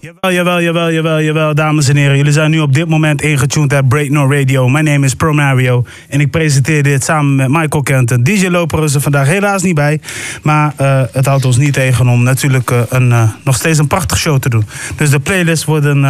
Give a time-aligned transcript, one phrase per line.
[0.00, 2.16] Jawel, jawel, jawel, jawel, dames en heren.
[2.16, 4.68] Jullie zijn nu op dit moment ingetuned at Break No Radio.
[4.68, 8.22] Mijn naam is Pro Mario en ik presenteer dit samen met Michael Kenton.
[8.22, 10.00] DJ Loper is er vandaag helaas niet bij,
[10.42, 13.86] maar uh, het houdt ons niet tegen om natuurlijk uh, een, uh, nog steeds een
[13.86, 14.64] prachtige show te doen.
[14.96, 16.00] Dus de playlists worden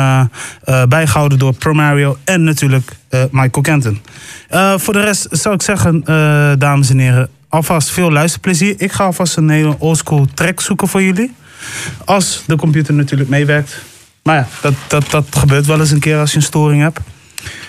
[0.89, 2.97] bijgehouden door Pro Mario en natuurlijk
[3.31, 4.01] Michael Kenton.
[4.77, 6.03] voor de rest zou ik zeggen,
[6.59, 8.75] dames en heren, alvast veel luisterplezier.
[8.79, 11.33] Ik ga alvast een hele oldschool track zoeken voor jullie.
[12.05, 13.83] Als de computer natuurlijk meewerkt.
[14.23, 17.01] Maar ja, dat, dat, dat gebeurt wel eens een keer als je een storing hebt.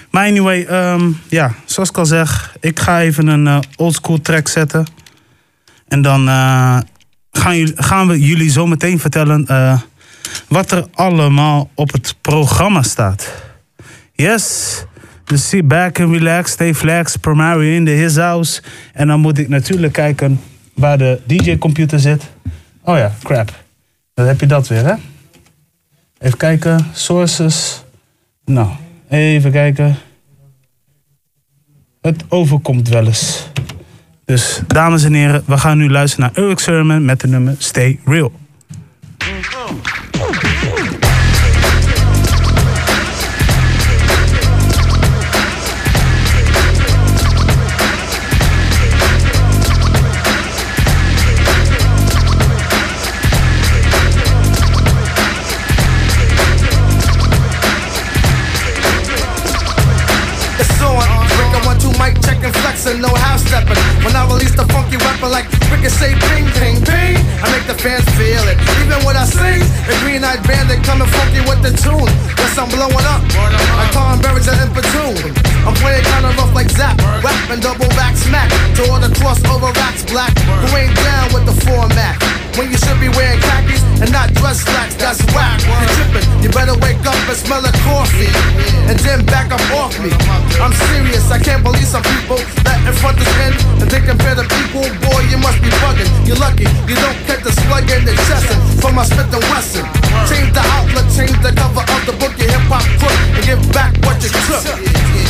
[0.10, 4.48] Maar anyway, um, ja, zoals ik al zeg, ik ga even een uh, oldschool track
[4.48, 4.86] zetten.
[5.88, 6.80] En dan uh,
[7.32, 9.80] gaan, jullie, gaan we jullie zo meteen vertellen uh,
[10.48, 13.34] wat er allemaal op het programma staat.
[14.14, 14.76] Yes,
[15.26, 18.62] dus sit back and relax, stay flex, primary in the his house.
[18.94, 20.42] En dan moet ik natuurlijk kijken
[20.74, 22.24] waar de DJ-computer zit.
[22.84, 23.54] Oh ja, crap.
[24.14, 24.94] Dan heb je dat weer, hè?
[26.18, 27.84] Even kijken, sources.
[28.46, 28.70] Nou,
[29.10, 29.96] even kijken.
[32.02, 33.50] Het overkomt wel eens.
[34.26, 38.00] Dus dames en heren, we gaan nu luisteren naar Eric Sermon met de nummer Stay
[38.06, 38.32] Real.
[65.82, 68.58] Weapon like ricochet, ping, ping, ping, I make the fans feel it.
[68.82, 72.10] Even when I sing, the green eyed bandit coming funky with the tune.
[72.38, 73.22] Yes, I'm blowing up
[73.78, 75.34] like Tom Berries and Impatoon.
[75.66, 80.04] I'm playing kinda rough like Zap, rapping double back smack to all the crossover racks
[80.06, 82.41] black who ain't down with the format.
[82.60, 85.64] When you should be wearing khakis and not dress slacks, that's whack.
[85.64, 88.28] You're tripping, you better wake up and smell a coffee
[88.92, 90.12] and then back up off me.
[90.60, 94.36] I'm serious, I can't believe some people that in front of end and they compare
[94.36, 94.84] them equal.
[95.00, 96.12] Boy, you must be bugging.
[96.28, 98.52] You're lucky you don't get the slug in the chest
[98.84, 99.88] from my Smith and Wesson.
[100.28, 103.64] Change the outlook, change the cover of the book, your hip hop crook, and give
[103.72, 104.66] back what you took.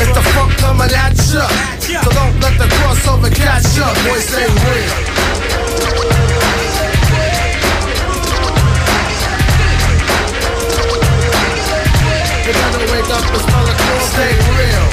[0.02, 1.46] It's the funk coming at ya,
[1.86, 3.94] so don't let the crossover catch up.
[4.10, 6.11] Boy, stay real.
[13.02, 13.74] Up smell the
[14.62, 14.86] real.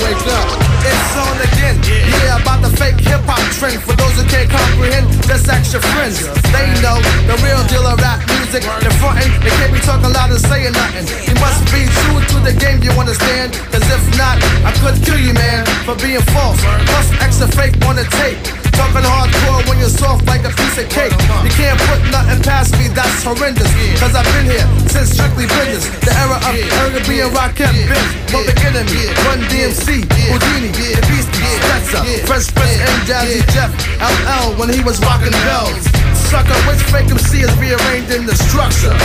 [0.00, 0.46] Wake up.
[0.86, 1.76] It's on again.
[1.82, 3.82] Yeah, about the fake hip hop trend.
[3.82, 6.22] For those who can't comprehend, just ask your friends.
[6.54, 8.62] They know the real deal of rap music.
[8.80, 11.10] They're frontin', they can't be talking loud and saying nothing.
[11.26, 13.52] You must be true to the game you understand.
[13.74, 16.62] Cause if not, I could kill you, man, for being false.
[16.86, 18.59] Plus extra fake on the tape.
[18.80, 21.12] Talking hardcore when you're soft like a piece of cake.
[21.44, 23.68] You can't put nothing past me, that's horrendous.
[24.00, 25.84] Cause I've been here since strictly business.
[26.00, 28.06] The era of Airbnb and Rocket Big.
[28.32, 33.68] Public Enemy, Run DMC, Houdini, The Beastie, Stetzer, Fresh Prince and Jazzy Jeff,
[34.00, 35.84] LL when he was rocking bells.
[36.32, 38.96] Sucker, which fake MC is rearranged in the structure?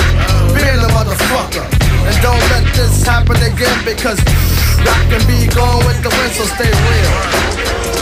[0.56, 1.68] Being a motherfucker.
[2.08, 4.24] And don't let this happen again because
[4.88, 7.95] rap can be gone with the wind, so stay real.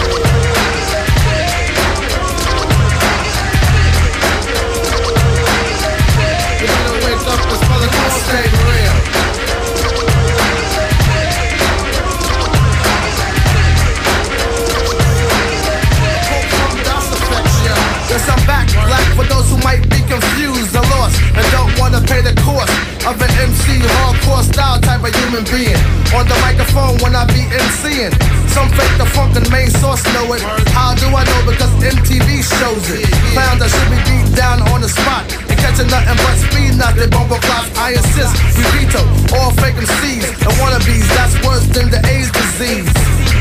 [18.14, 22.02] Yes, I'm back, black for those who might be confused or lost and don't wanna
[22.06, 22.70] pay the cost
[23.10, 25.76] of an MC hardcore style type of human being.
[26.14, 28.14] On the microphone when I be MCing.
[28.54, 30.42] Some fake the funk and main source know it.
[30.78, 31.42] How do I know?
[31.50, 33.10] Because MTV shows it.
[33.34, 37.08] Found I should be beat down on the spot catching nothing but speed, not the
[37.08, 37.72] bumper clocks.
[37.80, 39.00] I insist, we veto
[39.40, 41.08] all fake MCs and wannabes.
[41.16, 42.92] That's worse than the AIDS disease.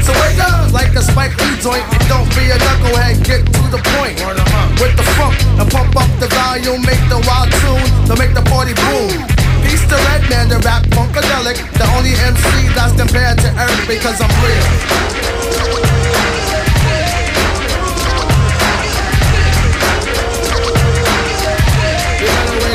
[0.06, 1.82] So wake up like a Spike Lee joint.
[2.06, 4.14] Don't be a knucklehead, get to the point.
[4.78, 8.46] With the funk and pump up the volume, make the wild tune to make the
[8.46, 9.10] party boom.
[9.66, 14.30] Peace to Redman, the rap funkadelic, the only MC that's compared to Eric because I'm
[14.46, 15.81] real.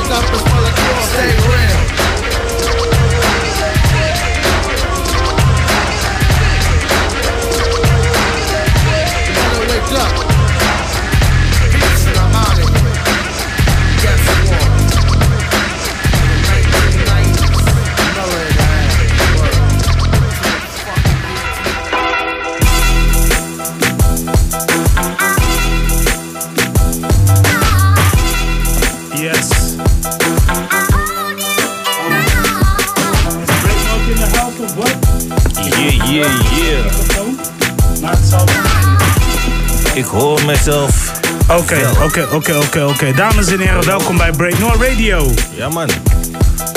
[0.09, 1.66] Up and smell the cool, stay real.
[40.07, 41.11] Hoor mezelf.
[41.47, 43.13] Oké, oké, oké, oké, oké.
[43.13, 45.33] Dames en heren, welkom bij Break No Radio.
[45.55, 45.89] Ja, man.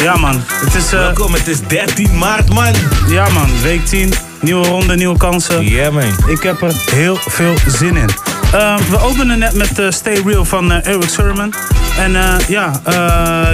[0.03, 0.43] Ja, man.
[0.47, 2.73] Het is, uh, welkom, het is 13 maart, man.
[3.09, 3.49] Ja, man.
[3.63, 4.13] Week 10.
[4.41, 5.65] Nieuwe ronde, nieuwe kansen.
[5.65, 6.31] Ja, yeah, man.
[6.31, 8.11] Ik heb er heel veel zin in.
[8.55, 11.55] Uh, we openen net met uh, Stay Real van uh, Eric Sermon.
[11.99, 12.13] En
[12.49, 12.81] ja,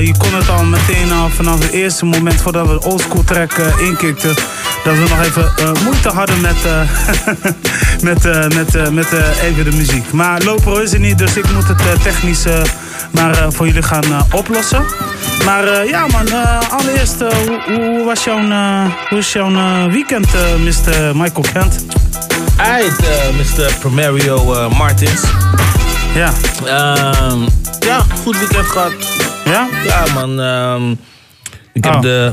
[0.00, 3.52] je kon het al meteen al vanaf het eerste moment voordat we de oldschool track
[3.80, 4.34] inkikten.
[4.84, 6.56] Dat we nog even moeite hadden met,
[8.02, 8.22] met,
[8.54, 9.06] met, met
[9.42, 10.12] even de muziek.
[10.12, 12.44] Maar Loper is er niet, dus ik moet het technisch
[13.10, 14.84] maar voor jullie gaan oplossen.
[15.44, 16.26] Maar ja man,
[16.70, 18.40] allereerst, hoe, hoe, was jouw,
[19.08, 20.26] hoe was jouw weekend,
[20.58, 21.16] Mr.
[21.16, 21.84] Michael Kent?
[22.56, 23.00] Uit,
[23.32, 23.74] Mr.
[23.80, 25.22] Primario Martins.
[26.14, 26.32] Ja.
[27.32, 27.46] Um,
[27.80, 28.92] ja, goed weekend gehad.
[29.44, 29.68] Ja?
[29.84, 30.38] Ja, man.
[30.38, 30.98] Um,
[31.72, 32.00] ik heb Oh.
[32.00, 32.32] de...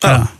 [0.00, 0.10] Oh.
[0.10, 0.30] Ja.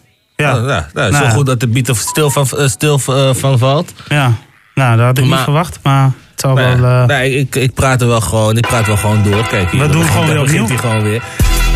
[0.43, 0.57] Ja.
[0.57, 1.31] Oh, nou, Nou zo ja.
[1.31, 3.93] goed dat de beat er stil van, eh, stil, eh, van valt.
[4.09, 4.33] Ja.
[4.75, 7.01] Nou, dat had ik niet Maar- verwacht, maar het zal Nee, wel...
[7.01, 9.47] eh, nee, ik, ik praat er wel gewoon, ik praat wel gewoon door.
[9.49, 11.23] Kijk, hier, We doen begint- gewoon weer begint hij gewoon weer.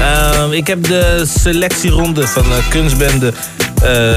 [0.00, 3.32] Ehm, ik heb de selectieronde van de kunstbende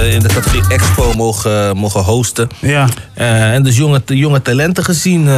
[0.10, 2.48] in de categorie Expo mogen, mogen hosten.
[2.60, 2.88] ja.
[3.14, 5.30] En dus jonge, jonge talenten gezien.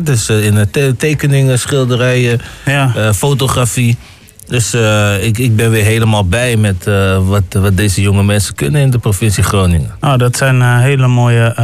[0.00, 3.14] dus in te- tekeningen, schilderijen, Ja.
[3.14, 3.96] fotografie.
[4.46, 8.54] Dus eh, ik, ik ben weer helemaal bij met eh, wat, wat deze jonge mensen
[8.54, 9.90] kunnen in de provincie Groningen.
[10.00, 11.54] Nou, dat zijn eh, hele mooie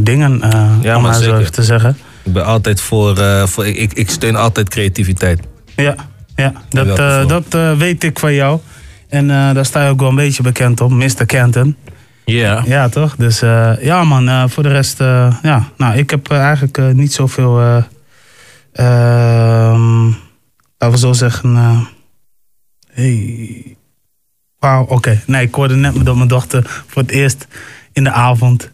[0.00, 0.42] dingen,
[0.82, 1.96] Ja, om maar zo even te zeggen.
[2.22, 3.16] Ik ben altijd voor,
[3.48, 5.40] voor ik, ik- steun altijd creativiteit.
[5.76, 5.94] Ja,
[6.36, 6.96] ja dat,
[7.28, 8.60] dat weet ik van jou.
[9.08, 11.26] En daar sta je ook wel een beetje bekend op, Mr.
[11.26, 11.76] Kenton.
[12.24, 12.62] Ja.
[12.66, 13.16] Ja, toch?
[13.16, 13.40] Dus
[13.80, 14.98] ja, man, voor de rest,
[15.42, 15.68] ja.
[15.76, 17.76] Nou, ik heb eigenlijk niet zoveel, eh
[18.72, 20.04] ehm,
[20.78, 21.88] laten we zo zeggen,
[22.92, 23.76] hey.
[24.58, 25.20] Wauw, oké.
[25.26, 27.46] Nee, ik hoorde net dat mijn dochter voor het eerst
[27.92, 28.70] in de avond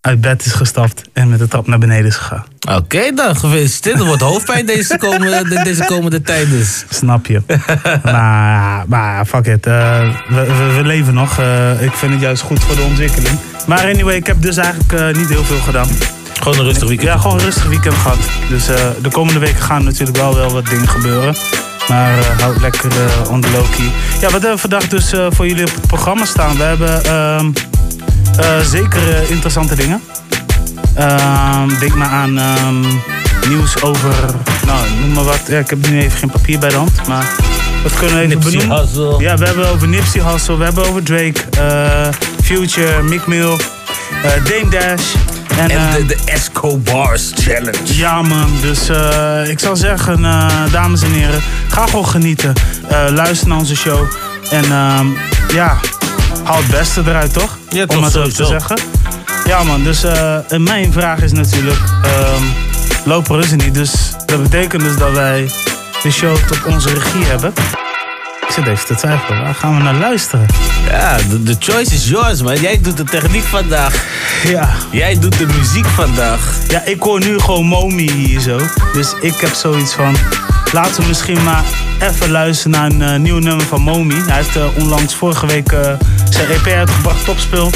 [0.00, 2.44] uit bed is gestapt en met de trap naar beneden is gegaan.
[2.74, 3.98] Oké dan, gefeliciteerd.
[3.98, 6.84] Er wordt hoofdpijn deze komende, de- deze komende tijd dus.
[6.90, 7.42] Snap je.
[8.04, 9.66] maar, maar fuck it.
[9.66, 11.38] eh, we, we, we leven nog.
[11.38, 13.38] Eh, ik vind het juist goed voor de ontwikkeling.
[13.66, 15.88] Maar anyway, ik heb dus eigenlijk eh, niet heel veel gedaan.
[16.40, 17.08] Gewoon een rustig weekend.
[17.08, 18.18] Ja, gewoon een rustig weekend gehad.
[18.48, 18.66] Dus
[19.02, 21.34] de komende weken gaan natuurlijk wel wel wat dingen gebeuren.
[21.88, 23.90] Maar eh, houd lekker eh on the low key.
[24.20, 26.56] Ja, wat hebben we vandaag dus eh, voor jullie op het programma staan?
[26.56, 27.50] We hebben ehm,
[28.38, 30.02] eh, zeker interessante dingen.
[30.94, 32.80] Ehm, denk maar aan ehm,
[33.48, 34.14] nieuws over,
[34.66, 35.40] nou noem maar wat.
[35.48, 37.26] Ja, ik heb nu even geen papier bij de hand, maar
[37.82, 38.80] wat kunnen we even Nipsey benoemen?
[38.80, 39.20] Hussle.
[39.20, 41.40] Ja, we hebben over Nipsey Hussle, we hebben over Drake,
[42.42, 43.56] Future, Mick Mill,
[44.22, 45.14] Dame Dash.
[45.58, 47.96] En, En eh, de, de Escobars Challenge.
[47.96, 52.52] ja man, dus eh, ik zou zeggen, eh, dames en heren, ga gewoon genieten.
[52.88, 54.06] Eh, luister naar onze show.
[54.50, 55.06] En ehm,
[55.54, 55.78] ja,
[56.44, 57.58] haal het beste eruit, toch?
[57.68, 58.78] Ja, Om maar zo te zeggen.
[59.46, 62.42] Ja man, dus eh, en mijn vraag is natuurlijk, ehm
[63.04, 63.74] loper is er niet.
[63.74, 63.92] Dus
[64.26, 65.50] dat betekent dus dat wij
[66.02, 67.52] de show tot onze regie hebben.
[68.56, 70.46] Even te twijfelen, waar gaan we naar luisteren?
[70.88, 72.60] Ja, de, choice is yours, man.
[72.60, 74.04] Jij doet de techniek vandaag.
[74.44, 74.68] Ja.
[74.90, 76.58] Jij doet de muziek vandaag.
[76.68, 78.60] Ja, ik hoor nu gewoon Momi hier zo.
[78.92, 80.16] Dus ik heb zoiets van.
[80.72, 81.64] Laten we misschien maar
[82.00, 84.14] even luisteren naar een eh, nieuw nummer van Momi.
[84.14, 85.92] Hij heeft eh, onlangs vorige week eh,
[86.30, 87.70] zijn EP uitgebracht, Topspul.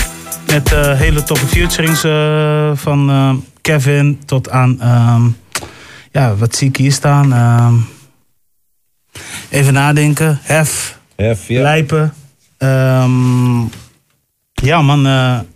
[0.46, 2.00] Met hele toffe featurings
[2.80, 4.80] van Kevin tot aan.
[4.80, 5.22] ehm,
[6.12, 7.32] ja, wat zie ik hier staan?
[9.56, 10.38] Even nadenken.
[10.42, 12.12] Hef, Hef, Lijpen.
[12.58, 13.60] Ehm,
[14.52, 15.06] ja, man.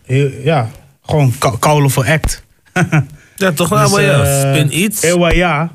[0.07, 0.71] eh, ja,
[1.02, 2.42] gewoon kou- koulen voor act.
[3.37, 4.23] Ja, toch wel, Dus, ja.
[4.23, 5.02] eh, Spin iets.
[5.02, 5.71] Ewa ja.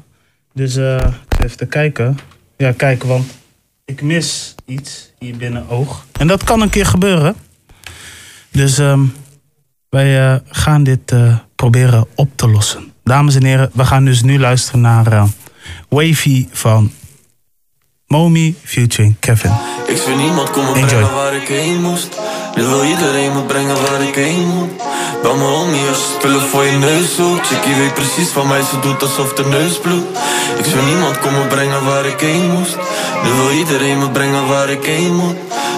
[0.54, 0.98] Dus eh,
[1.44, 2.18] even te kijken.
[2.58, 3.26] Ja, kijken, want
[3.86, 6.06] ik mis iets hier binnen oog.
[6.20, 7.36] En dat kan een keer gebeuren.
[8.52, 9.02] Dus ehm,
[9.90, 12.94] wij gaan dit eh, proberen op te lossen.
[13.04, 15.28] Dames en heren, we gaan dus nu luisteren naar
[15.90, 16.92] Wavy van
[18.08, 19.52] Momi featuring Kevin.
[19.88, 20.88] Ik zweer niemand kon me Enjoy.
[20.88, 22.08] brengen waar ik heen moest.
[22.56, 24.70] Nu wil iedereen me brengen waar ik heen moet.
[25.22, 27.48] Bel me als je spullen voor je neus zoekt.
[27.48, 30.18] Chickie weet precies van mij, ze doet alsof de neus bloedt.
[30.58, 32.78] Ik zweer niemand kon me brengen waar ik heen moest.
[33.24, 35.36] Nu wil iedereen me brengen waar ik heen moet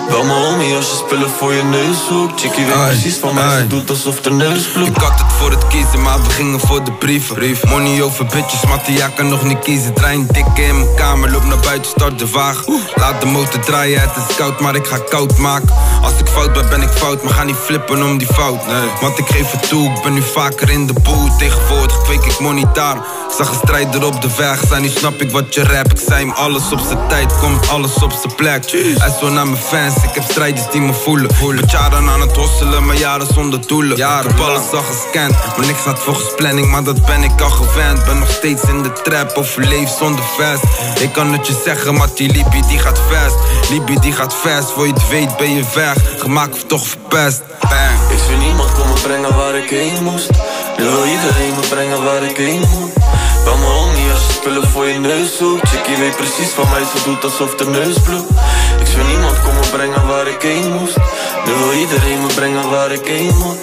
[0.10, 3.58] Bel me homie als je spullen voor je neus zoekt Chickie weet precies van mij,
[3.58, 6.60] ze doet alsof de neus bloedt Ik had het voor het kiezen, maar we gingen
[6.60, 7.70] voor de brieven.
[7.70, 9.94] Money over bitches, Mattia kan nog niet kiezen.
[9.94, 12.82] Trein dikke in mijn kamer, loop naar buiten, start de wagen.
[12.96, 15.74] Laat de motor draaien, het is koud, maar ik ga koud maken.
[16.02, 18.68] Als ik fout ben, ben ik fout, maar ga niet flippen om die fout.
[18.68, 18.90] Nee.
[19.02, 21.40] Want ik geef het toe, ik ben nu vaker in de boot.
[21.40, 22.36] Tegenwoordig kweek ik.
[23.30, 25.92] Ik zag een strijder op de weg zijn, nu snap ik wat je rap.
[25.92, 28.72] Ik zei hem alles op zijn tijd, komt alles op zijn plek.
[28.72, 31.56] Hij is naar mijn fans, ik heb strijders die me voelen.
[31.56, 33.98] Met jaren aan het hosselen, maar jaren zonder doelen.
[33.98, 37.50] Jaren, ik heb al gescand, maar niks gaat volgens planning, maar dat ben ik al
[37.50, 38.06] gewend.
[38.06, 40.64] Ben nog steeds in de trap, overleef zonder vest.
[41.02, 43.36] Ik kan het je zeggen, maar die Libby die gaat fast.
[43.70, 46.20] Libby die gaat fast, voor je het weet ben je weg.
[46.20, 47.42] Gemaakt of toch verpest.
[47.60, 48.12] Bang.
[48.12, 50.30] Ik zie niemand komen brengen waar ik heen moest
[50.78, 52.94] Nu wil iedereen me brengen waar ik heen moet
[53.44, 56.84] Bel me homie als je spullen voor je neus zoekt Chickie weet precies van mij,
[56.84, 58.32] ze doet alsof de neus bloedt
[58.98, 60.98] Zie niemand komen brengen waar ik heen moest.
[61.46, 63.60] Nu wil iedereen me brengen waar ik heen moet.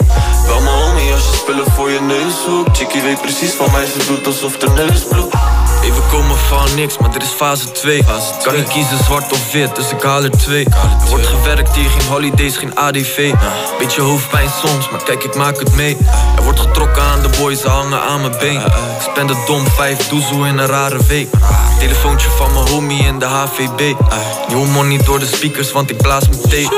[0.46, 2.76] Bel me homie als je spullen voor je neus zoekt.
[2.76, 5.43] Chickie weet precies van mij, ze doet alsof de neus bloedt
[5.84, 8.04] Even komen van niks, maar dit is fase 2
[8.42, 10.64] Kan niet kiezen zwart of wit, dus ik haal er twee.
[10.64, 13.32] Er wordt gewerkt hier, geen holidays, geen ADV
[13.78, 15.96] Beetje hoofdpijn soms, maar kijk ik maak het mee.
[16.36, 18.60] Er wordt getrokken aan de boys, ze hangen aan mijn been.
[18.60, 21.28] Ik spend het dom, vijf doezel in een rare week.
[21.78, 23.94] Telefoontje van mijn homie in de HVB
[24.48, 26.68] Nieuwe money door de speakers, want ik blaas mijn thee.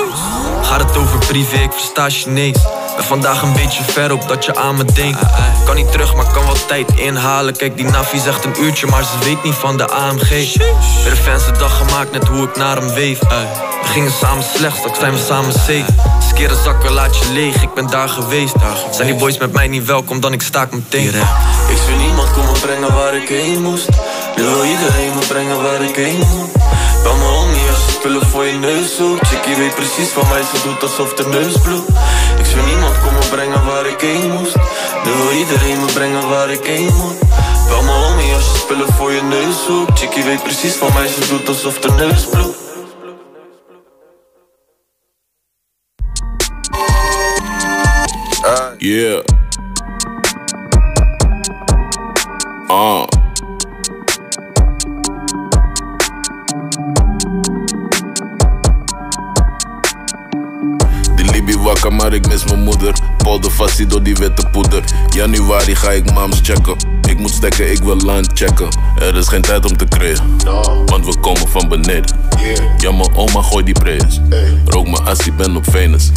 [0.62, 2.56] Gaat het over privé, ik versta Chinees
[2.97, 5.19] ben vandaag een beetje ver op dat je aan me denkt.
[5.65, 7.57] Kan niet terug, maar kan wel tijd inhalen.
[7.57, 11.17] Kijk, die Navi zegt een uurtje, maar ze weet niet van de AMG Bij de
[11.17, 13.19] fans de dag gemaakt, net hoe ik naar hem weef.
[13.19, 15.85] We gingen samen slecht, straks zijn we samen safe.
[16.29, 18.55] Skeren zakken, laat je leeg, ik ben daar geweest.
[18.91, 21.09] Zijn die boys met mij niet welkom, dan ik staak meteen.
[21.69, 23.88] Ik zie niemand komen brengen waar ik heen moest.
[24.37, 26.53] Nu wil iedereen me brengen waar ik heen moet.
[27.03, 29.26] Bel me homie als je spullen voor je neus zoekt.
[29.29, 31.91] Chickie weet precies van mij, ze doet alsof de neus bloedt
[33.06, 34.56] Niemand komen brengen waar ik heen moest.
[35.04, 37.18] Wil iedereen me brengen waar ik heen moet.
[37.68, 39.98] Bel me homie als je spullen voor je neus zoekt.
[39.98, 42.64] Chickie weet precies van mij, ze doet alsof de neus bloedt.
[48.78, 49.22] Yeah.
[52.68, 53.15] Uh.
[61.87, 62.95] Wakker, maar ik mis mijn moeder.
[63.16, 64.85] Polder vast door die witte poeder.
[65.09, 66.76] Januari ga ik mams checken.
[67.09, 68.69] Ik moet stekken, ik wil land checken.
[68.99, 70.37] Er is geen tijd om te creëren,
[70.87, 72.16] want we komen van beneden.
[72.78, 74.21] Ja, mijn oma gooi die prayers.
[74.64, 76.11] Rook mijn assie, ben op Venus.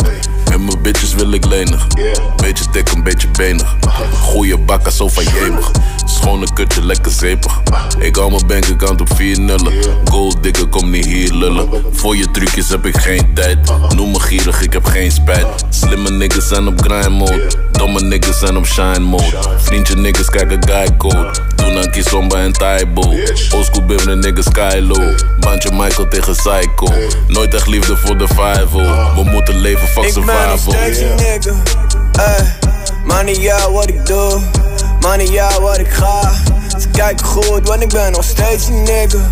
[0.51, 1.87] En mijn bitches wil ik lenig.
[2.35, 3.75] Beetje dik, een beetje benig.
[4.21, 5.71] Goeie bakken, zo van jemig.
[6.05, 7.61] Schone kutje, lekker zeepig.
[7.99, 9.73] Ik hou mijn bankaccount op vier nullen.
[10.05, 11.69] Gold dikker, kom niet hier lullen.
[11.91, 13.71] Voor je trucjes heb ik geen tijd.
[13.95, 15.47] Noem me gierig, ik heb geen spijt.
[15.69, 17.51] Slimme niggas zijn op grind mode.
[17.71, 19.37] Domme niggas zijn op shine mode.
[19.57, 21.31] Vriendje niggas kijken guy code.
[21.55, 23.01] Toen aan Kizomba en Taibo.
[23.55, 25.17] Oldschool bibberen niggas sky low.
[25.39, 26.93] Bandje Michael tegen Psycho.
[27.27, 28.71] Nooit echt liefde voor de 5
[29.15, 30.71] We moeten leven, fuck Ik survival.
[30.71, 31.53] steeds een nigga.
[32.11, 32.55] Ey,
[33.03, 34.41] money ja wat ik doe,
[34.99, 36.31] money ja wat ik ga.
[36.79, 39.29] Ze kijken goed, want ik ben nog steeds een nigga.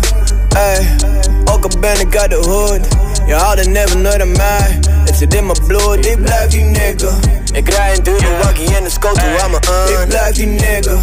[0.48, 0.96] Ey,
[1.44, 2.80] ook al ben ik uit de hood,
[3.26, 4.78] je had het never nooit aan mij.
[5.04, 7.18] Het zit in mijn bloed, ik blijf die nigga.
[7.52, 10.02] Ik rij een dure waggie en een scooter aan me aan.
[10.02, 10.96] Ik blijf die nigga.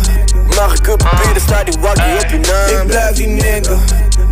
[0.56, 2.82] Mag ik op papier, dan staat die waggie op je naam.
[2.82, 3.78] Ik blijf die nigga.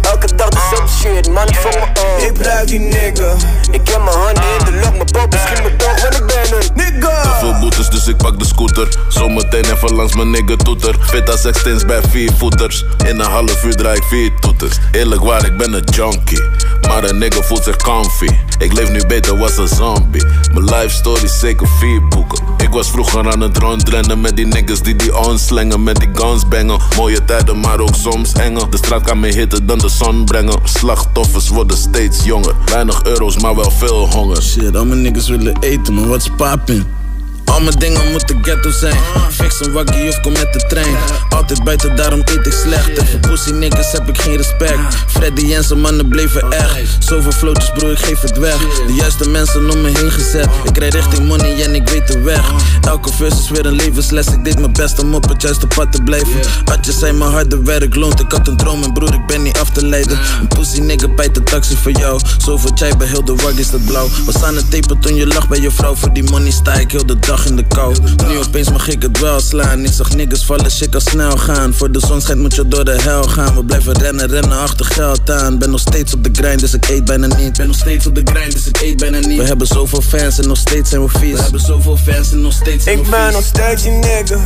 [0.02, 2.22] Elke dag dezelfde shit, man, ik vang me op.
[2.22, 3.36] Ik blijf die nigga.
[3.72, 6.60] Ik heb mijn handen in de lucht, mijn pop schiet me toch, want ik ben
[6.60, 7.40] een nigga.
[7.40, 8.88] Veel boetes, dus ik pak de scooter.
[9.08, 10.96] Zometeen even langs mijn nigga toeter.
[11.00, 12.86] Fit als extens bij vier voeters.
[13.06, 14.78] In een half uur draai ik vier toeters.
[14.92, 16.44] Eerlijk waar, ik ben een junkie.
[16.88, 18.28] Maar een nigga voelt zich comfy.
[18.58, 20.24] Ik leef nu beter, was een zombie.
[20.54, 22.44] Mijn life story zeker vier boeken.
[22.58, 25.84] Ik was vroeger aan het rondrennen met die niggas die die ons slengen.
[25.84, 26.80] Met die guns bangen.
[26.96, 28.70] Mooie tijden, maar ook soms enger.
[28.70, 30.60] De straat kan me hitten dan de zon brengen.
[30.64, 32.56] Slachtoffers worden steeds jonger.
[32.66, 34.42] Weinig euro's, maar wel veel honger.
[34.42, 37.03] Shit, al mijn niggas willen eten, maar wat is poppin'?
[37.46, 38.98] Al mijn dingen moeten ghetto zijn.
[39.32, 40.96] Fix een waggie of kom met de trein.
[41.30, 43.20] Altijd buiten, daarom eet ik slecht.
[43.22, 44.96] Pussy niggas heb ik geen respect.
[45.08, 46.78] Freddy en zijn mannen bleven echt.
[47.00, 48.58] Zoveel floatjes, broer, ik geef het weg.
[48.88, 50.48] De juiste mensen om me heen gezet.
[50.64, 52.52] Ik rijd richting money en ik weet de weg.
[52.82, 54.28] Elke verse is weer een levensles.
[54.28, 56.40] Ik deed mijn best om op het juiste pad te blijven.
[56.66, 58.20] Atjes zijn mijn harde werk loont.
[58.20, 60.20] Ik had een droom en broer, ik ben niet af te leiden.
[60.40, 62.20] Een pussy nigga bijt de taxi voor jou.
[62.38, 64.08] Zoveel chai bij heel de wag is dat blauw.
[64.26, 65.96] Was aan het tapen toen je lag bij je vrouw.
[65.96, 67.96] Voor die money sta ik heel de dag in de kou.
[68.28, 69.80] Nu opeens mag ik het wel slaan.
[69.86, 71.74] Ik zag niggas vallen, shit kan snel gaan.
[71.74, 73.56] Voor de zon schijnt moet je door de hel gaan.
[73.56, 75.58] We blijven rennen, rennen achter geld aan.
[75.58, 77.58] Ben nog steeds op de grind, dus ik eet bijna niet.
[77.58, 79.38] Ben nog steeds op de grind, dus ik eet bijna niet.
[79.38, 81.36] We hebben zoveel fans en nog steeds zijn we vies.
[81.36, 84.38] We hebben zoveel fans en nog steeds zijn we Ik ben nog steeds die nigga.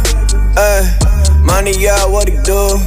[0.54, 0.98] Ey,
[1.44, 2.80] money ja wat ik doe,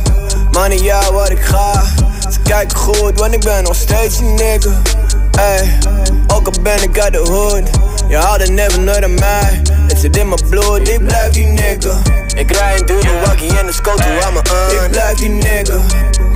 [0.52, 1.85] money ja wat ik ga.
[2.30, 4.83] Ze kijken goed, want ik ben nog steeds die nigga.
[5.30, 5.78] Ey,
[6.26, 7.69] ook al ben ik uit de hood,
[8.09, 9.62] je het never nooit aan mij.
[10.00, 12.02] Zit in mijn bloed, ik blijf die nigga.
[12.35, 14.85] Ik rij een dure waggie en een scooter aan me aan.
[14.85, 15.80] Ik blijf die nigga.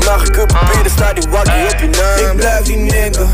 [0.04, 2.30] Mag ik een papier, staat die wakkie op je naam.
[2.30, 3.26] Ik blijf die nigga.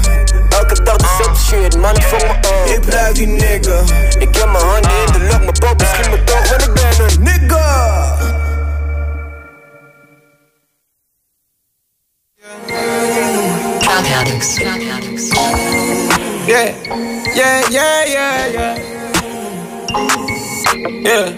[0.48, 2.68] Elke dag dezelfde shit, man, ik vang me op.
[2.74, 3.80] Ik blijf die nigga.
[4.18, 7.06] Ik heb mijn handen in de lucht, mijn pop schiet me toch, want ik ben
[7.06, 8.16] een nigga.
[13.78, 14.56] Drug addicts.
[16.46, 16.74] Yeah,
[17.34, 18.89] yeah, yeah, yeah, yeah.
[19.90, 21.34] Yeah.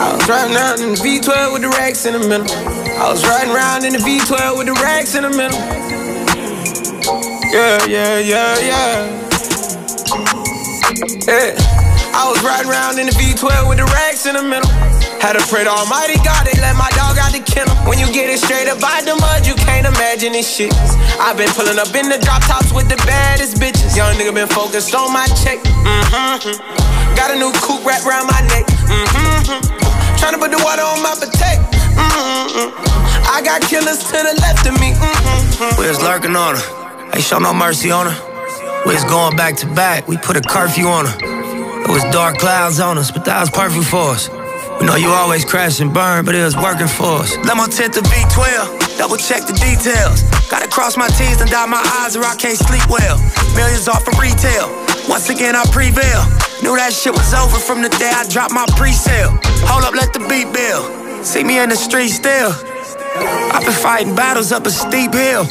[0.00, 2.48] I was riding around in the V12 with the racks in the middle.
[2.96, 5.58] I was riding around in the V12 with the racks in the middle.
[7.52, 9.22] Yeah, yeah, yeah, yeah.
[11.28, 11.52] Yeah.
[12.16, 14.70] I was riding around in the V12 with the racks in the middle.
[15.20, 17.76] Had to pray to Almighty God, they let my dog out the kennel.
[17.84, 20.72] When you get it straight up out the mud, you can't imagine this shit.
[21.20, 23.96] I've been pulling up in the drop tops with the baddest bitches.
[23.96, 25.60] Young nigga been focused on my check.
[25.60, 26.91] Mm-hmm.
[27.16, 28.66] Got a new coupe wrapped around my neck.
[28.88, 29.60] Mm-hmm.
[30.18, 31.62] Tryna put the water on my potato.
[31.96, 32.70] Mm-hmm.
[33.28, 34.92] I got killers to the left of me.
[34.92, 35.80] Mm-hmm.
[35.80, 36.64] We was lurking on her.
[37.14, 38.16] Ain't show no mercy on her.
[38.86, 40.08] We was going back to back.
[40.08, 41.16] We put a curfew on her.
[41.82, 44.30] It was dark clouds on us, but that was perfect for us.
[44.80, 47.36] We know you always crash and burn, but it was working for us.
[47.46, 50.22] Let my tent to V12, double check the details.
[50.50, 53.18] Gotta cross my T's and dot my I's or I can't sleep well.
[53.54, 54.66] Millions off of retail.
[55.08, 56.22] Once again, I prevail.
[56.62, 59.34] Knew that shit was over from the day I dropped my pre-sale.
[59.66, 61.26] Hold up, let the beat build.
[61.26, 62.52] See me in the street still.
[63.50, 65.44] I've been fighting battles up a steep hill.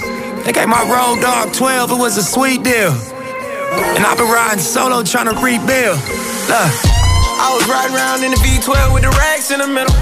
[0.43, 2.91] They gave my road dog 12, it was a sweet deal.
[2.91, 6.00] And I've been riding solo trying to rebuild.
[6.48, 6.72] Look.
[7.41, 9.93] I was riding around in the V12 with the racks in the middle.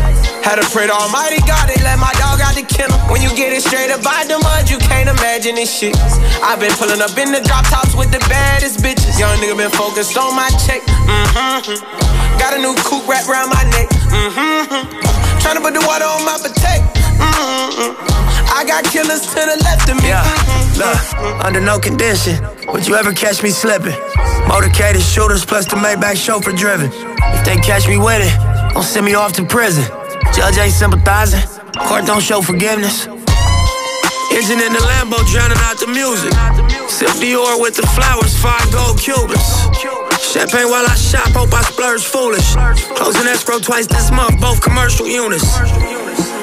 [0.44, 2.98] Had to pray to Almighty God, they let my dog out the kennel.
[3.12, 5.96] When you get it straight up out the mud, you can't imagine this shit.
[6.42, 9.20] I've been pulling up in the drop tops with the baddest bitches.
[9.20, 10.82] Young nigga been focused on my check.
[11.06, 12.40] Mm-hmm.
[12.40, 13.90] Got a new coupe wrapped around my neck.
[14.10, 14.90] Mm-hmm.
[15.44, 16.88] Tryna put the water on my potato.
[17.20, 17.94] Mm-hmm.
[18.50, 20.10] I got killers to the left of me.
[20.10, 20.26] Yeah,
[20.80, 23.94] look, under no condition would you ever catch me slipping.
[24.50, 26.90] Motorcaded shooters plus the Maybach chauffeur driven.
[26.92, 29.86] If they catch me with it, don't send me off to prison.
[30.34, 31.42] Judge ain't sympathizing,
[31.88, 33.08] court don't show forgiveness.
[34.32, 36.32] Engine in the Lambo drowning out the music.
[36.88, 39.42] Sip Dior with the flowers, five gold Cubans.
[40.22, 42.56] Champagne while I shop, hope I splurge foolish.
[42.96, 45.58] Closing escrow twice this month, both commercial units.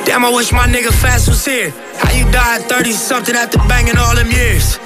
[0.05, 1.71] Damn, I wish my nigga Fast was here.
[1.99, 4.79] How you died 30 something after banging all them years?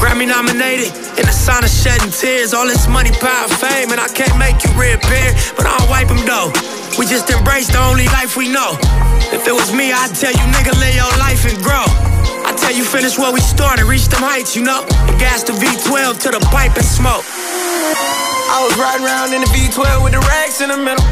[0.00, 0.88] Grammy nominated,
[1.20, 2.56] in the sign of shedding tears.
[2.56, 6.24] All this money, power, fame, and I can't make you reappear, but I'll wipe them
[6.24, 6.48] though.
[6.96, 8.80] We just embrace the only life we know.
[9.28, 11.84] If it was me, I'd tell you, nigga, live your life and grow.
[12.48, 14.88] I tell you, finish where we started, reach them heights, you know.
[15.04, 17.28] And gas the V12 to the pipe and smoke.
[18.50, 21.04] I was riding around in the V12 with the racks in the middle.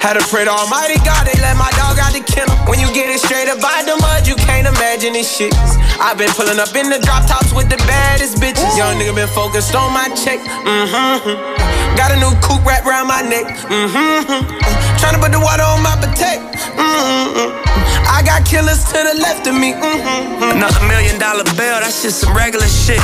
[0.00, 2.56] Had to pray to Almighty God, they let my dog out the kennel.
[2.64, 5.52] When you get it straight up out the mud, you can't imagine this shit.
[6.00, 8.76] I've been pulling up in the drop tops with the baddest bitches.
[8.76, 10.40] Young nigga been focused on my check.
[10.40, 11.96] Mm-hmm.
[11.96, 13.46] Got a new coupe wrapped around my neck.
[13.66, 14.44] Mm-hmm.
[15.00, 16.44] Tryna put the water on my potato.
[16.76, 17.52] Mm-hmm.
[18.08, 19.72] I got killers to the left of me.
[19.72, 20.56] Mm-hmm.
[20.56, 23.00] Another million dollar bill, that's just some regular shit.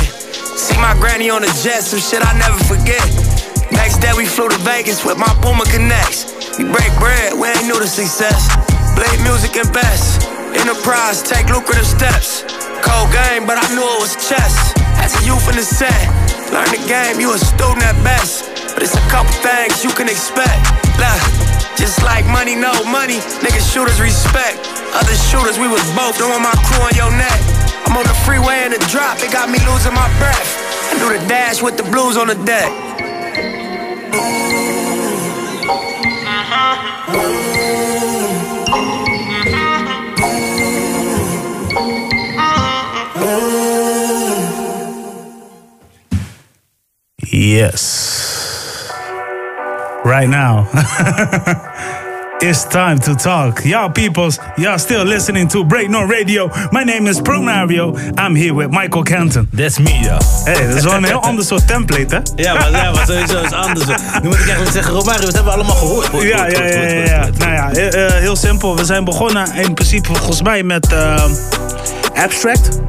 [0.53, 3.01] See my granny on the jet, some shit I never forget.
[3.73, 6.29] Next day we flew to Vegas with my Puma Connects.
[6.57, 8.53] We break bread, we ain't new to success.
[8.93, 10.29] Blade music and best.
[10.53, 12.45] Enterprise, take lucrative steps.
[12.85, 14.82] Cold game, but I knew it was chess.
[15.03, 15.91] As a youth the set,
[16.55, 18.47] learn the game, you a student at best.
[18.73, 20.63] But it's a couple things you can expect.
[20.95, 21.19] Look,
[21.75, 24.63] just like money, no money, niggas shooters respect.
[24.95, 27.39] Other shooters, we was both throwing my crew on your neck.
[27.83, 30.49] I'm on the freeway in the drop, it got me losing my breath.
[30.87, 32.71] I do the dash with the blues on the deck.
[47.43, 48.89] Yes.
[50.05, 50.69] Right now.
[52.41, 53.65] it's time to talk.
[53.65, 56.49] Y'all peoples, y'all still listening to Break No Radio.
[56.71, 57.97] My name is Pro Mario.
[58.17, 59.49] I'm here with Michael Kenton.
[59.51, 60.19] That's me, ja.
[60.45, 62.21] Hey, dat is wel een heel ander soort template, hè?
[62.35, 63.85] Ja, maar, ja, maar sowieso is anders.
[64.21, 66.11] Nu moet ik eigenlijk zeggen, Romario, dat hebben we allemaal gehoord.
[66.11, 67.29] Ja, ja, goed, ja, ja, ja.
[67.37, 68.75] Nou ja, eh, eh, heel simpel.
[68.75, 71.23] We zijn begonnen in principe volgens mij met eh,
[72.13, 72.79] Abstract.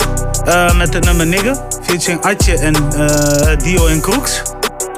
[0.44, 1.56] Eh, met het nummer Nigger.
[1.82, 4.42] Featuring Atje en eh, Dio en Crooks.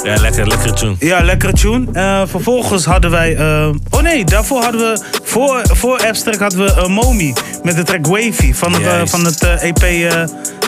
[0.02, 0.94] Ja, lekker, lekker tune.
[0.98, 1.86] Ja, lekkere tune.
[1.92, 3.36] Eh, vervolgens hadden wij...
[3.36, 5.00] eh, oh nee, daarvoor hadden we...
[5.22, 7.32] Voor, voor Abstract hadden we uh, Momi
[7.62, 9.82] met de track Wavy van, het, van het EP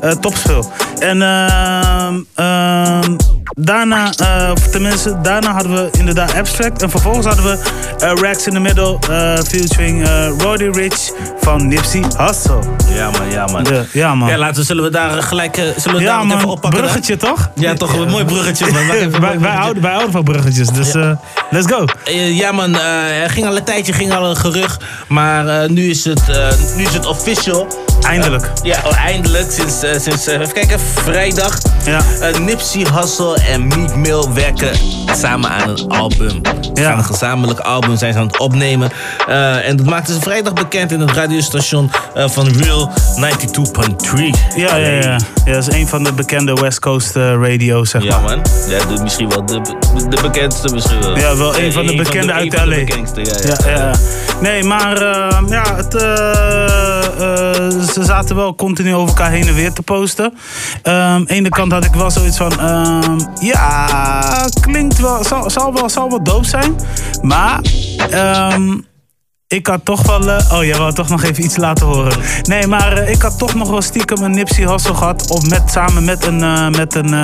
[0.01, 0.73] eh, topspeel.
[0.99, 3.17] En ehm,
[3.55, 6.83] daarna, eh, tenminste, daarna hadden we inderdaad Abstract.
[6.83, 7.59] En vervolgens hadden we
[8.21, 8.99] Rex in the Middle
[9.49, 12.59] featuring Roddy Rich van Nipsey Hussle.
[12.95, 13.65] Ja man, ja man.
[13.65, 14.29] Ja, ja, man.
[14.29, 16.71] Ja, laten we, zullen we daar gelijk zullen we Ja daar man, even oppakken?
[16.71, 16.81] dan?
[16.81, 17.51] bruggetje toch?
[17.55, 19.18] Ja, toch een mooi bruggetje man.
[19.21, 21.11] Wij, houden, wij houden van bruggetjes, dus eh,
[21.51, 21.85] let's go.
[22.05, 25.91] Eh, ja man, eh, er ging al een tijdje ging al een gerucht, maar nu,
[25.91, 26.23] is het,
[26.77, 27.88] nu is het official.
[28.09, 28.51] Eindelijk.
[28.63, 29.51] Ja, oh, eindelijk.
[29.51, 31.59] Sinds, eh, sinds eh, even kijken, vrijdag.
[31.85, 32.01] Ja.
[32.21, 34.71] Eh, Nipsey Hussle en Meek Mill werken
[35.17, 36.29] samen aan een album.
[36.75, 36.89] Ze Ja.
[36.89, 38.91] gaan een gezamenlijk album zijn ze aan het opnemen.
[39.65, 44.35] En dat maakten ze vrijdag bekend in het radiostation van Real 92.3.
[44.57, 45.17] Ja, ja, ja.
[45.45, 45.53] ja.
[45.53, 48.37] Dat is een van de bekende West Coast radio's, zeg Ja maar.
[48.37, 49.61] man, ja, de, misschien wel de,
[50.09, 51.19] de bekendste misschien wel.
[51.19, 52.75] Ja, wel een Ja, van de bekende uit de LA.
[52.75, 52.85] ja,
[53.45, 53.57] ja.
[53.65, 53.93] Ja, ja.
[54.41, 55.03] Nee, maar
[55.49, 55.95] ja, het,
[57.99, 60.35] ze zaten wel continu over elkaar heen en weer te posten.
[60.83, 62.61] De ene kant had ik wel zoiets van...
[62.61, 65.25] ehm, ja, klinkt wel...
[65.25, 66.77] Zal, zal wel, zal wel zijn.
[67.23, 67.61] Maar...
[68.11, 68.79] ehm,
[69.47, 70.31] ik had toch wel...
[70.31, 72.19] eh, oh, jij wou toch nog even iets laten horen.
[72.43, 75.31] Nee, maar eh, ik had toch nog wel stiekem een Nipsey Hussle gehad.
[75.31, 76.43] Of met, samen met een...
[76.43, 77.15] eh, met een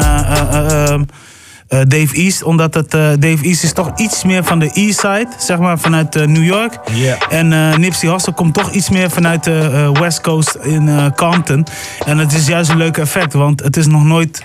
[1.69, 4.99] eh, Dave East, omdat het, eh, Dave East is toch iets meer van de East
[4.99, 6.79] Side, zeg maar vanuit eh, New York.
[7.29, 11.67] En Nipsey Hussle komt toch iets meer vanuit de West Coast in Compton.
[12.07, 14.45] En het is juist een leuk effect, want het is nog nooit...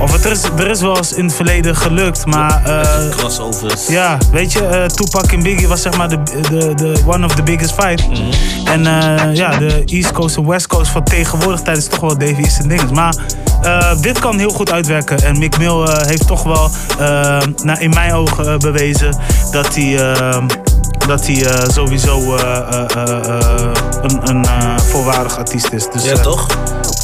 [0.00, 2.62] Of het is, er is wel eens in het verleden gelukt, maar...
[2.64, 3.86] eh, Crossovers.
[3.86, 7.34] ja, weet je, eh, Tupac en Biggie was zeg maar de, de, de one of
[7.34, 8.08] the biggest fight.
[8.08, 8.20] Mhm.
[8.64, 12.18] En eh, ja, de East Coast en West Coast van tegenwoordig tijd is toch wel
[12.18, 12.94] Dave East en dingen.
[12.94, 13.14] Maar
[14.00, 15.22] dit kan heel goed uitwerken.
[15.22, 16.70] En Mick Mill heeft toch wel,
[17.62, 19.16] nou, in mijn ogen, bewezen
[19.50, 19.96] dat hij...
[21.06, 22.36] dat hij sowieso
[24.02, 25.86] een, een volwaardig artiest is.
[25.92, 26.46] Dus, Ja, toch?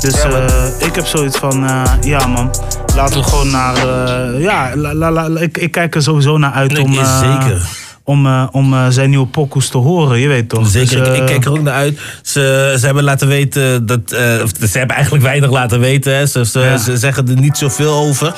[0.00, 2.50] Dus eh, ik heb zoiets van, eh, ja man,
[2.94, 6.52] laten we gewoon naar, eh, ja, la, la, la- ik, ik kijk er sowieso naar
[6.52, 7.68] uit Nee, om, zeker.
[8.10, 10.68] Om, eh, om eh, zijn nieuwe pokoes te horen, je weet toch.
[10.68, 12.00] Zeker, Dus, ik, ik eh, kijk er ook naar uit.
[12.22, 14.00] Ze, ze hebben laten weten dat.
[14.42, 16.14] of ze hebben eigenlijk weinig laten weten.
[16.14, 16.26] Hè.
[16.26, 16.76] Ze, ze, Ja.
[16.76, 18.34] ze zeggen er niet zoveel over.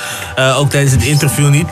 [0.57, 1.67] Ook tijdens het interview niet.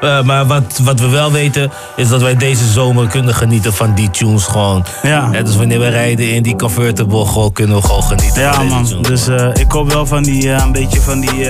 [0.00, 4.10] Maar wat, wat we wel weten is dat wij deze zomer kunnen genieten van die
[4.10, 4.84] tunes gewoon.
[5.02, 5.30] Ja.
[5.42, 8.42] Dus wanneer we rijden in die convertible, gewoon, kunnen we gewoon genieten.
[8.42, 9.24] Ja man, tunes.
[9.24, 9.28] dus
[9.60, 11.48] ik hoop wel van die, een beetje van die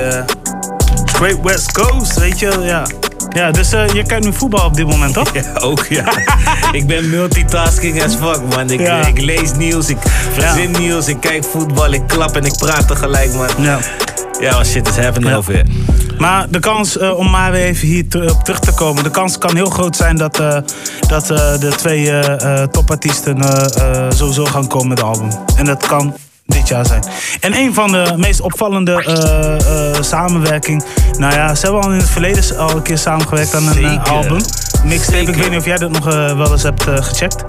[1.05, 2.87] Great West Coast, weet je, ja.
[3.39, 5.33] Ja, dus eh, je kijkt nu voetbal op dit moment, toch?
[5.35, 6.05] Ja, ook ja.
[6.73, 8.71] ik ben multitasking as fuck, man.
[8.71, 9.07] Ik, Ja.
[9.07, 9.99] ik lees nieuws, ik
[10.33, 13.49] verzin nieuws, ik kijk voetbal, ik klap en ik praat tegelijk, man.
[13.59, 13.79] Ja.
[14.41, 15.63] Ja, man, shit is happening over.
[16.19, 19.03] Maar de kans, eh, om maar weer even hier te- op terug te komen.
[19.03, 20.59] De kans kan heel groot zijn dat, eh,
[21.09, 21.27] dat
[21.61, 22.13] de twee
[22.71, 23.39] topartiesten
[24.17, 25.29] sowieso gaan komen met het album.
[25.57, 26.15] En dat kan
[26.49, 27.03] dit jaar zijn.
[27.41, 30.85] En een van de meest opvallende eh, eh, samenwerking.
[31.19, 34.11] Nou ja, ze hebben al in het verleden al een keer samengewerkt aan een Zeker.
[34.11, 34.41] album.
[34.85, 37.45] Mixtape, ik weet niet of jij dat nog wel eens hebt gecheckt.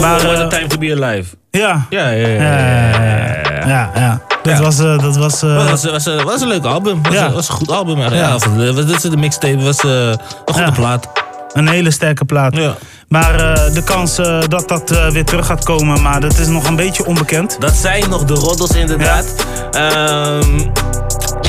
[0.00, 1.34] Maar, Maar, eh, Time to Be Alive.
[1.50, 1.86] Ja.
[1.90, 2.42] Ja, ja, ja.
[2.42, 4.20] Ja, ja, ja, ja, ja.
[4.42, 4.76] Dat was...
[4.76, 7.02] dat was was, was, was, was een leuk album.
[7.02, 7.30] Was, Ja.
[7.32, 7.98] was een goed album.
[7.98, 8.12] Ja.
[8.12, 8.36] Ja.
[8.56, 9.62] Ja, was- de mixtape.
[9.62, 10.70] was een goede Ja.
[10.70, 11.08] plaat.
[11.52, 12.56] Een hele sterke plaat.
[12.56, 12.76] Ja.
[13.08, 16.46] Maar eh, de kans eh, dat dat eh, weer terug gaat komen, maar dat is
[16.46, 17.56] nog een beetje onbekend.
[17.60, 19.34] Dat zijn nog de roddels inderdaad.
[19.70, 20.60] Ehm,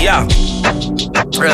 [0.01, 0.25] ja.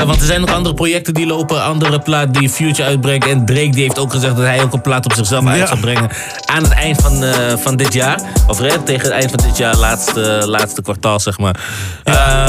[0.05, 1.63] Want er zijn nog andere projecten die lopen.
[1.63, 3.27] Andere plaat die Future uitbrengt.
[3.27, 5.49] En Drake die heeft ook gezegd dat hij ook een plaat op zichzelf Ja.
[5.49, 6.09] uit zou brengen.
[6.45, 7.23] Aan het eind van,
[7.59, 8.21] van dit jaar.
[8.47, 9.75] Of tegen het eind van dit jaar.
[9.75, 11.55] Laatste, laatste kwartaal zeg maar.
[12.03, 12.45] Eh,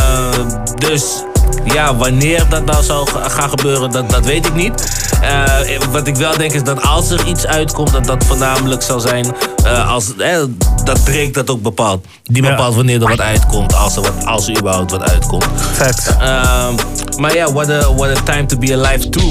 [0.75, 1.23] dus
[1.65, 5.07] ja, wanneer dat nou zou ga- gaan gebeuren, dat, dat weet ik niet.
[5.23, 5.45] Eh,
[5.91, 9.27] wat ik wel denk is dat als er iets uitkomt, dat dat voornamelijk zal zijn
[9.65, 10.39] eh, als, eh,
[10.85, 12.05] dat Drake dat ook bepaalt.
[12.23, 12.49] Die Ja.
[12.51, 15.45] bepaalt wanneer er wat uitkomt, als er, wat, als er überhaupt wat uitkomt.
[15.73, 16.17] Fact.
[16.21, 16.75] Ehm,
[17.17, 19.29] maar ja, what a, what a time to be alive too.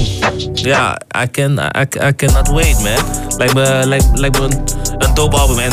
[0.54, 3.04] Ja, I, can, I, I cannot wait, man.
[3.36, 4.62] Lijkt me, lijkt, lijkt me een,
[4.98, 5.58] een dope album.
[5.58, 5.70] En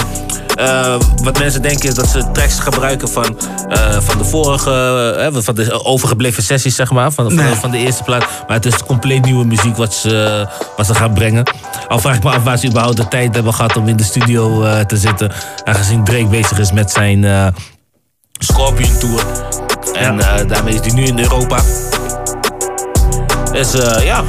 [0.56, 3.38] eh, wat mensen denken is dat ze tracks gebruiken van,
[3.70, 7.12] eh, van de vorige, eh, van de overgebleven sessies, zeg maar.
[7.12, 7.54] Van, van, Nee.
[7.54, 8.26] van de eerste plaat.
[8.48, 11.44] Maar het is compleet nieuwe muziek wat ze, wat ze gaan brengen.
[11.88, 14.04] Al vraag ik me af waar ze überhaupt de tijd hebben gehad om in de
[14.04, 15.32] studio te zitten.
[15.64, 17.54] Aangezien Drake bezig is met zijn
[18.40, 19.24] Scorpion Tour.
[19.94, 21.60] En daarmee is hij nu in Europa.
[23.52, 23.72] Dus
[24.04, 24.24] ja,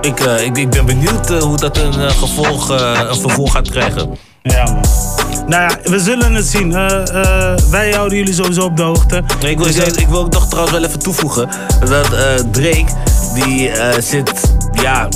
[0.00, 4.16] ik, ik, ik ben benieuwd hoe dat een, gevolg, een vervolg gaat krijgen.
[4.42, 4.84] Ja, man.
[5.48, 6.74] Nou ja, we zullen het zien.
[6.74, 9.22] Eh, eh, wij houden jullie sowieso op de hoogte.
[9.40, 11.48] Nee, ik, wil, Dus, ik, eh, ik wil ook toch trouwens wel even toevoegen
[11.80, 12.08] dat
[12.52, 12.86] Drake,
[13.34, 14.32] die zit,
[14.72, 15.08] ja,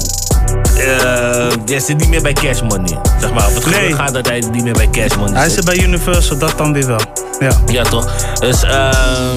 [1.65, 2.99] jij zit niet meer bij Cash Money.
[3.21, 3.93] Zeg maar, het Nee.
[3.95, 5.53] gaat dat hij niet meer bij Cash Money Hij zit.
[5.53, 7.01] zit bij Universal, dat dan weer wel.
[7.39, 7.53] Ja.
[7.67, 8.13] Ja, toch?
[8.41, 9.37] Dus, ehm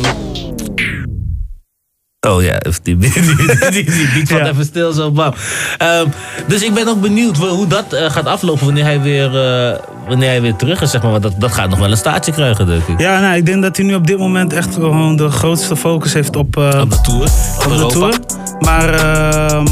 [2.26, 3.12] Oh ja, die, die,
[4.14, 5.34] die, valt even stil zo bam.
[5.78, 6.06] Ehm,
[6.48, 10.30] dus ik ben ook benieuwd hoe dat eh, gaat aflopen wanneer hij weer, eh, wanneer
[10.30, 10.92] hij weer terug is.
[10.92, 11.12] Zeg maar.
[11.12, 13.00] Want dat, dat gaat nog wel een staartje krijgen, denk ik.
[13.00, 16.14] Ja, nou, ik denk dat hij nu op dit moment echt gewoon de grootste focus
[16.14, 17.30] heeft op, eh, Op de tour.
[17.66, 18.20] Op, de tour.
[18.60, 19.68] Maar ehm,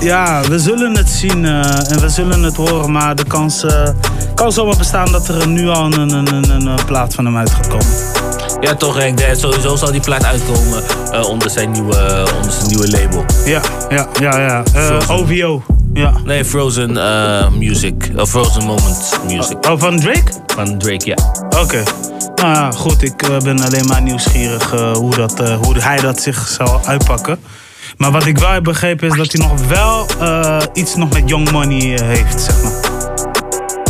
[0.00, 2.92] ja, we zullen het zien eh, en we zullen het horen.
[2.92, 3.88] Maar de kans eh,
[4.34, 7.50] kan zomaar bestaan dat er nu al een, een, een, een plaat van hem uit
[7.50, 8.21] gaat komen.
[8.62, 9.20] Ja, toch, Henk.
[9.32, 13.24] Sowieso zal die plaat uitkomen eh, onder, zijn nieuwe, onder zijn nieuwe label.
[13.44, 14.62] Ja, ja, ja, ja.
[14.74, 15.10] Eh.
[15.10, 15.62] OVO.
[15.94, 16.12] Ja.
[16.24, 18.10] Nee, Frozen eh, Music.
[18.16, 19.66] Of Frozen Moments Music.
[19.68, 20.32] Oh, van Drake?
[20.46, 21.16] Van Drake, ja.
[21.60, 21.82] Oké.
[22.34, 23.02] Nou ja, goed.
[23.02, 26.80] Ik eh, ben alleen maar nieuwsgierig eh, hoe, dat, eh, hoe hij dat zich zal
[26.84, 27.38] uitpakken.
[27.96, 31.28] Maar wat ik wel heb begrepen is dat hij nog wel eh, iets nog met
[31.28, 32.91] Young Money eh, heeft, zeg maar.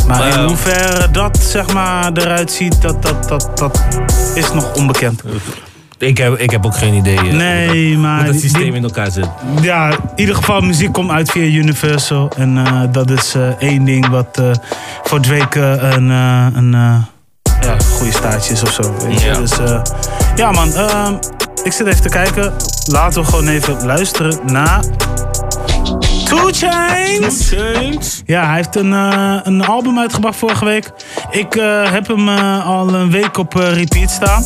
[0.07, 3.79] Maar in hoeverre dat zeg maar, eruit ziet, dat, dat, dat, dat
[4.35, 5.21] is nog onbekend.
[5.97, 8.61] Ik heb, ik heb ook geen idee eh, Nee, hoe dat, maar hoe dat systeem
[8.63, 9.27] die- in elkaar zit.
[9.61, 12.31] Ja, in ieder geval, muziek komt uit via Universal.
[12.37, 14.41] En eh, dat is eh, één ding wat
[15.03, 16.71] voor Drake een, een
[17.61, 18.95] ja, goede staartje is of zo.
[19.07, 19.27] Weet je?
[19.27, 19.37] Ja.
[19.37, 19.51] Dus
[20.35, 20.73] ja, man.
[20.73, 21.13] ehm,
[21.63, 22.53] ik zit even te kijken.
[22.85, 24.79] Laten we gewoon even luisteren naar.
[26.33, 28.21] Two Chains.
[28.25, 30.91] Ja, hij heeft een, eh, een album uitgebracht vorige week.
[31.29, 34.43] Ik eh, heb hem eh, al een week op repeat staan.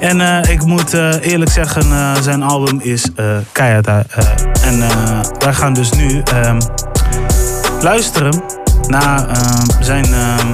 [0.00, 1.84] En ik moet eerlijk zeggen,
[2.22, 3.04] zijn album is
[3.52, 3.86] keihard.
[4.62, 4.78] en
[5.38, 6.60] wij gaan dus nu ehm,
[7.80, 8.42] luisteren
[8.88, 10.46] naar ehm, zijn ehm,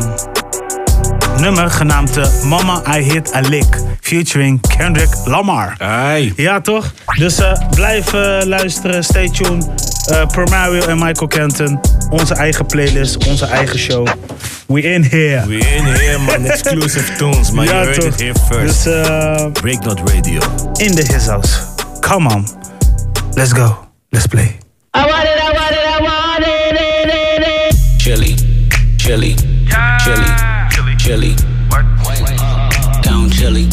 [1.40, 3.80] nummer genaamd Mama I Hit a Lick.
[4.00, 5.74] Featuring Kendrick Lamar.
[5.78, 6.32] Ai.
[6.36, 6.92] Ja, toch?
[7.16, 8.12] Dus eh, blijf
[8.44, 9.89] luisteren, stay tuned.
[10.10, 11.80] Pro Mario en Michael Kenton.
[12.10, 14.08] Onze eigen playlist, onze eigen show.
[14.66, 15.46] We in here.
[15.46, 16.44] We in here, man.
[16.44, 17.64] Exclusive tunes, man.
[17.64, 18.04] Ja, you heard toch?
[18.12, 18.84] it here first.
[18.84, 20.40] Dus eh, Breaknot Radio.
[20.76, 21.58] in the his house.
[22.00, 22.46] Come on.
[23.34, 23.88] Let's go.
[24.08, 24.58] Let's play.
[24.94, 27.76] I want it, I want it, I want it, it, it, it.
[27.98, 28.34] Chili,
[28.96, 29.34] chili,
[29.98, 31.34] chili, chili.
[33.02, 33.68] Count chili.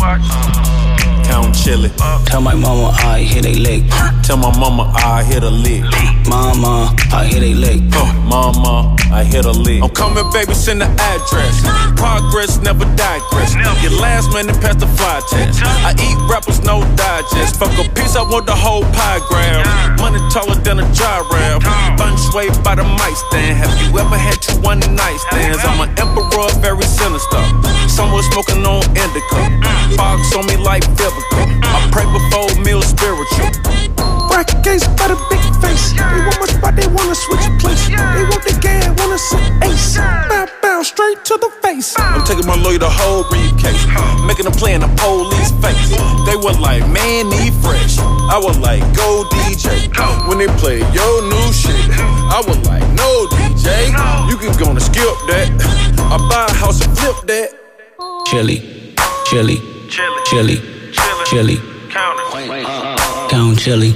[1.28, 1.90] Count chili.
[2.26, 3.90] Tell my mama I hit a leg.
[4.24, 5.84] Tell my mama I hit a lick.
[6.28, 7.88] Mama, I hit a leg.
[7.96, 9.82] Uh, mama, I hit a lick.
[9.82, 11.64] I'm coming, baby, send the address.
[11.96, 13.56] Progress never digress.
[13.80, 15.64] Your last man to pass the fly test.
[15.64, 17.56] I eat rappers, no digest.
[17.56, 19.64] Fuck a piece, I want the whole pie grab.
[20.00, 21.64] Money taller than a dry gyro.
[21.96, 23.56] Fun sway by the mic stand.
[23.64, 25.64] Have you ever had two one night stands?
[25.64, 27.40] I'm an emperor, very sinister.
[27.88, 29.40] Someone smoking on indica.
[29.96, 30.84] Fox on me like
[31.18, 31.60] Vivica.
[31.64, 33.50] I pray before meal spiritual.
[34.30, 35.94] Bracket case, got a big face.
[35.94, 37.88] They want my spot, they wanna switch place.
[37.88, 39.98] They want the gang, wanna sit ace.
[39.98, 41.96] Bow, bow, straight to the face.
[41.98, 43.84] I'm taking my lawyer the whole briefcase,
[44.26, 45.90] making them play in the police face.
[46.28, 47.98] They were like, man, need fresh.
[48.00, 49.90] I was like, go DJ.
[50.28, 51.74] When they play your new shit,
[52.30, 53.90] I was like, no DJ,
[54.30, 55.50] you can go and skip that.
[56.12, 57.50] I buy a house and flip that.
[58.28, 58.94] Chili,
[59.26, 59.58] chili,
[59.90, 60.77] chili, chili.
[61.28, 61.60] Count
[63.60, 63.92] chili.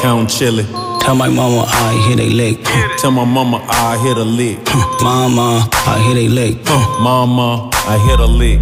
[0.00, 0.66] Count chili.
[1.00, 2.58] Tell my mama I hit a leg.
[2.98, 4.58] Tell my mama I hit a lick.
[5.00, 6.58] Mama, I hit a leg.
[7.00, 8.58] Mama, I hit a lick.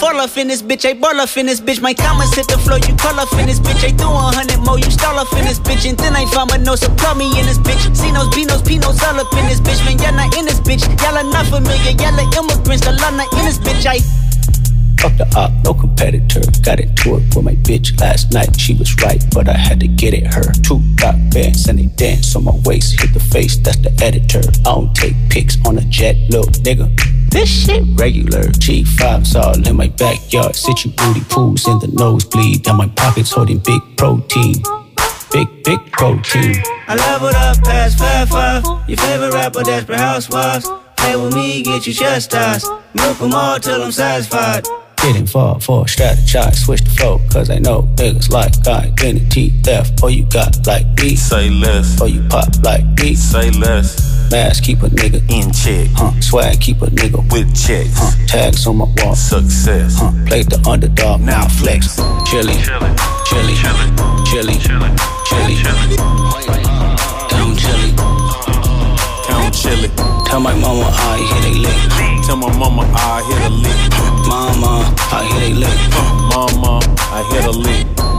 [0.00, 1.82] Fall off in this bitch, I ball off in this bitch.
[1.82, 3.84] My comments hit the floor, you call off in this bitch.
[3.84, 5.84] I do a hundred more, you stall off in this bitch.
[5.86, 7.84] And then I found my nose, so call me in this bitch.
[7.92, 9.84] Cinos, Beanos, Pinos, all up in this bitch.
[9.84, 10.88] Man, y'all not in this bitch.
[11.02, 12.80] Y'all are not familiar, y'all are immigrants.
[12.86, 13.84] The law not in this bitch.
[13.84, 14.00] I
[14.98, 16.40] Fuck the op, no competitor.
[16.62, 18.58] Got into it with my bitch last night.
[18.58, 20.52] She was right, but I had to get it her.
[20.62, 23.00] Two rock bands and they dance on my waist.
[23.00, 24.42] Hit the face, that's the editor.
[24.66, 26.90] I don't take pics on a jet, little nigga.
[27.30, 28.44] This shit regular.
[28.58, 30.56] G5's all in my backyard.
[30.56, 32.64] Sit you booty pools in the nosebleed.
[32.64, 34.54] Down my pockets holding big protein.
[35.30, 36.56] Big, big protein.
[36.88, 38.64] I leveled up past five five.
[38.88, 40.68] Your favorite rapper, Desperate Housewives.
[40.96, 42.66] Play with me, get you chastised.
[42.94, 44.66] Milk 'em all till I'm satisfied.
[45.02, 48.88] Didn't fall for strategize, switch the flow, cause I know niggas like I.
[48.88, 50.02] identity theft.
[50.02, 52.00] Or oh, you got like me, say less.
[52.00, 54.18] Or you pop like me, say less.
[54.30, 56.20] Mask keep a nigga in check, huh?
[56.20, 58.26] Swag keep a nigga with checks, huh?
[58.26, 60.12] Tags on my wall, success, huh?
[60.26, 61.96] Played the underdog, now flex.
[62.26, 62.92] Chili, chili,
[63.24, 63.54] chili,
[64.26, 66.97] chili, chili, chili,
[69.58, 69.88] Chili.
[70.26, 72.24] Tell my mama I hit a lick.
[72.24, 73.98] Tell my mama I hit a lick.
[74.28, 75.78] Mama, I hit a lick.
[76.30, 76.78] Mama,
[77.10, 78.17] I hit a lick.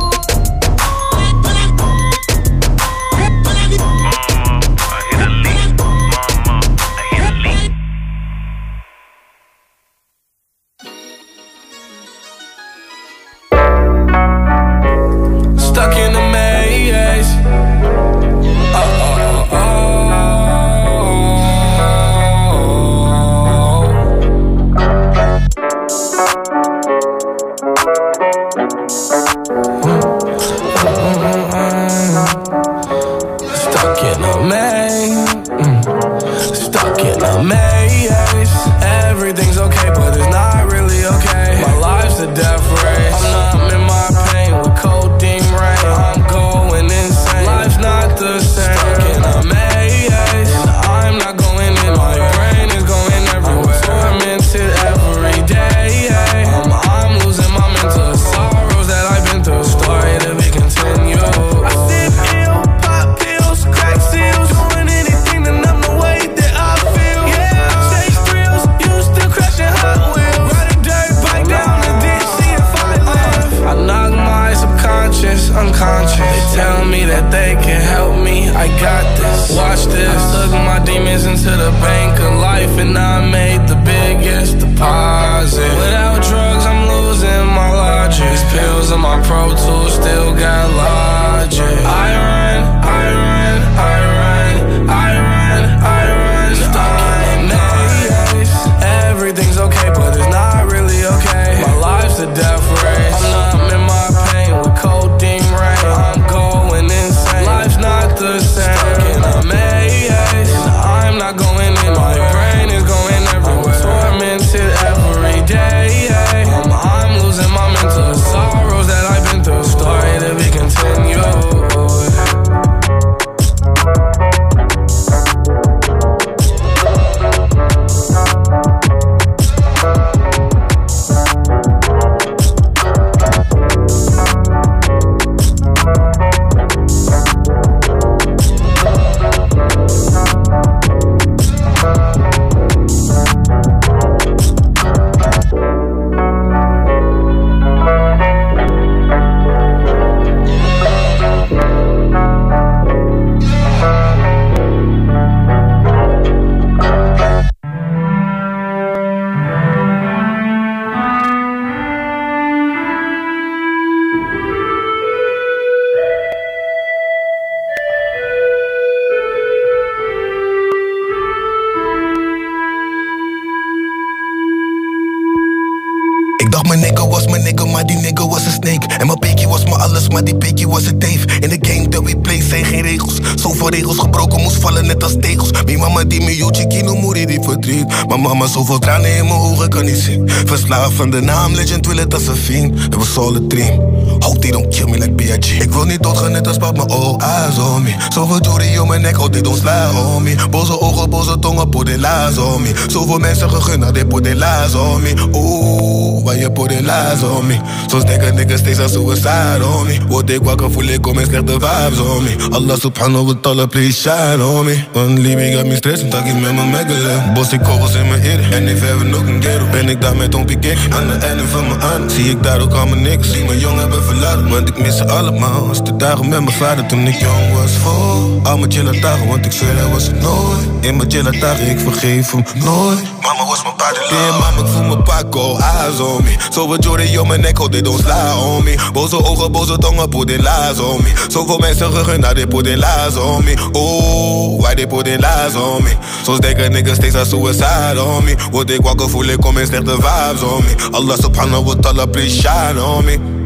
[195.45, 197.95] Ik wil niet doodgaan net als pap, maar oh, eyes on me.
[198.10, 200.36] Zoveel jewelry om mijn nek, oh, they don't sla on me.
[200.49, 202.71] Boze ogen, boze tongen, put the lies on me.
[202.88, 205.13] Zoveel mensen gegund, nou, they put the lies on me.
[205.34, 207.58] Oeh, why you put the lies on me?
[207.88, 209.97] Soms denken niggas steeds aan suicide on me.
[210.08, 212.36] Word ik wakker, voel ik om mijn slechte vibes on me.
[212.49, 214.84] Allah subhanahu wa ta'ala, please shine on me.
[214.93, 217.34] Want liefie gaat me stress, tak ik met mijn meggelen.
[217.34, 219.62] Bos die kogels in mijn ear, en ik heb nog een keer.
[219.71, 222.10] Ben ik daar met Piquet, aan de einde van mijn aan.
[222.10, 224.49] Zie ik daar ook al mijn niks, die mijn jong hebben verlaten.
[224.49, 227.72] Want ik mis ze allemaal, als de dagen met mijn vader toen ik jong was.
[227.72, 230.60] Vol, al mijn chille dagen, want ik zweer hij was het nooit.
[230.82, 233.00] In mijn chille dagen, ik vergeef hem nooit.
[233.22, 236.36] Mama was mijn vader, yeah, mama, ik voel mijn pakko, eyes on me.
[236.50, 238.76] Zoveel Jordan op mijn nek, oh, they don't sla on me.
[238.94, 241.12] Boze ogen, boze tongen, put in lies on me.
[241.28, 243.54] Zoveel mensen gegund, nou, they put in lies on me.
[243.72, 245.92] Oh, why they put in lies on me?
[246.24, 248.36] Soms denken niggas steeds aan suicide on me.
[248.52, 250.76] Word ik wakker, voel ik om mijn slechte vibes on me.
[250.92, 253.38] Allah subhanahu wa ta'ala, please shine on me.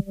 [0.00, 0.08] Het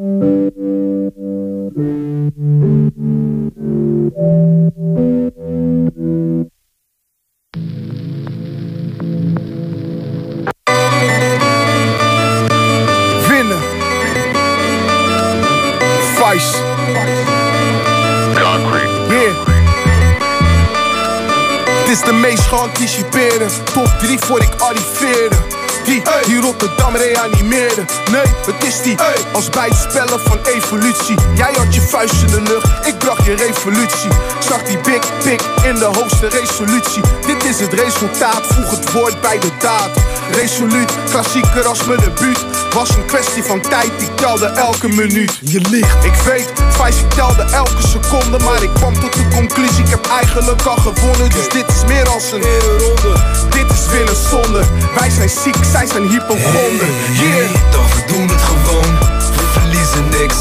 [21.87, 25.58] is de meest geanticipeerde top 3 voor ik arriveerde.
[25.89, 27.85] Die, die Rotterdam reanimeerde.
[28.11, 28.97] Nee, het is die
[29.33, 31.15] als bij het spellen van evolutie.
[31.35, 34.09] Jij had je vuist in de lucht, ik bracht je revolutie.
[34.39, 37.01] Zag die big pik in de hoogste resolutie.
[37.25, 39.89] Dit is het resultaat, voeg het woord bij de daad.
[40.31, 42.45] Resoluut, klassieker als mijn debuut.
[42.73, 45.39] Was een kwestie van tijd, ik telde elke minuut.
[45.41, 48.39] Je ligt, ik weet, Vice, ik telde elke seconde.
[48.39, 51.29] Maar ik kwam tot de conclusie, ik heb eigenlijk al gewonnen.
[51.29, 52.43] Dus dit is meer als een
[52.77, 53.13] ronde.
[53.49, 54.65] Dit is winnen zonder.
[54.99, 56.87] Wij zijn ziek, zij zijn hypochonder.
[57.11, 57.71] Yeah.
[57.71, 58.91] Toch we doen het gewoon,
[59.35, 60.37] we verliezen niks.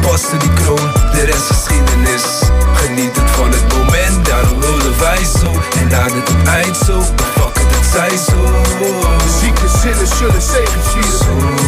[0.00, 2.24] Paste die kroon, de rest is geschiedenis.
[2.74, 5.50] Geniet het van het moment, daarom wilden wij zo.
[5.80, 8.40] En na het eind zo, het, het zij zo.
[9.40, 11.58] Zieke zinnen zullen zegevieren.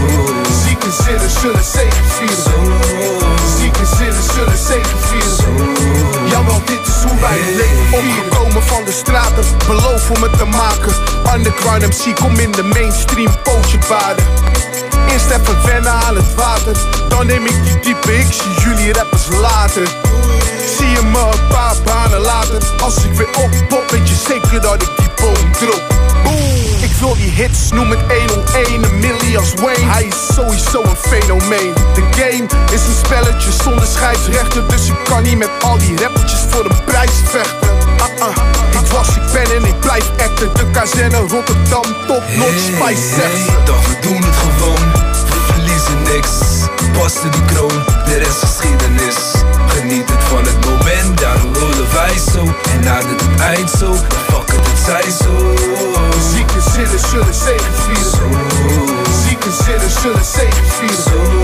[0.65, 2.73] Zieke zinnen zullen zegevieren.
[3.59, 4.59] Zieke zinnen zullen
[6.43, 7.99] Jawel, dit is hoe wij leven.
[7.99, 10.93] Opgekomen van de straten, beloof om het te maken.
[11.34, 14.24] Underground MC, kom in de mainstream, pootje baden.
[15.09, 16.76] Eerst even wennen aan het water,
[17.09, 18.18] dan neem ik die diepe.
[18.18, 19.86] Ik zie jullie rappers later.
[20.78, 22.59] Zie je me een paar banen later.
[22.80, 25.82] Als ik weer oppop, weet je zeker dat ik die boom drop.
[26.26, 29.85] Oeh, die hits, noem het 101, een millie als Wayne.
[29.85, 31.75] Hij is sowieso een fenomeen.
[31.95, 34.69] De game is een spelletje zonder scheidsrechter.
[34.69, 37.71] Dus ik kan niet met al die rappertjes voor een prijs vechten.
[37.99, 38.37] Ah, ah,
[38.71, 40.51] ik was, ik ben en ik blijf acten.
[40.55, 43.53] De kazerne Rotterdam, top notch, spice zegt ze.
[43.65, 44.93] Toch we doen het gewoon,
[45.27, 46.31] we verliezen niks.
[46.99, 49.17] Paste die kroon, de rest is geschiedenis.
[49.67, 52.43] Geniet het van het moment, daarom wilden wij zo.
[52.73, 55.55] En na het eind zo, dan fuck het, het zij zo.
[56.33, 58.33] Zieke zinnen zullen zegevieren.
[59.25, 61.43] Zieke zinnen zullen zegevieren.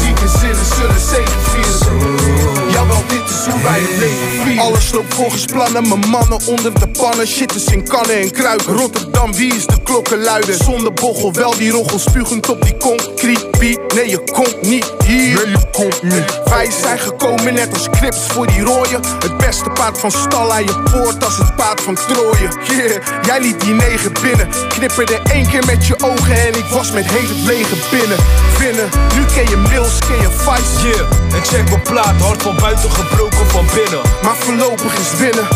[0.00, 2.70] Zieke zinnen zullen zegevieren.
[2.70, 4.62] Jawel, dit is hoe wij het leven vieren.
[4.62, 7.26] Alles loopt volgens plannen, mijn mannen onder de pannen.
[7.26, 8.76] Shit is in kannen en kruiken.
[8.76, 10.54] Rotterdam, wie is de klokkenluider?
[10.54, 13.94] Zonder bochel, wel die roggel, spugend op die concrete beat.
[13.94, 15.34] Nee, je komt niet hier.
[15.34, 16.40] Nee, je komt niet.
[16.44, 19.00] Wij zijn gekomen net als crips voor die rooien.
[19.18, 22.48] Het beste paard van stal aan je poort als het paard van Troje.
[22.68, 24.48] Yeah, jij liet die negen binnen.
[24.68, 28.16] Knipperde één keer met je ogen en ik was met hele lege binnen.
[28.64, 30.88] Vinnen, nu ken je Mills, ken je Vice.
[30.88, 34.02] Yeah, en check mijn plaat, hard van buiten gebroken van binnen.
[34.22, 35.46] Maar voorlopig is winnen.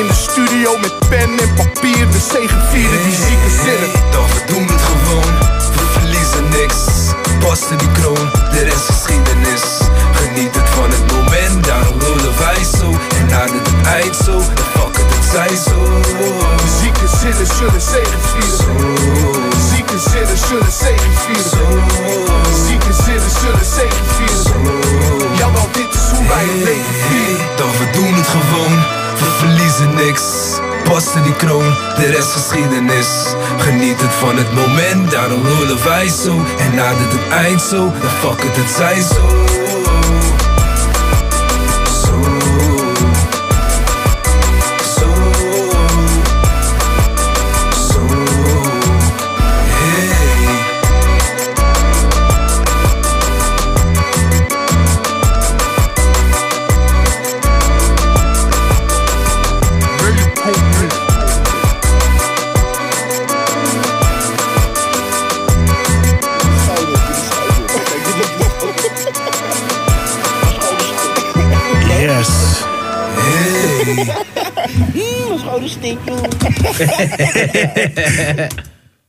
[0.00, 3.90] In de studio met pen en papier, de zegevieren die zieke zinnen.
[4.10, 5.30] Toch we doen het gewoon,
[5.76, 6.80] we verliezen niks.
[7.44, 9.64] Paste die kroon, de rest is geschiedenis.
[10.20, 12.88] Geniet het van het moment, daarom wilden wij zo.
[13.18, 13.68] En na het
[14.00, 15.78] eind zo, dan fuck het, het zij zo.
[16.80, 17.82] Zieke zinnen zullen
[20.00, 20.36] zegevieren.
[20.38, 22.44] Zieke zinnen zullen zegevieren.
[22.66, 25.36] Zieke zinnen zullen zegevieren.
[25.36, 27.56] Jawel, dit is hoe wij het leven.
[27.56, 28.74] Toch we doen het gewoon,
[29.18, 30.22] we verliezen niks.
[30.84, 33.08] Paste die kroon, de rest geschiedenis.
[33.58, 36.44] Geniet het van het moment, daarom willen wij zo.
[36.58, 39.14] En na het eind zo, dan fuck het, het zij zo.
[39.14, 39.67] Zo.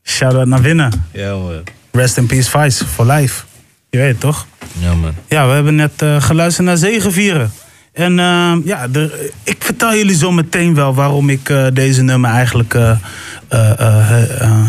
[0.02, 1.04] Shout-out naar winnen.
[1.12, 1.62] Ja, man.
[1.92, 3.44] Rest in peace, Vice, for life.
[3.90, 4.46] Je weet het, toch?
[4.78, 5.14] Ja, man.
[5.28, 7.52] Ja, we hebben net eh, geluisterd naar Zegevieren.
[7.92, 12.30] En eh, ja, de, ik vertel jullie zo meteen wel waarom ik eh, deze nummer
[12.30, 12.96] eigenlijk eh,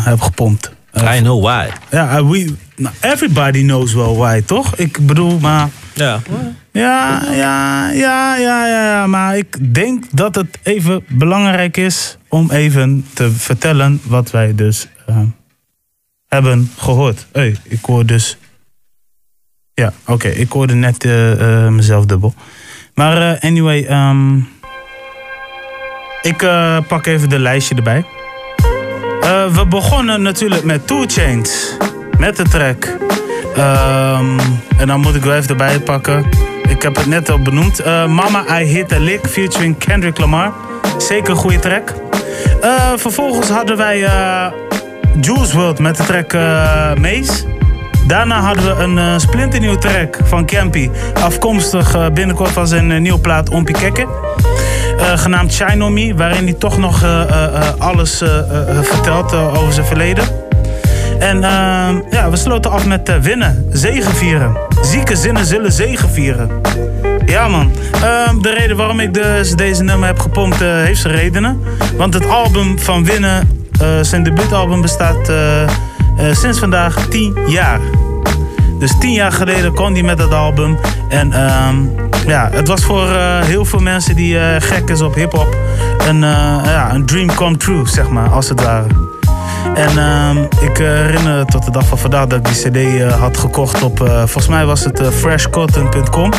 [0.04, 0.72] heb gepompt.
[0.96, 1.66] I know why.
[1.90, 4.76] Ja, uh, we, nou, everybody knows well why, toch?
[4.76, 5.68] Ik bedoel, maar...
[5.94, 6.20] Ja,
[6.72, 9.06] ja, ja, ja, ja, ja.
[9.06, 14.88] Maar ik denk dat het even belangrijk is om even te vertellen wat wij dus
[15.06, 15.20] eh,
[16.28, 17.26] hebben gehoord.
[17.32, 18.38] Hey, ik hoor dus.
[19.74, 22.34] Ja, oké, ik hoorde net eh, eh, mezelf dubbel.
[22.94, 24.36] Maar anyway, ehm,
[26.22, 26.36] ik
[26.88, 28.04] pak even de lijstje erbij.
[29.52, 31.76] We begonnen natuurlijk met Two Chains.
[32.18, 32.96] Met de track.
[33.54, 34.38] Ehm,
[34.76, 36.24] en dan moet ik wel even erbij pakken.
[36.68, 37.78] Ik heb het net al benoemd.
[37.78, 40.52] Eh, Mama I Hit a Lick featuring Kendrick Lamar.
[40.98, 41.94] Zeker een goede track.
[42.60, 44.46] Eh, vervolgens hadden wij eh
[45.20, 46.32] Juice WRLD met de track
[46.98, 47.44] Maze.
[48.06, 50.90] Daarna hadden we een splinternieuwe track van Campy.
[51.14, 54.06] Afkomstig binnenkort van zijn nieuwe plaat Ompie Kekke.
[55.14, 56.14] Genaamd Shine On Me.
[56.14, 57.04] Waarin hij toch nog
[57.78, 58.22] alles
[58.82, 60.41] vertelt over zijn verleden.
[61.22, 64.56] En ehm, ja, we sloten af met eh, winnen, zegenvieren.
[64.80, 66.50] Zieke zinnen zullen zegenvieren.
[67.26, 71.14] Ja man, Ehm, de reden waarom ik dus deze nummer heb gepompt eh, heeft zijn
[71.14, 71.62] redenen.
[71.96, 75.32] Want het album van Winnen, eh, zijn debuutalbum bestaat
[76.32, 77.80] sinds vandaag 10 jaar.
[78.78, 80.78] Dus tien jaar geleden kwam hij met dat album.
[81.08, 81.76] En ehm,
[82.26, 83.08] ja, het was voor
[83.44, 85.56] heel veel mensen die gek is op hip-hop
[86.64, 88.86] ja, een dream come true, zeg maar, als het ware.
[89.74, 93.20] En ehm, ik eh, herinner tot de dag van vandaag dat ik die CD eh,
[93.20, 96.32] had gekocht op, eh, volgens mij was het freshcotton.com.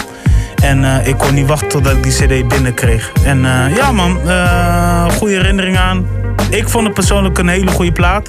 [0.63, 3.11] En ik kon niet wachten totdat ik die CD binnenkreeg.
[3.23, 3.41] En
[3.75, 4.19] ja, man,
[5.11, 6.22] goede herinnering aan.
[6.49, 8.27] Ik vond het persoonlijk een hele goede plaat.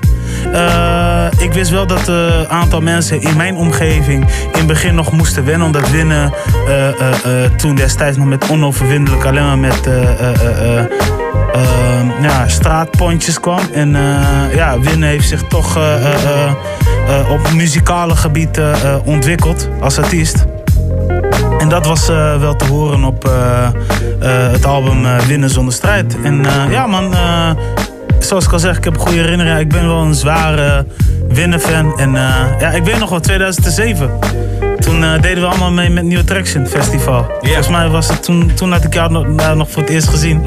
[0.52, 5.12] Eh, ik wist wel dat een aantal mensen in mijn omgeving in het begin nog
[5.12, 5.66] moesten wennen.
[5.66, 6.32] Omdat winnen
[6.66, 10.84] eh, eh, eh, toen destijds nog met onoverwinnelijk alleen maar met eh, eh, eh, eh,
[11.54, 13.60] eh, ja, straatpontjes kwam.
[13.72, 16.50] En eh, ja, winnen heeft zich toch eh, eh, eh,
[17.08, 20.44] eh, op muzikale gebied eh, eh, ontwikkeld als artiest.
[21.58, 25.74] En dat was eh, wel te horen op eh, eh, het album eh, Winnen zonder
[25.74, 26.16] strijd.
[26.22, 27.50] En eh, ja man, eh,
[28.26, 29.60] zoals ik al zeg, ik heb goede herinneringen.
[29.60, 30.86] Ik ben wel een zware
[31.28, 31.98] Winnen-fan.
[31.98, 34.10] En eh, ja, ik weet nog wel, 2007.
[34.78, 37.26] Toen eh, deden we allemaal mee met Nieuwe Traction Festival.
[37.40, 40.08] Volgens mij was het toen, toen had ik jou nog, nou, nog voor het eerst
[40.08, 40.42] gezien.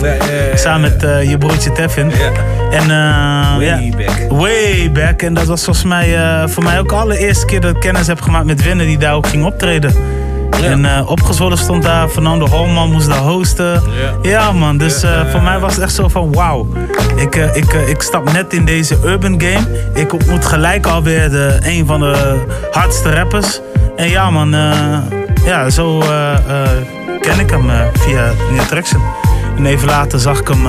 [0.55, 2.11] Samen met eh, je broertje Tevin.
[2.71, 4.31] En eh, Way back.
[4.31, 5.21] Way back.
[5.21, 8.07] En dat was volgens mij eh, voor mij ook de allereerste keer dat ik kennis
[8.07, 9.95] heb gemaakt met Winnen die daar ook ging optreden.
[10.63, 13.81] En eh, opgezwollen stond daar, Fernando Holman moest daar hosten.
[14.21, 16.67] Ja, man, dus eh, voor mij was het echt zo van wauw.
[17.15, 19.91] Ik, eh, ik, ik stap net in deze urban game.
[19.93, 23.61] Ik ontmoet gelijk alweer de, een van de hardste rappers.
[23.97, 24.97] En ja man, eh,
[25.45, 25.99] ja, zo
[27.19, 29.01] ken ik hem eh, via New Traction.
[29.57, 30.61] En even later zag ik hem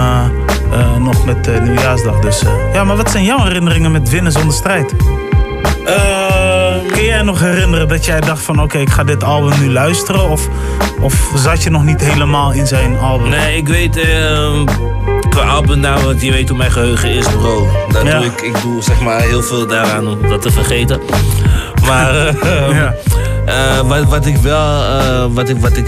[1.02, 2.18] nog met de Nieuwjaarsdag.
[2.18, 4.94] Dus eh, ja, maar wat zijn jouw herinneringen met winnen zonder strijd?
[6.92, 10.28] Kun jij nog herinneren dat jij dacht van oké, ik ga dit album nu luisteren?
[10.28, 10.48] Of,
[11.00, 13.28] of zat je nog niet helemaal in zijn album?
[13.28, 14.64] Nee, ik weet ehm,
[15.30, 17.66] qua albumnaam, want je weet hoe mijn geheugen is, bro.
[18.04, 18.18] Ja.
[18.18, 21.00] doe ik, ik doe zeg maar heel veel daaraan om dat te vergeten.
[21.86, 22.94] Maar ehm, Ja.
[23.46, 25.86] eh, wat, wat ik wel, eh, wat ik, wat ik,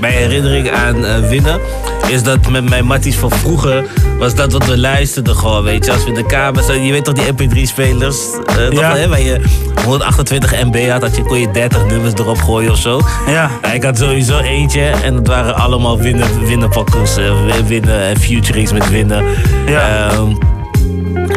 [0.00, 1.60] mijn herinnering aan eh, winnen,
[2.08, 3.84] is dat met mijn matties van vroeger
[4.24, 5.92] was dat wat we luisterden gewoon, weet je.
[5.92, 8.16] Als we in de kamer zaten, je weet toch die mp3-spelers,
[8.46, 8.96] eh toch, Ja.
[8.96, 9.40] hè, waar je
[9.84, 13.00] 128 MB had, dat je, kon je 30 nummers erop gooien of zo.
[13.26, 13.50] Ja.
[13.72, 17.32] ik had sowieso eentje en dat waren allemaal winnen, winnenpokkers, eh,
[17.66, 19.24] winnen en futurings met winnen.
[19.66, 20.08] Ja.
[20.10, 20.34] Ehm,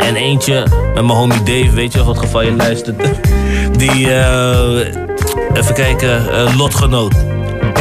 [0.02, 0.64] en eentje
[0.94, 2.96] met mijn homie Dave, weet je, voor het geval je luistert.
[3.78, 4.94] Die, eh,
[5.54, 7.27] even kijken, eh, Lotgenoot.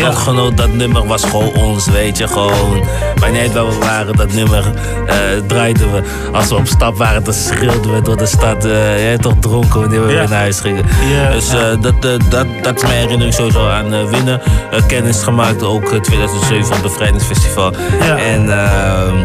[0.01, 2.28] Lotgenoot, dat nummer was gewoon ons, weet je.
[2.28, 2.84] Gewoon,
[3.20, 4.64] maar niet waar we waren, dat nummer
[5.07, 5.16] eh,
[5.47, 6.03] draaiden we.
[6.32, 8.64] Als we op stap waren, dan schreeuwden we door de stad.
[8.64, 10.84] eh jij toch dronken wanneer we weer naar huis gingen.
[11.32, 14.40] Dus eh, dat, eh, dat, dat is mijn herinnering sowieso aan eh, winnen.
[14.70, 17.72] Eh, kennis gemaakt, ook eh, 2007 van het Bevrijdingsfestival.
[18.18, 19.16] En ehm,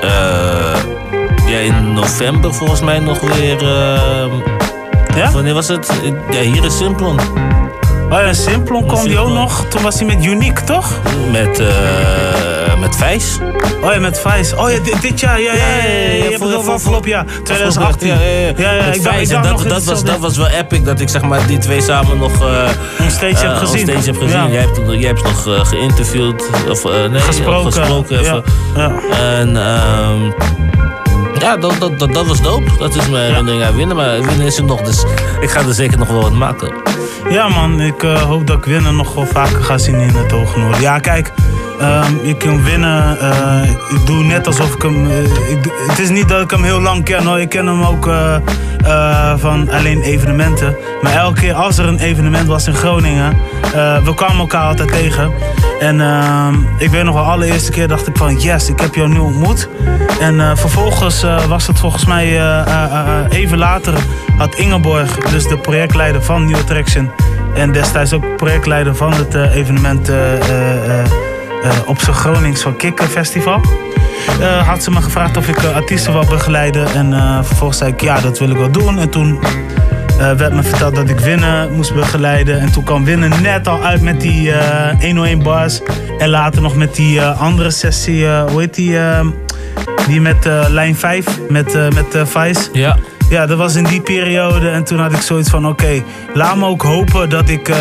[0.00, 0.78] eh,
[1.46, 3.62] ja, in november volgens mij nog weer.
[3.62, 4.30] ehm,
[5.16, 5.30] Ja?
[5.30, 5.90] Wanneer was het?
[6.30, 7.18] Ja, hier in Simplon.
[8.10, 9.64] Oh ja, Simplon kwam die ook nog.
[9.68, 10.92] Toen was hij met Unique, toch?
[11.30, 11.66] Met, eh
[12.80, 13.38] met Vijs.
[13.82, 14.56] Oh ja, met Vice.
[14.56, 15.40] Oh ja, dit, dit jaar.
[15.40, 15.76] Ja, ja, ja.
[15.76, 17.24] ja, ja, Je hebt het over afgelopen jaar.
[17.44, 18.08] 2018.
[18.08, 18.52] Ja, ja, ja.
[18.56, 19.30] Ja, ja, Met ik dacht, Vijs.
[19.30, 21.46] ik En dacht nog dat, dat, was, dat was wel epic dat ik zeg maar
[21.46, 22.32] die twee samen nog.
[22.40, 22.68] eh
[23.00, 23.86] On stage heb eh, gezien.
[23.88, 24.50] stage heb gezien.
[24.52, 26.44] Jij, hebt, jij hebt nog eh, geïnterviewd.
[26.70, 27.72] Of, eh, nee, Gesproken.
[27.72, 28.42] gesproken even.
[28.76, 29.18] Ja, ja.
[29.38, 30.30] En ehm,
[31.40, 32.70] Ja, dat, dat, dat, dat was dope.
[32.78, 33.96] Dat is mijn herinnering aan winnen.
[33.96, 35.04] Maar winnen is er nog, dus
[35.40, 36.72] ik ga er zeker nog wel wat maken.
[37.30, 40.30] Ja man, ik eh, hoop dat ik winnen nog wel vaker ga zien in het
[40.30, 40.80] Hoge Noorden.
[40.80, 41.32] Ja kijk,
[41.80, 43.18] ehm, ik kan winnen.
[43.20, 45.10] eh, ik doe net alsof ik hem...
[45.10, 47.40] eh, ik het is niet dat ik hem heel lang ken hoor.
[47.40, 48.08] Ik ken hem ook
[49.36, 50.76] van alleen evenementen.
[51.02, 53.36] Maar elke keer als er een evenement was in Groningen...
[54.04, 55.32] we kwamen elkaar altijd tegen.
[55.80, 58.36] En ehm, ik weet nog wel, allereerste keer dacht ik van...
[58.36, 59.68] Yes, ik heb jou nu ontmoet.
[60.20, 63.94] En eh, vervolgens eh, was het volgens mij eh, even later...
[64.36, 67.10] had Ingeborg, dus de projectleider van New Attraction...
[67.54, 70.10] en destijds ook projectleider van het evenement...
[71.86, 73.60] op zijn Gronings van Kikker Festival...
[74.64, 76.86] had ze me gevraagd of ik artiesten wil begeleiden.
[76.94, 78.98] En eh, vervolgens zei ik, ja, dat wil ik wel doen.
[78.98, 79.38] En toen
[80.20, 82.60] eh, werd me verteld dat ik Winnen moest begeleiden.
[82.60, 85.80] En toen kwam Winnen net al uit met die eh 101 bars.
[86.18, 88.98] En later nog met die eh, andere sessie, hoe heet die?
[88.98, 89.26] eh,
[90.06, 92.68] die met lijn 5, met, met Vice.
[92.72, 92.96] Ja.
[93.28, 94.68] Ja, dat was in die periode.
[94.68, 96.02] En toen had ik zoiets van, oké,
[96.34, 97.74] laat me ook hopen dat ik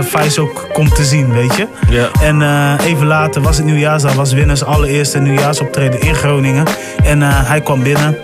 [0.00, 1.66] Vice ook kom te zien, weet je.
[1.90, 2.08] Ja.
[2.22, 2.42] En
[2.86, 6.64] even later was het nieuwjaarsdag, was Winners allereerste nieuwjaarsoptreden in Groningen.
[7.02, 8.16] En hij kwam binnen.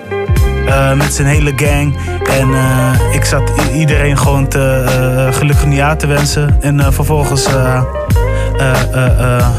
[0.76, 1.96] Eh, met zijn hele gang.
[2.30, 6.56] En eh, ik zat iedereen gewoon te, eh, gelukkig nieuwjaar te wensen.
[6.60, 7.46] En vervolgens...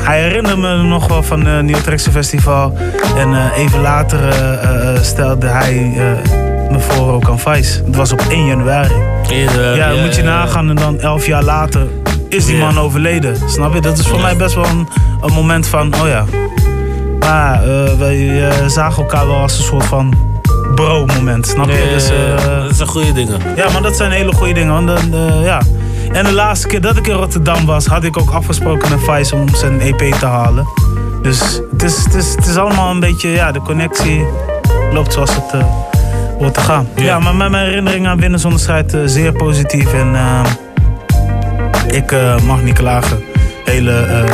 [0.03, 2.77] hij herinnerde me nog wel van het Nieuw Trekse Festival.
[3.15, 4.19] En even later
[5.01, 5.73] stelde hij
[6.69, 7.83] me voor ook aan Vice.
[7.85, 8.93] Het was op 1 januari.
[9.75, 11.87] ja, dan moet je nagaan en dan 11 jaar later
[12.29, 13.37] is die man overleden.
[13.49, 13.81] Snap je?
[13.81, 14.87] Dat is voor mij best wel een,
[15.21, 16.25] een moment van, oh ja.
[17.19, 17.61] Maar
[17.97, 20.26] wij zagen elkaar wel als een soort van
[20.75, 21.47] bro-moment.
[21.47, 21.89] Snap je?
[21.93, 23.39] Dus, eh, dat zijn goede dingen.
[23.55, 24.73] ja, maar dat zijn hele goede dingen.
[24.73, 25.61] Want dan, eh, ja.
[26.11, 29.35] En de laatste keer dat ik in Rotterdam was, had ik ook afgesproken met Vice
[29.35, 30.67] om zijn EP te halen.
[31.21, 34.25] Dus het is, het is, het is allemaal een beetje, ja, de connectie
[34.93, 35.65] loopt zoals het eh
[36.39, 36.87] hoort te gaan.
[36.95, 39.93] Ja, maar met mijn herinnering aan Winnen zonder strijd zeer positief.
[39.93, 40.43] En eh,
[41.87, 42.15] ik
[42.45, 43.23] mag niet klagen.
[43.65, 44.25] Hele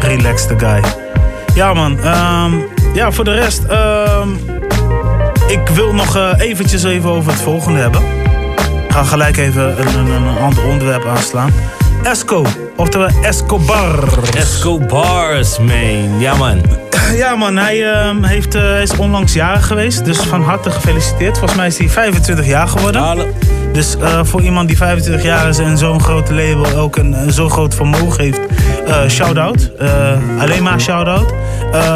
[0.00, 0.80] relaxed guy.
[1.54, 2.52] Ja man, ehm,
[2.94, 4.28] ja voor de rest, ehm,
[5.50, 8.02] ik wil nog eh, eventjes even over het volgende hebben.
[8.86, 11.52] Ik ga gelijk even een, een, een ander onderwerp aanslaan.
[12.02, 12.44] Esco,
[12.76, 14.18] oftewel Escobar.
[14.36, 16.20] Escobars, man.
[16.20, 16.62] Ja, man.
[17.16, 21.38] Ja man, hij, ehm, heeft, hij is onlangs jarig geweest, dus van harte gefeliciteerd.
[21.38, 23.26] Volgens mij is hij 25 jaar geworden.
[23.72, 27.48] Dus eh, voor iemand die 25 jaar is en zo'n grote label ook een, zo
[27.48, 28.40] groot vermogen heeft,
[28.86, 29.70] eh shout-out.
[30.38, 31.34] Alleen maar shout-out.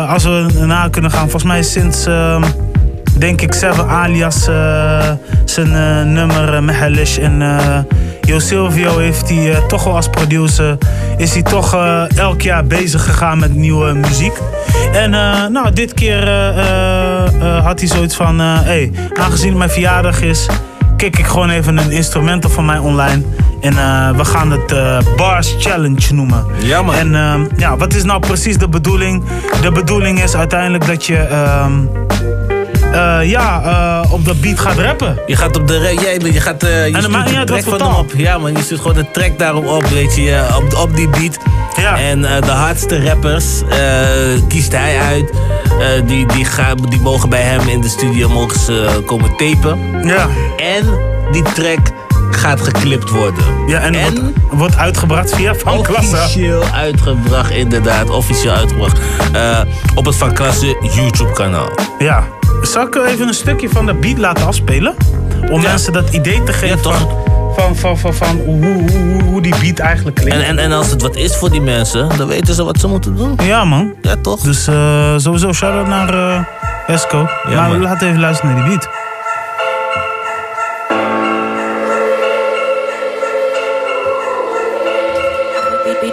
[0.09, 2.43] Als we na kunnen gaan, volgens mij sinds, ehm,
[3.19, 5.11] denk ik, Seven alias eh,
[5.45, 7.79] zijn eh, nummer uh, Mehalish en eh
[8.27, 10.79] Yo Silvio heeft hij eh, toch wel als producer,
[11.17, 14.33] is hij toch eh, elk jaar bezig gegaan met nieuwe muziek.
[14.93, 19.49] En eh, nou, dit keer eh, eh, eh, had hij zoiets van, eh hey, aangezien
[19.49, 20.47] het mijn verjaardag is,
[20.97, 23.23] kijk ik gewoon even een instrumental van mij online.
[23.61, 26.45] En eh, we gaan het eh, Bars Challenge noemen.
[26.59, 26.95] Ja, man.
[26.95, 29.25] En ehm, ja, wat is nou precies de bedoeling?
[29.62, 31.17] De bedoeling is uiteindelijk dat je
[32.95, 33.62] eh, ja,
[34.03, 35.18] eh, op de beat gaat rappen.
[35.26, 37.82] Je gaat op de jij, je gaat eh, je En maakt niet uit wat van
[37.82, 38.12] hem op.
[38.16, 41.38] Ja man, je stuurt gewoon de track daarom op, weet je, op, op die beat.
[41.76, 41.99] Ja.
[41.99, 43.62] En de hardste rappers
[44.49, 45.32] kiest hij uit.
[46.07, 49.78] Die, die, gaan, die mogen bij hem in de studio mogen ze komen tapen.
[50.07, 50.28] Ja.
[50.57, 50.99] En
[51.32, 51.80] die track
[52.30, 53.45] gaat geklipt worden.
[53.66, 54.20] Ja, en, Wordt,
[54.51, 56.16] wordt uitgebracht via Van Klasse.
[56.16, 58.11] Officieel uitgebracht, inderdaad.
[58.11, 59.01] Officieel uitgebracht.
[59.95, 61.70] op het Van Klasse YouTube kanaal.
[61.99, 62.24] Ja.
[62.67, 64.95] Zal ik even een stukje van de beat laten afspelen?
[65.51, 67.09] Om mensen dat idee te geven van,
[67.55, 70.35] van, van, van, van hoe, hoe, hoe, hoe die beat eigenlijk klinkt.
[70.35, 72.87] En, en, en als het wat is voor die mensen, dan weten ze wat ze
[72.89, 73.39] moeten doen.
[73.43, 73.95] Ja, man.
[74.03, 74.41] Ja, toch?
[74.41, 77.29] Dus eh, sowieso shout-out naar eh, Esco.
[77.49, 77.81] Ja, maar man.
[77.81, 78.89] laten even luisteren naar die beat.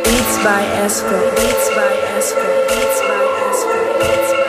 [0.04, 1.18] Beats by Esco.
[1.36, 2.48] Beats by Esco.
[2.68, 4.41] Beats by Esco.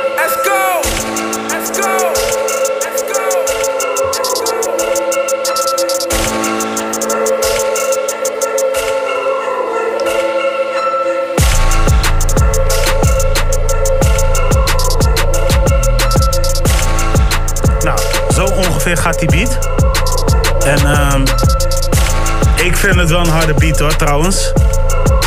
[18.86, 19.58] Ongeveer gaat die beat.
[20.64, 21.22] En ehm,
[22.66, 24.52] ik vind het wel een harde beat hoor, trouwens.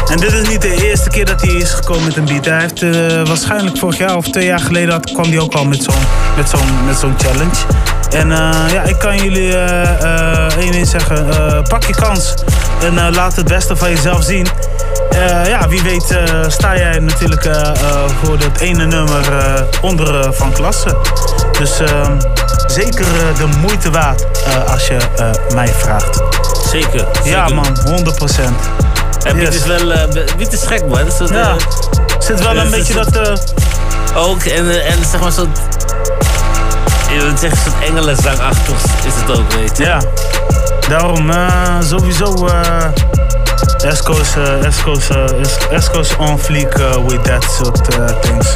[0.10, 2.46] En dit is niet de eerste keer dat hij is gekomen met een beat.
[2.46, 5.84] Hij heeft eh, waarschijnlijk vorig jaar of twee jaar geleden kwam hij ook al met
[5.84, 5.94] zo'n
[6.36, 7.56] met zo'n met zo'n challenge.
[8.10, 11.26] En eh, ja, ik kan jullie eh, één ding zeggen.
[11.70, 12.34] pak je kans
[12.82, 14.48] en laat het beste van jezelf zien.
[15.48, 17.50] Ja, wie weet sta jij natuurlijk
[18.24, 19.26] voor het ene nummer
[19.82, 20.98] onder van klasse.
[21.60, 22.18] Dus ehm,
[22.76, 26.22] zeker eh, de moeite waard eh, als je eh, mij vraagt.
[26.70, 27.08] Zeker.
[27.24, 27.90] Ja man, 100%.
[29.24, 29.56] En Piet Yes.
[29.56, 30.08] is wel...
[30.38, 31.00] Piet is gek, man.
[31.18, 31.56] Dat, Ja.
[32.20, 33.44] Zit wel een beetje dat...
[34.16, 35.52] Ook, en, en zeg maar zo'n...
[37.10, 39.84] Je wil zeggen, zo'n engelenzangachtig is het ook, weet je.
[39.84, 40.02] Ja,
[40.90, 41.32] daarom
[41.82, 42.48] sowieso.
[43.86, 45.10] Esco's, eh, Esco's,
[45.40, 48.48] is- Esco's on fleek eh, with that soort eh, things.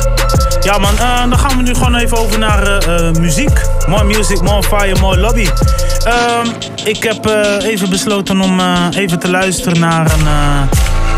[0.61, 3.61] Ja man, eh, dan gaan we nu gewoon even over naar eh, eh, muziek.
[3.88, 5.47] More music, more fire, more lobby.
[6.03, 6.47] Ehm,
[6.84, 7.25] ik heb
[7.63, 8.59] even besloten om
[8.95, 10.27] even te luisteren naar een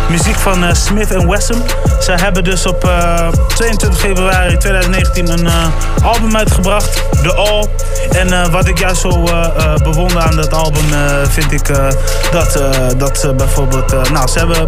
[0.09, 1.63] muziek van eh, Smith Wesson.
[2.01, 5.65] Ze hebben dus op eh, 22 februari 2019 een eh,
[6.03, 7.67] album uitgebracht, The All.
[8.11, 10.99] En eh, wat ik juist zo eh, eh, bewonder aan dat album, eh,
[11.29, 11.87] vind ik eh,
[12.31, 13.93] dat, eh, dat ze bijvoorbeeld...
[13.93, 14.67] eh, nou, ze hebben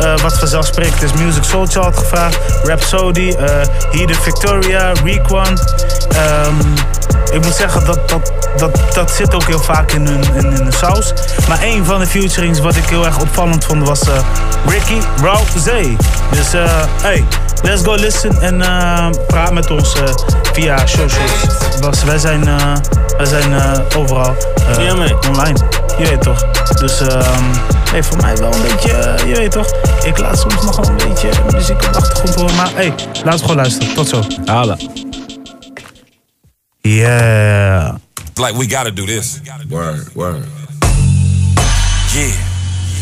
[0.00, 3.46] eh, wat vanzelfsprekend is Music Soul Chart gevraagd, Rhapsody, eh
[3.90, 5.58] Heated Victoria, Requan.
[6.08, 6.54] Ehm,
[7.32, 10.64] ik moet zeggen, dat, dat, dat, dat zit ook heel vaak in hun, in, in
[10.64, 11.12] de saus.
[11.48, 14.18] Maar een van de featurings wat ik heel erg opvallend vond was eh,
[14.66, 15.96] Ricky Rouse.
[16.30, 17.24] Dus eh, hey,
[17.62, 20.14] let's go listen en eh, praat met ons eh,
[20.52, 21.32] via socials.
[21.80, 22.72] Was, wij zijn, eh,
[23.16, 24.34] wij zijn eh, overal
[24.78, 25.58] eh, online.
[25.98, 26.44] Je weet toch.
[26.74, 27.42] Dus ehm
[27.90, 29.66] hey, voor mij wel een beetje, je weet toch.
[30.04, 32.56] Ik laat soms nog wel een beetje muziek op de achtergrond horen.
[32.56, 33.94] Maar hey, laten we gewoon luisteren.
[33.94, 34.22] Tot zo.
[34.44, 34.76] Hala.
[36.84, 37.98] Yeah.
[38.38, 39.40] Like we gotta do this.
[39.70, 40.44] Word, word.
[42.10, 42.34] Yeah.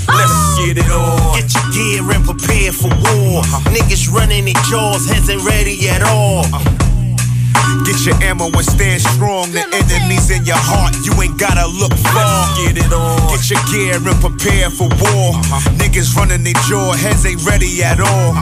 [0.04, 0.20] Ah.
[0.20, 1.40] Let's get it on.
[1.40, 3.40] Get your gear and prepare for war.
[3.40, 3.70] Uh-huh.
[3.72, 6.44] Niggas running their jaws, heads ain't ready at all.
[6.44, 7.84] Uh-huh.
[7.86, 9.50] Get your ammo and stand strong.
[9.52, 12.52] The enemies in your heart, you ain't gotta look far.
[12.60, 13.16] Get it on.
[13.32, 15.40] Get your gear and prepare for war.
[15.40, 15.70] Uh-huh.
[15.80, 18.36] Niggas running their jaw, heads ain't ready at all.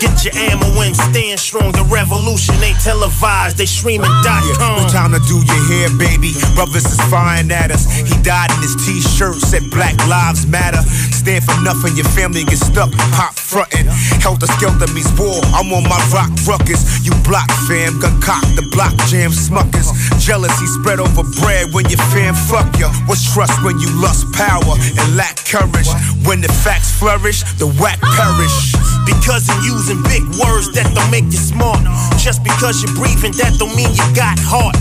[0.00, 1.72] Get your ammo and stand strong.
[1.72, 6.34] The revolution ain't televised, they streaming dot Yeah, no time to do your hair, baby.
[6.54, 7.86] Brothers is firing at us.
[7.86, 10.82] He died in his t-shirt, said Black Lives Matter.
[11.14, 13.86] Stand for nothing, your family get stuck, pop frontin'.
[14.20, 15.40] Helter skelter means war.
[15.54, 17.04] I'm on my rock ruckus.
[17.04, 19.92] You block fam, gun cock the block jam smuckers.
[20.18, 22.90] Jealousy spread over bread when your fam fuck ya.
[23.06, 25.88] What's trust when you lust power and lack courage?
[26.26, 28.74] When the facts flourish, the whack perish.
[29.18, 31.80] Because I'm using big words that don't make you smart.
[32.18, 34.76] Just because you're breathing, that don't mean you got heart.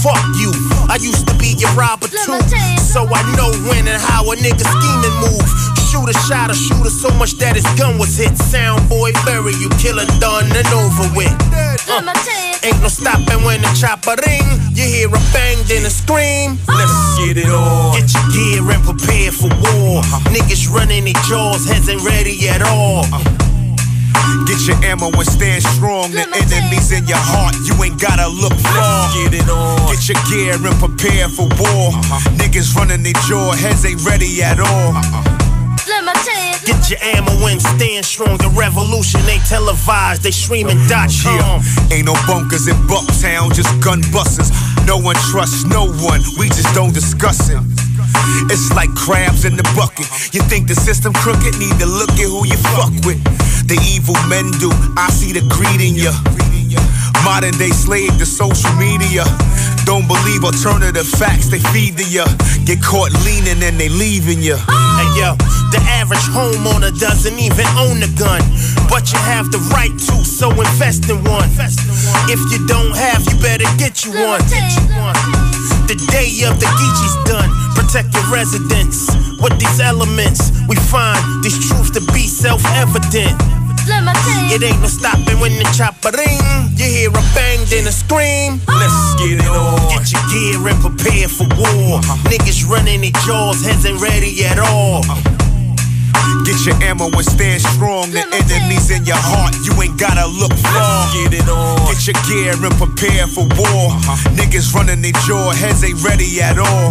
[0.00, 0.48] Fuck you.
[0.88, 2.40] I used to be your robber too.
[2.80, 5.44] So I know when and how a nigga scheming move.
[5.90, 8.38] Shoot a shot a shooter so much that his gun was hit.
[8.38, 11.34] Sound boy, bury you, killer done and over with.
[11.90, 12.06] Uh,
[12.62, 14.46] ain't no stopping when the chopper ring.
[14.70, 16.56] You hear a bang, then a scream.
[16.70, 17.98] Let's get it on.
[17.98, 20.02] Get your gear and prepare for war.
[20.30, 23.04] Niggas running their jaws, heads ain't ready at all.
[24.46, 26.10] Get your ammo and stand strong.
[26.10, 29.12] The enemies in your heart, you ain't gotta look far.
[29.14, 29.78] Get it on.
[29.90, 31.94] Get your gear and prepare for war.
[31.94, 32.30] Uh-huh.
[32.36, 34.94] Niggas running their jaw, heads ain't ready at all.
[34.96, 35.38] Uh-uh.
[36.66, 38.36] Get your ammo and stand strong.
[38.36, 41.34] The revolution ain't televised, they streaming dot com.
[41.34, 44.52] Yeah, ain't no bunkers in Bucktown, just gun busters.
[44.86, 47.58] No one trusts no one, we just don't discuss it.
[48.52, 50.06] It's like crabs in the bucket.
[50.34, 51.58] You think the system crooked?
[51.58, 53.18] Need to look at who you fuck with.
[53.70, 54.66] The evil men do.
[54.98, 56.10] I see the greed in ya.
[57.22, 59.22] Modern day slave to social media.
[59.86, 62.26] Don't believe alternative facts, they feed to ya.
[62.66, 64.58] Get caught leaning and they leaving ya.
[64.98, 65.38] Hey yo,
[65.70, 68.42] the average homeowner doesn't even own a gun.
[68.90, 71.46] But you have the right to, so invest in one.
[72.26, 74.42] If you don't have, you better get you one.
[75.86, 77.46] The day of the Geechee's done.
[77.78, 79.06] Protect your residence.
[79.38, 83.59] With these elements, we find these truths to be self evident.
[84.50, 86.42] It ain't no stopping when the chopper ring.
[86.76, 88.60] You hear a bang, then a scream.
[88.66, 89.78] Let's get it on.
[89.88, 92.00] Get your gear and prepare for war.
[92.26, 95.02] Niggas running their jaws, heads ain't ready at all.
[96.44, 98.10] Get your ammo and stand strong.
[98.10, 101.06] The enemies in your heart, you ain't gotta look far.
[101.14, 101.78] Get it on.
[101.86, 103.94] Get your gear and prepare for war.
[103.94, 104.34] Uh-huh.
[104.34, 106.90] Niggas running their jaw, heads ain't ready at all.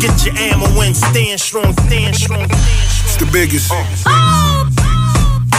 [0.00, 2.44] Get your ammo and stand strong, stand strong.
[2.44, 3.72] It's the biggest.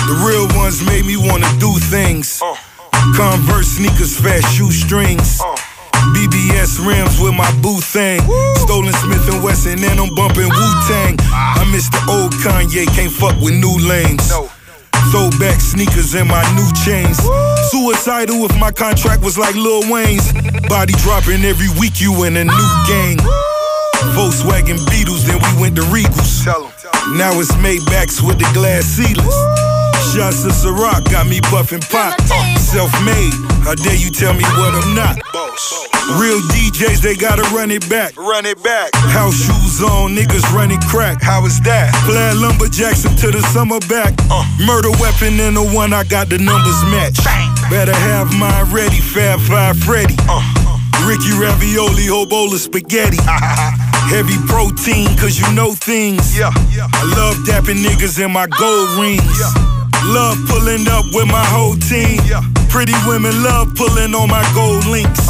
[0.10, 2.42] The real ones made me wanna do things.
[3.14, 5.38] Converse sneakers, fast shoestrings.
[6.18, 8.18] BBS rims with my boo thing.
[8.66, 11.16] Stolen Smith and Wesson, and I'm bumping Wu Tang.
[11.30, 14.26] I miss the old Kanye, can't fuck with new lanes.
[15.14, 17.22] Throwback sneakers and my new chains.
[17.70, 20.26] Suicidal if my contract was like Lil Wayne's.
[20.68, 23.18] Body dropping every week, you in a new gang.
[24.18, 26.48] Volkswagen Beetles, then we went to Regals.
[27.14, 29.79] Now it's Maybachs with the glass ceilings.
[30.10, 32.18] Shots of Ciroc got me buffing pot.
[32.34, 33.32] Uh, self-made,
[33.62, 35.22] how dare you tell me what I'm not?
[36.18, 38.18] Real DJs, they gotta run it back.
[38.18, 38.90] Run it back.
[39.14, 41.22] House shoes on, niggas running crack.
[41.22, 41.94] How is that?
[42.10, 44.16] Plaid lumberjacks until the summer back.
[44.32, 44.42] Uh.
[44.66, 47.22] Murder weapon in the one I got the numbers match.
[47.70, 50.16] Better have mine ready, Fab Five Freddy.
[50.28, 50.42] Uh,
[51.06, 53.22] Ricky Ravioli, Hobola Spaghetti.
[54.10, 56.36] Heavy protein, cause you know things.
[56.36, 56.50] Yeah.
[56.50, 59.79] I love dapping niggas in my gold rings.
[60.06, 62.20] Love pulling up with my whole team.
[62.70, 65.28] Pretty women love pulling on my gold links.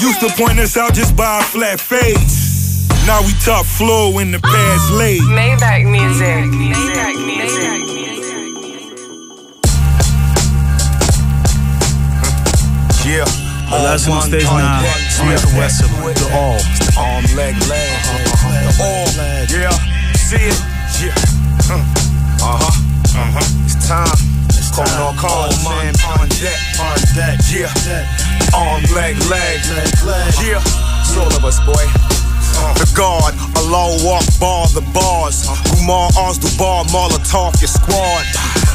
[0.00, 2.88] Used to point us out just by a flat face.
[3.06, 5.20] Now we top floor in the past late.
[5.22, 6.44] Maybach music.
[6.52, 7.86] Maybach music.
[13.06, 13.24] Yeah.
[13.70, 16.60] We luisteren nog steeds naar Smith Wesson, The All.
[17.04, 18.02] Arm, leg, leg.
[18.02, 19.06] The all.
[19.46, 19.72] Yeah.
[20.14, 20.64] See it?
[20.98, 21.14] Yeah.
[22.40, 22.85] Uh huh.
[23.14, 23.64] Uh huh.
[23.64, 24.36] It's time.
[24.76, 25.94] Calling all calls, man.
[26.20, 26.60] On deck.
[26.76, 27.40] On deck.
[27.48, 27.72] Yeah.
[28.52, 29.64] Arm, leg, leg.
[29.72, 30.34] leg, leg.
[30.44, 30.60] Yeah.
[31.00, 31.80] It's all of us, boy.
[32.76, 35.48] The guard, a long walk, bar the bars.
[35.80, 38.65] Umar arms the bar, Molotov, your squad.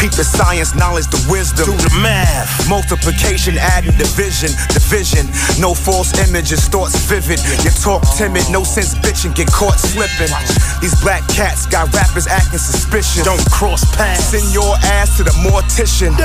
[0.00, 1.68] Peep the science, knowledge, the wisdom.
[1.68, 2.48] Do the math.
[2.72, 4.48] Multiplication, adding division.
[4.72, 5.28] Division.
[5.60, 7.36] No false images, thoughts vivid.
[7.60, 10.32] You talk timid, no sense bitching, get caught slipping.
[10.80, 13.28] These black cats got rappers acting suspicious.
[13.28, 14.32] Don't cross paths.
[14.32, 16.16] Send your ass to the mortician.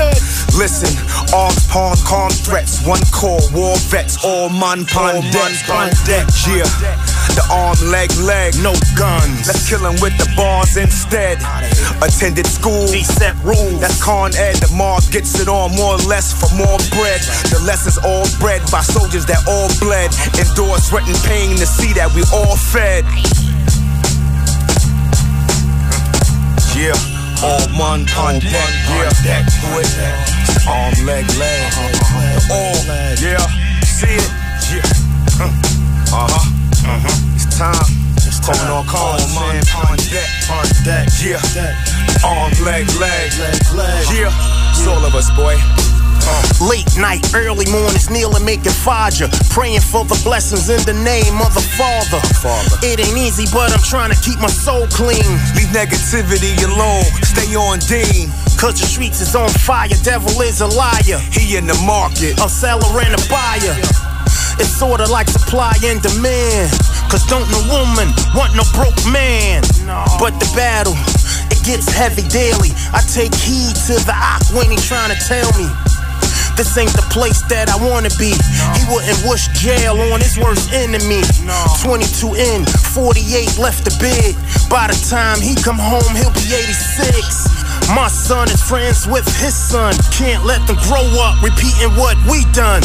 [0.56, 0.88] Listen,
[1.36, 2.80] arms, pawn, calm threats.
[2.80, 5.20] One call, war vets, all man, pon
[6.08, 6.24] deck.
[6.48, 7.15] Yeah.
[7.34, 8.54] The arm, leg, leg.
[8.62, 9.46] No guns.
[9.46, 11.38] Let's kill 'em with the bars instead.
[12.02, 12.86] Attended school.
[12.92, 13.80] He set rules.
[13.80, 14.56] That's Con Ed.
[14.56, 17.20] The mob gets it on more or less for more bread.
[17.50, 20.14] The lessons all bred by soldiers that all bled.
[20.38, 23.04] Endure sweat and pain to see that we all fed.
[26.76, 27.16] Yeah.
[27.42, 29.10] All one on deck, yeah.
[29.22, 29.44] Deck,
[30.66, 31.72] Arm, leg, leg.
[32.50, 32.74] All,
[33.20, 33.46] yeah.
[33.84, 34.30] See it,
[34.72, 35.46] yeah.
[36.12, 36.55] Uh huh,
[36.86, 37.34] uh huh.
[37.34, 38.06] It's time.
[38.46, 39.58] Calling all calls, man.
[39.90, 41.42] On deck, on deck, yeah.
[42.22, 43.32] Arm, leg, leg,
[44.14, 44.30] yeah.
[44.70, 45.58] It's all of us, boy.
[46.62, 49.26] Late night, early mornings, kneeling, making fodder.
[49.50, 52.22] Praying for the blessings in the name of the Father.
[52.86, 55.26] It ain't easy, but I'm trying to keep my soul clean.
[55.58, 58.30] Leave negativity alone, stay on Dean.
[58.58, 61.18] Cause the streets is on fire, devil is a liar.
[61.34, 63.74] He in the market, a seller and a buyer.
[64.58, 66.72] It's sorta like supply and demand.
[67.10, 69.62] Cause don't no woman want no broke man.
[70.18, 70.96] But the battle,
[71.52, 72.72] it gets heavy daily.
[72.92, 75.68] I take heed to the ock when he trying to tell me.
[76.56, 78.32] This ain't the place that I wanna be.
[78.32, 81.20] He wouldn't wish jail on his worst enemy.
[81.84, 82.64] 22 in,
[82.96, 84.32] 48 left the bid.
[84.72, 87.92] By the time he come home, he'll be 86.
[87.92, 89.92] My son is friends with his son.
[90.10, 92.80] Can't let them grow up repeating what we done.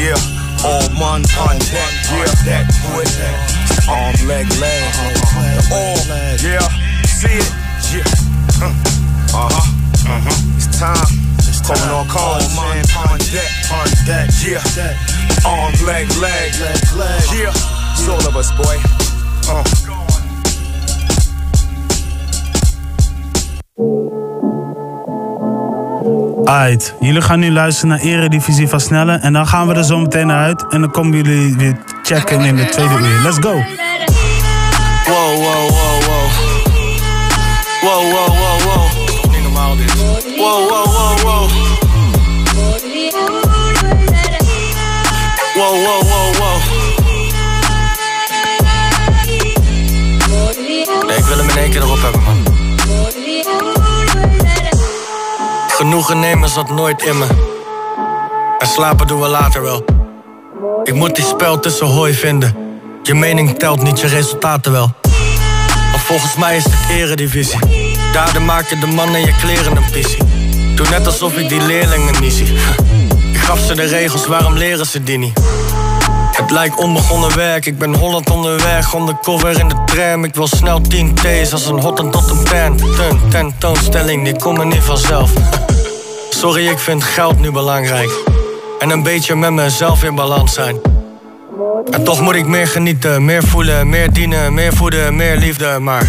[0.00, 0.16] Yeah.
[0.64, 2.30] All one on deck, yeah.
[2.44, 2.66] Deck,
[3.88, 4.82] Arm, leg, leg.
[5.72, 5.96] All,
[6.40, 6.68] yeah.
[7.06, 7.50] See it,
[7.92, 8.04] yeah.
[9.32, 9.80] Uh huh.
[10.10, 10.56] Uh-huh.
[10.56, 11.20] It's time.
[11.66, 12.84] Calling all calls, man.
[13.08, 15.46] On deck, on deck, yeah.
[15.46, 16.52] Arm, leg, leg,
[17.34, 17.52] yeah.
[17.92, 18.76] It's all of us, boy.
[19.48, 19.64] Uh.
[26.44, 29.12] Alright, jullie gaan nu luisteren naar Eredivisie van Snelle.
[29.12, 30.66] En dan gaan we er zo meteen naar uit.
[30.68, 33.20] En dan komen jullie weer checken in de tweede uur.
[33.22, 33.52] Let's go.
[33.52, 36.28] Wow, wow, wow, wow.
[37.82, 38.84] Wow, wow, wow, wow.
[39.30, 40.36] Niet dit.
[40.36, 41.48] Wow, wow, wow, wow.
[45.54, 46.58] Wow, wow, wow, wow.
[51.06, 52.39] Nee, ik wil hem in één keer erop hebben, man.
[55.80, 57.26] Genoegen nemen zat nooit in me.
[58.58, 59.84] En slapen doen we later wel.
[60.84, 62.56] Ik moet die spel tussen hooi vinden.
[63.02, 64.92] Je mening telt niet, je resultaten wel.
[65.90, 67.58] Maar volgens mij is het eredivisie.
[68.12, 70.22] Daardoor maken de mannen je kleren een pissie.
[70.74, 72.46] Doe net alsof ik die leerlingen niet zie.
[73.32, 75.40] Ik gaf ze de regels, waarom leren ze die niet?
[76.32, 80.80] Het lijkt onbegonnen werk, ik ben Holland onderweg Undercover in de tram, ik wil snel
[80.80, 85.32] 10 T's Als een hotten tot een pen Ten, tentoonstelling, die komen niet vanzelf
[86.40, 88.10] Sorry, ik vind geld nu belangrijk
[88.78, 90.80] En een beetje met mezelf in balans zijn
[91.90, 96.08] En toch moet ik meer genieten, meer voelen, meer dienen Meer voeden, meer liefde, maar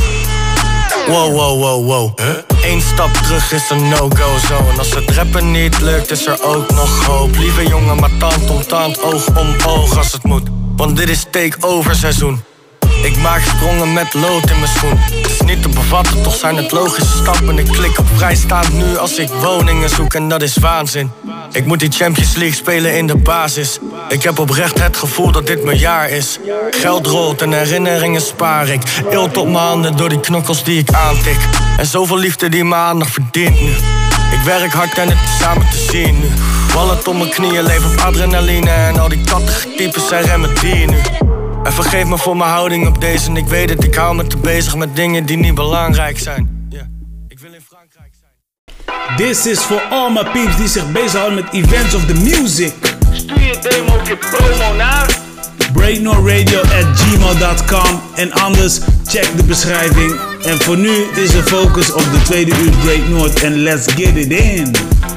[1.07, 2.19] Wow, wow, wow, wow.
[2.63, 4.57] Eén stap terug is een no-go zo.
[4.71, 7.35] En als het rappen niet lukt, is er ook nog hoop.
[7.37, 10.47] Lieve jongen, maar tand om tand, oog om oog als het moet.
[10.75, 12.41] Want dit is take-over seizoen.
[13.03, 14.97] Ik maak sprongen met lood in mijn schoen.
[14.97, 17.57] Het is niet te bevatten, toch zijn het logische stappen.
[17.57, 21.11] Ik klik op vrijstaand nu als ik woningen zoek en dat is waanzin.
[21.51, 23.79] Ik moet die Champions League spelen in de basis.
[24.09, 26.39] Ik heb oprecht het gevoel dat dit mijn jaar is.
[26.71, 28.81] Geld rolt en herinneringen spaar ik.
[29.09, 31.37] Eelt op mijn handen door die knokkels die ik aantik.
[31.77, 33.71] En zoveel liefde die mijn aandacht verdient nu.
[34.31, 36.27] Ik werk hard en het is samen te zien nu.
[36.73, 38.69] Wallet op mijn knieën, leef op adrenaline.
[38.69, 40.97] En al die kattige types zijn remedie nu.
[41.63, 43.29] En vergeef me voor mijn houding op deze.
[43.29, 46.59] En ik weet het, ik hou me te bezig met dingen die niet belangrijk zijn.
[49.17, 52.73] This is for all my peeps die zich bezighouden met events of the music.
[53.11, 55.19] Stuur je demo op je promo naar
[56.95, 60.19] gmail.com en anders check de beschrijving.
[60.43, 64.15] En voor nu is de focus op de tweede uur Break North en let's get
[64.15, 64.71] it in.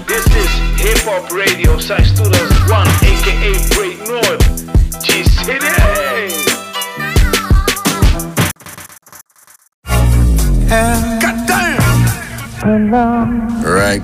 [0.06, 4.44] This is Hip Hop Radio since 2001, aka Break North.
[5.02, 6.03] G-City!
[10.74, 12.90] God damn!
[13.62, 14.02] Right.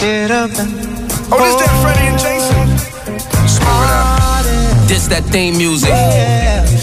[0.00, 0.74] Get up and
[1.30, 2.66] Oh, this that Freddie and Jason.
[3.46, 4.42] Smooth it out.
[4.88, 5.94] This that theme music.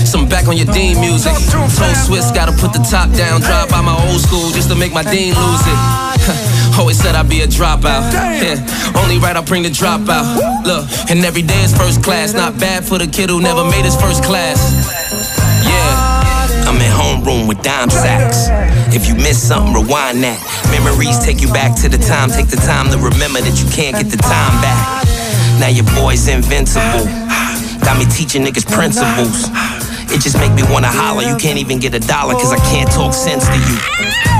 [0.08, 1.34] Some back on your dean music.
[1.52, 1.70] Told
[2.08, 3.42] Swiss gotta put the top down.
[3.42, 5.80] Drive by my old school just to make my dean lose it.
[6.80, 8.08] Always said I'd be a dropout.
[8.14, 8.56] Yeah.
[8.96, 10.64] Only right, I'll bring the dropout.
[10.64, 12.32] Look, and every day is first class.
[12.34, 14.64] Not bad for the kid who never made his first class.
[15.68, 16.13] Yeah.
[16.74, 18.50] I'm in homeroom with dime sacks.
[18.96, 20.42] If you miss something, rewind that.
[20.74, 22.30] Memories take you back to the time.
[22.30, 25.06] Take the time to remember that you can't get the time back.
[25.62, 27.06] Now your boy's invincible.
[27.86, 29.54] Got me teaching niggas principles.
[30.10, 31.22] It just make me wanna holler.
[31.22, 34.33] You can't even get a dollar cause I can't talk sense to you.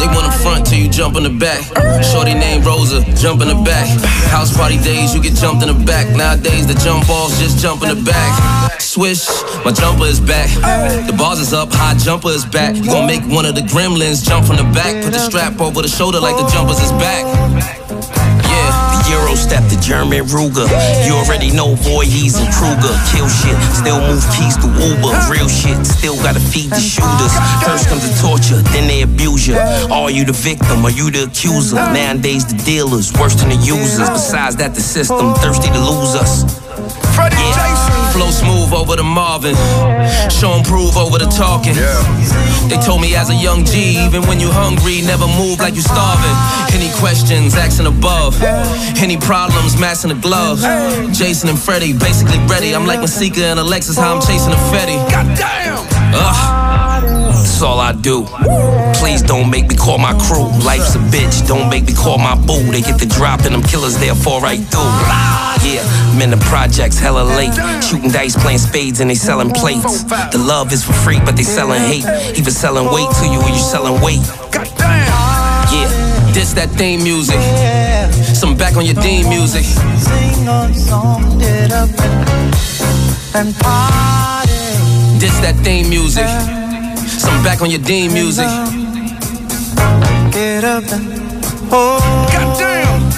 [0.00, 1.62] They wanna front till you jump in the back.
[2.04, 3.88] Shorty named Rosa, jump in the back.
[4.30, 6.08] House party days, you get jumped in the back.
[6.14, 8.80] Nowadays, the jump balls just jump in the back.
[8.80, 9.26] Swish,
[9.64, 10.48] my jumper is back.
[11.06, 12.76] The bars is up, high jumper is back.
[12.76, 15.04] You gon' make one of the gremlins jump from the back.
[15.04, 17.85] Put the strap over the shoulder like the jumpers is back.
[19.10, 20.66] Euro step, the German Ruger.
[21.06, 22.94] You already know boy, he's and Kruger.
[23.12, 25.14] Kill shit, still move keys to Uber.
[25.30, 27.34] Real shit, still gotta feed the shooters.
[27.62, 29.56] First comes the torture, then they abuse you.
[29.90, 30.84] Are you the victim?
[30.84, 31.76] Are you the accuser?
[31.76, 34.10] Nowadays, the dealers worse than the users.
[34.10, 36.65] Besides that, the system thirsty to lose us.
[36.76, 38.12] Yeah.
[38.12, 39.54] Flow smooth over the Marvin.
[40.30, 41.74] Show and prove over the talking.
[42.68, 45.82] They told me as a young G, even when you hungry, never move like you
[45.82, 46.36] starving.
[46.74, 48.40] Any questions, asking above.
[49.00, 50.62] Any problems, massing the gloves.
[51.16, 52.74] Jason and Freddie, basically ready.
[52.74, 54.98] I'm like Masika and Alexis, how I'm chasing a Fetty.
[55.10, 55.86] Goddamn!
[56.14, 57.15] Ugh.
[57.46, 58.26] That's all I do.
[58.98, 60.50] Please don't make me call my crew.
[60.66, 62.60] Life's a bitch, don't make me call my boo.
[62.72, 64.90] They get the drop and them killers there fall right through.
[65.62, 65.80] Yeah,
[66.10, 67.54] I'm in the projects hella late.
[67.84, 70.02] Shooting dice, playing spades, and they selling plates.
[70.02, 72.04] The love is for free, but they selling hate.
[72.36, 74.26] Even selling weight to you when you selling weight.
[75.70, 75.88] Yeah,
[76.34, 77.40] this that theme music.
[78.34, 79.64] Some back on your Dean music.
[79.64, 80.68] Sing up
[83.38, 84.50] and party.
[85.20, 86.26] This that theme music.
[87.06, 88.46] Some back on your Dean music.
[90.32, 91.06] Get up and
[91.72, 91.98] oh.
[92.32, 93.10] Goddamn!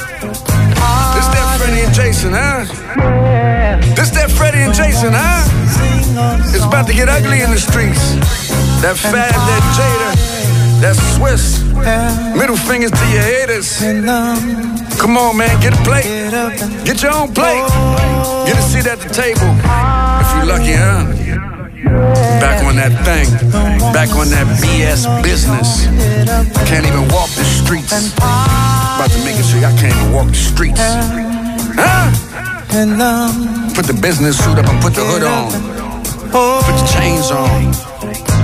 [1.14, 2.64] This that Freddie and Jason, huh?
[3.96, 5.48] This that Freddie and Jason, huh?
[6.54, 8.14] It's about to get ugly in the streets.
[8.82, 11.62] That Fab, that Jada, that Swiss.
[12.38, 13.80] Middle fingers to your haters.
[14.98, 16.04] Come on, man, get a plate.
[16.84, 17.66] Get your own plate.
[18.46, 19.48] Get a seat at the table.
[20.22, 21.57] If you're lucky, huh?
[21.84, 23.28] Back on that thing.
[23.92, 25.86] Back on that BS business.
[26.68, 27.92] Can't even walk the streets.
[28.16, 30.80] About to make it so I can't even walk the streets.
[30.80, 32.10] Huh?
[33.74, 35.52] Put the business suit up and put the hood on.
[36.30, 37.72] Put the chains on.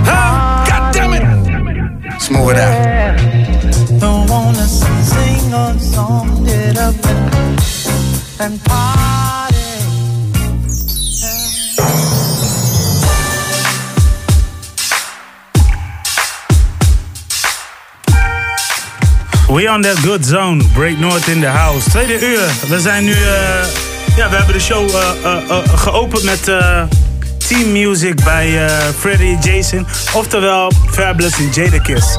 [0.07, 0.65] Huh?
[0.69, 2.21] God damn it!
[2.21, 4.01] Smooth it out.
[4.01, 7.61] Don't wanna sing a song, get up and,
[8.41, 8.61] and
[19.55, 20.63] We on that good zone.
[20.73, 21.91] Break North in the house.
[21.91, 22.51] Tweede uur.
[22.69, 23.13] We zijn nu.
[23.13, 23.19] eh,
[24.17, 26.43] ja, we hebben de show eh, eh, geopend met
[27.49, 29.87] Team Music bij Freddy Jason.
[30.13, 32.19] Oftewel Fabulous en Jadakiss.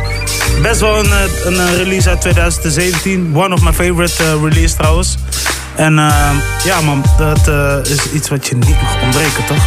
[0.62, 1.12] Best wel een,
[1.46, 3.32] een release uit 2017.
[3.36, 5.16] One of my favorite eh, release trouwens.
[5.76, 6.32] En eh,
[6.64, 7.48] ja man, dat
[7.88, 9.66] is iets wat je niet mag ontbreken toch?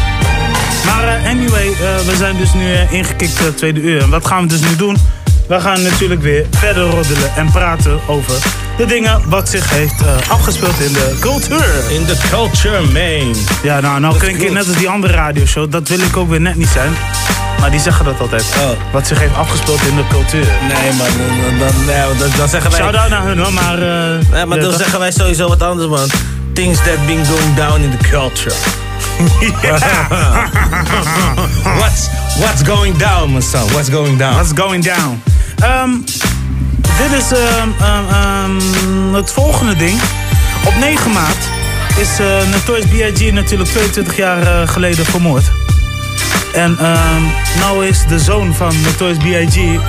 [0.85, 1.71] Maar anyway,
[2.07, 4.03] we zijn dus nu ingekikt tweede uur.
[4.03, 4.97] En wat gaan we dus nu doen?
[5.49, 8.35] We gaan natuurlijk weer verder roddelen en praten over
[8.77, 11.91] de dingen wat zich heeft eh, afgespeeld in de cultuur.
[11.91, 13.35] In de culture, man.
[13.63, 15.71] Ja, nou, nou klink ik net als die andere radioshow.
[15.71, 16.93] Dat wil ik ook weer net niet zijn.
[17.61, 18.45] Maar die zeggen dat altijd.
[18.93, 20.45] Wat zich heeft afgespeeld in de cultuur.
[20.45, 21.07] Nee, man.
[21.59, 22.81] Dan, dan, dan, dan zeggen wij...
[22.81, 23.79] Shout-out naar hun hoor, maar...
[23.79, 26.09] Nee, maar dan dat- zeggen wij sowieso wat anders, man.
[26.53, 28.55] Things that been going down in the culture.
[31.79, 33.67] what's, what's going down, my son?
[33.73, 34.35] What's going down?
[34.35, 35.23] What's going down?
[35.59, 35.91] Ehm,
[36.81, 40.01] dit is ehm, het volgende ding.
[40.65, 41.49] Op 9 maart
[41.97, 43.33] is eh Notorious B.I.G.
[43.33, 45.45] natuurlijk 22 jaar eh, geleden vermoord.
[46.53, 47.23] En ehm
[47.59, 49.81] nou is de zoon van Notorious B.I.G.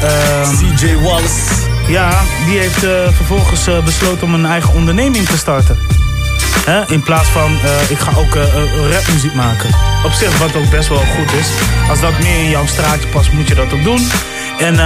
[0.59, 1.67] CJ Wallace.
[1.88, 5.78] Ja, die heeft eh, vervolgens besloten om een eigen onderneming te starten.
[6.65, 6.93] Hè?
[6.93, 7.51] In plaats van,
[7.89, 8.38] ik ga ook
[8.91, 9.70] rapmuziek maken.
[10.05, 11.47] Op zich, wat ook best wel goed is.
[11.89, 14.07] Als dat meer in jouw straatje past, moet je dat ook doen.
[14.59, 14.80] En,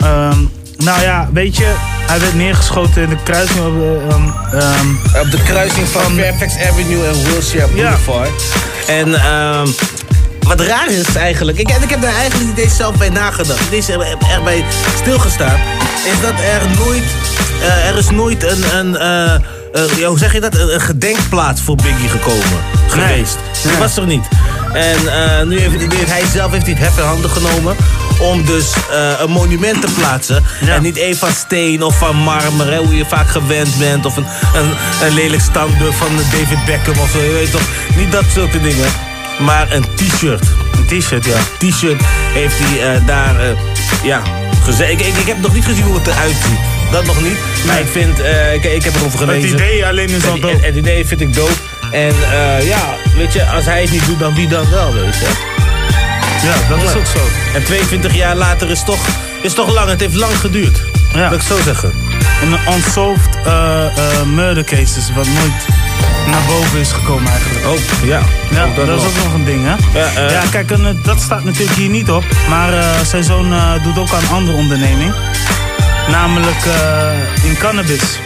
[0.00, 0.38] ehm,
[0.76, 1.74] nou ja, weet je,
[2.06, 3.58] hij werd neergeschoten in de kruising.
[3.58, 8.42] Op, eh, ehm, ehm, Op de kruising van Fairfax Avenue en Wilshire Boulevard.
[8.86, 9.14] En
[10.50, 13.60] wat raar is eigenlijk, ik, ik heb daar eigenlijk niet eens zelf bij nagedacht.
[13.60, 14.64] Niet eens echt bij
[14.96, 15.58] stilgestaan.
[16.04, 17.04] Is dat er nooit,
[17.60, 21.76] eh, er is nooit een, een eh, hoe zeg je dat, een, een gedenkplaats voor
[21.76, 23.36] Biggie gekomen, geweest.
[23.62, 24.28] Die was er niet.
[24.72, 27.76] En nu, heeft, nu heeft hij zelf heeft hij het hef in handen genomen
[28.20, 30.44] om dus eh, een monument te plaatsen.
[30.66, 34.06] En niet één van steen of van marmer, hè, hoe je vaak gewend bent.
[34.06, 34.70] Of een, een,
[35.06, 37.62] een lelijk standbeeld van David Beckham of zo, je weet toch.
[37.96, 38.86] Niet dat zulke dingen.
[39.38, 40.42] Maar een t-shirt.
[40.72, 41.36] Een t-shirt, ja.
[41.58, 42.00] T-shirt
[42.32, 43.50] heeft hij eh, daar, eh,
[44.02, 44.22] ja,
[44.64, 44.90] gezegd.
[44.90, 46.58] Ik, ik, ik heb nog niet gezien hoe het eruit ziet.
[46.92, 47.36] Dat nog niet.
[47.66, 48.18] Maar ik vind,
[48.54, 49.48] ik, ik heb erover gelezen.
[49.50, 50.54] idee alleen is al Het- dope.
[50.54, 51.52] Het, het idee vind ik dope.
[51.90, 52.14] En
[52.62, 55.26] ja, weet je, als hij het niet doet, dan wie dan wel, weet je.
[56.42, 57.18] Ja, dat is ook zo.
[57.54, 59.06] En 22 jaar later is toch,
[59.42, 59.88] is toch lang.
[59.88, 60.82] Het heeft lang geduurd.
[61.14, 61.28] Ja.
[61.28, 61.92] Dat ik zo zeggen.
[62.42, 65.66] Een unsolved eh, eh, murder cases, wat nooit
[66.30, 67.66] naar boven is gekomen eigenlijk.
[67.66, 68.20] Oh, ja.
[68.50, 69.98] Ja, Ook dat, dat is ook nog een ding, hè?
[69.98, 70.30] Ja, eh.
[70.30, 72.24] ja kijk, en, dat staat natuurlijk hier niet op.
[72.48, 72.72] Maar
[73.04, 75.14] zijn zoon doet ook aan een andere onderneming.
[76.08, 76.64] Namelijk
[77.42, 78.18] in cannabis.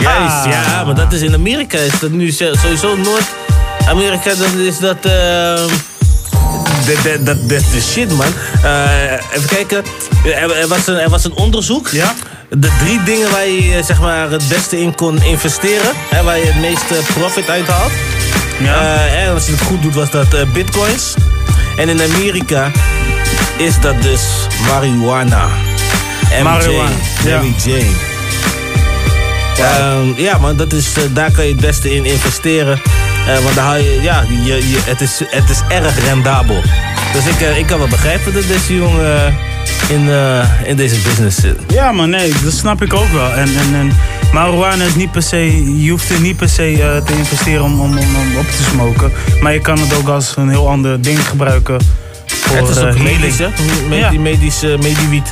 [0.00, 1.78] Juist, ja, maar dat is in Amerika.
[1.78, 5.06] Is dat nu sowieso Noord-Amerika, dan is dat.
[7.20, 8.26] Dat is shit, man.
[8.62, 9.84] Eh, even kijken.
[10.24, 11.88] Er, was een, er was een onderzoek.
[11.88, 12.14] Ja?
[12.48, 15.90] De drie dingen waar je eh, zeg maar, het beste in kon investeren.
[16.10, 17.92] Hè, waar je het meeste profit uithaalt.
[18.60, 18.74] Ja.
[18.74, 21.14] Eh, en als je het goed doet, was dat eh, bitcoins.
[21.76, 22.70] En in Amerika
[23.56, 24.22] is dat dus
[24.66, 25.48] marijuana.
[26.30, 26.90] MJ, Marijuana,
[27.24, 27.36] ja.
[27.36, 28.10] Mary Jane.
[29.58, 32.80] Ehm, ja, man, dat is, eh, daar kan je het beste in investeren.
[33.28, 36.62] Eh, want haal je, ja, je, je, het, is, het is erg rendabel.
[37.12, 39.32] Dus ik, eh, ik kan wel begrijpen dat deze jongen eh,
[39.88, 40.08] in,
[40.66, 41.56] in deze business zit.
[41.68, 43.30] Ja, maar nee, dat snap ik ook wel.
[43.32, 43.92] En, en, en
[44.32, 47.90] marijuana is niet per se, je hoeft er niet per se te investeren om, om,
[47.98, 49.12] om, om op te smoken.
[49.40, 51.80] Maar je kan het ook als een heel ander ding gebruiken.
[52.26, 53.48] Voor, het is ook medisch, hè?
[53.88, 54.12] Med- Ja.
[54.12, 55.30] Medisch, mediewiet.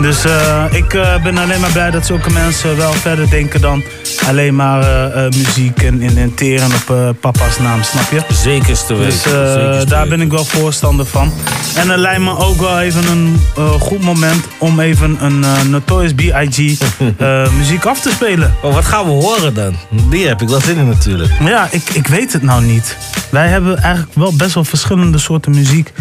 [0.00, 3.82] Dus eh, ik eh, ben alleen maar blij dat zulke mensen wel verder denken dan
[4.26, 8.34] alleen maar eh, muziek en, en, en teren op papa's naam, snap je?
[8.34, 9.10] Zekerste weten.
[9.10, 10.08] Dus eh, zekerste daar weten.
[10.08, 11.32] ben ik wel voorstander van.
[11.74, 13.40] En het lijkt me ook wel even een
[13.80, 16.78] goed moment om even een Notorious B.I.G.
[17.58, 18.54] muziek af te spelen.
[18.62, 19.74] Oh, wat gaan we horen dan?
[20.10, 21.32] Die heb ik wel zin in natuurlijk.
[21.44, 22.96] Ja, ik, ik weet het nou niet.
[23.30, 25.92] Wij hebben eigenlijk wel best wel verschillende soorten muziek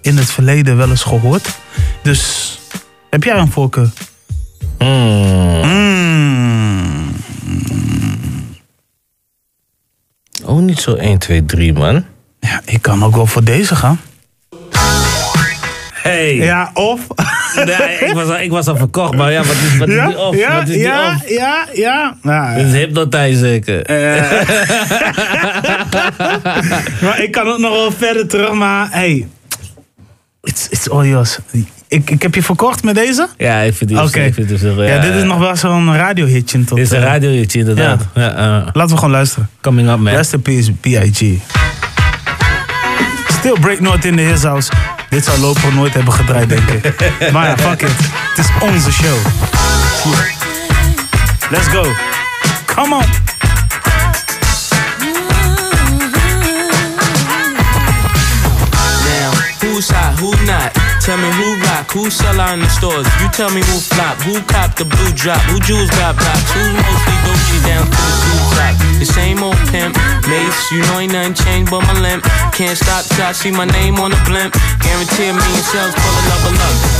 [0.00, 1.48] in het verleden wel eens gehoord.
[2.02, 2.54] Dus
[3.16, 3.88] heb jij een voorkeur?
[4.78, 5.64] Mm.
[10.44, 12.04] Oh, niet zo 1, 2, 3, man.
[12.40, 14.00] Ja, ik kan ook wel voor deze gaan.
[15.92, 16.34] Hey.
[16.34, 17.00] Ja, of?
[17.64, 20.06] Nee, ik was al, ik was al verkocht, maar ja, wat is, wat is Ja,
[20.06, 20.38] die off?
[20.38, 21.28] ja, wat is die ja, off?
[21.28, 22.16] ja, ja.
[22.22, 23.76] Nou, Dit is hypnotize zeker.
[27.04, 29.26] maar ik kan ook nog wel verder terug, maar hey.
[30.46, 31.38] It's, it's all yours.
[31.88, 33.28] Ik, ik heb je verkocht met deze?
[33.36, 34.20] Ja, ik vind die Oké.
[34.20, 36.64] ik vind die zo- Ja, dit is nog wel zo'n radiohitje.
[36.64, 38.06] Tot, Dit is een radiohitje inderdaad.
[38.14, 38.64] Ja.
[38.72, 39.48] Laten we gewoon luisteren.
[39.60, 40.12] coming up, man.
[40.14, 41.32] Rest in peace, B.I.G.
[43.38, 44.70] Still Break North in the His House.
[45.08, 46.92] Dit zou Lopo nooit hebben gedraaid, denk ik.
[47.32, 47.90] maar ja, fuck it.
[48.34, 49.16] Het is onze show.
[51.50, 51.84] Let's go.
[52.74, 53.02] Come on.
[59.06, 59.32] Now,
[59.76, 60.16] who's hot?
[60.16, 60.72] who not?
[61.04, 63.04] Tell me who rock, who sell out in the stores?
[63.20, 66.64] You tell me who flop, who cop the blue drop, who jewels got blocks, who
[66.72, 68.74] mostly Gucci down to the blue top.
[68.96, 69.92] The same old pimp,
[70.24, 72.24] Mace, you know ain't nothing changed but my limp.
[72.56, 74.56] Can't stop till I see my name on the blimp.
[74.80, 76.52] Guarantee me million sales, pull a level.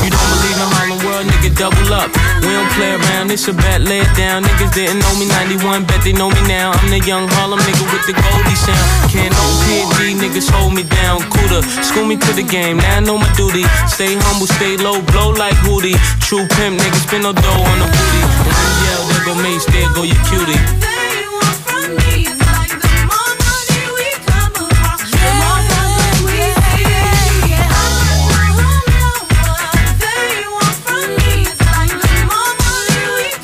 [0.04, 2.12] You don't believe in Harlem World, nigga, double up.
[2.44, 4.44] We don't play around, it's a bet, lay it down.
[4.44, 5.24] Niggas didn't know me
[5.56, 6.76] 91, bet they know me now.
[6.76, 8.86] I'm the young Harlem nigga with the Goldie sound.
[9.08, 11.22] Can't no PD, niggas hold me down.
[11.32, 13.64] Cooler, school me to the game, now I know my duty.
[13.86, 15.94] Stay humble, stay low, blow like Hootie.
[16.20, 18.20] True pimp, niggas spin no dough on the booty.
[18.22, 20.58] And when you yell, there go Mace, there go your cutie.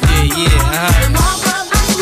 [0.02, 1.14] Yeah, yeah, uh-huh.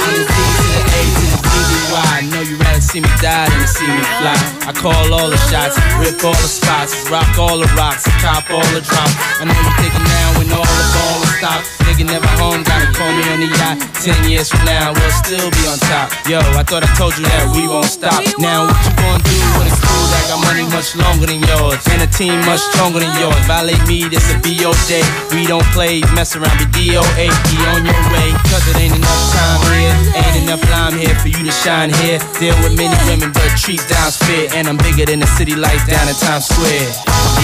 [0.01, 2.01] I'm the D to the A to the D to the Y.
[2.01, 4.60] I know you rather see me die than to see me fly.
[4.71, 8.63] I call all the shots, rip all the spots, rock all the rocks, cop all
[8.73, 9.17] the drops.
[9.41, 11.80] I know you are thinking now when all the ball stopped.
[12.01, 13.77] Nigga never home, gotta call me on the yacht.
[14.01, 16.09] Ten years from now, we'll still be on top.
[16.25, 18.25] Yo, I thought I told you that we won't stop.
[18.41, 21.77] Now what you gonna do when a crew that got money much longer than yours
[21.93, 23.37] and a team much stronger than yours?
[23.45, 25.05] Violate me, this a BO day.
[25.37, 27.29] We don't play, mess around, be DOA.
[27.53, 29.93] Be on your way, cause it ain't enough time here.
[30.25, 32.17] Ain't enough lime here for you to shine here.
[32.41, 34.49] Deal with many women, but treat down's fair.
[34.57, 36.89] And I'm bigger than the city lights down in Times Square.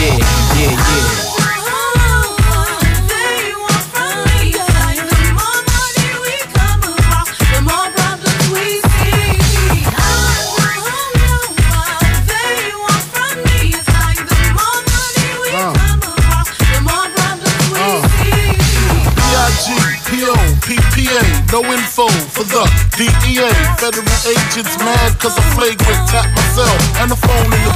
[0.00, 0.16] Yeah,
[0.56, 1.55] yeah, yeah.
[21.52, 22.64] No info for the
[22.96, 23.50] DEA.
[23.76, 27.75] Federal agents mad cause I flagrant tap myself and the phone in the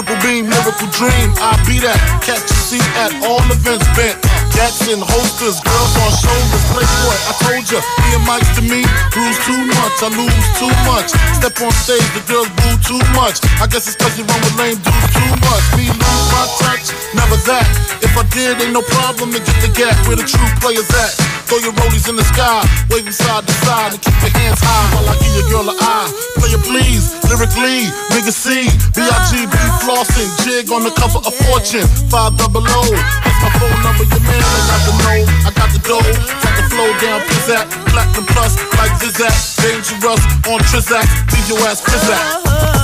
[0.00, 1.28] Triple beam, miracle dream.
[1.44, 2.00] I be that.
[2.24, 4.16] Catch a seat at all events bent.
[4.56, 6.64] Gats and holsters, girls on shoulders.
[6.72, 8.80] Playboy, I told ya, me and Mike's to me,
[9.12, 11.12] bruise too much, I lose too much.
[11.36, 13.44] Step on stage, the girls boo too much.
[13.60, 15.64] I guess it's cause you run with lame dudes too much.
[15.76, 17.68] Me lose my touch, never that.
[18.00, 21.39] If I did, ain't no problem to get the gap where the true players at.
[21.50, 22.62] Throw your rollies in the sky,
[22.94, 25.74] waving side to side, and keep your hands high while I give your girl a
[25.82, 26.06] eye.
[26.38, 32.38] Play it please, lyrically, nigga C, B-I-G-B flossing, jig on the cover of Fortune, five
[32.38, 32.82] double O.
[32.94, 36.54] That's my phone number, your man, I got the know, I got the dough, got
[36.54, 41.02] the flow down, pizzat, platinum plus, like Zizak, dangerous on Trizak,
[41.34, 42.79] leave your ass pizzat.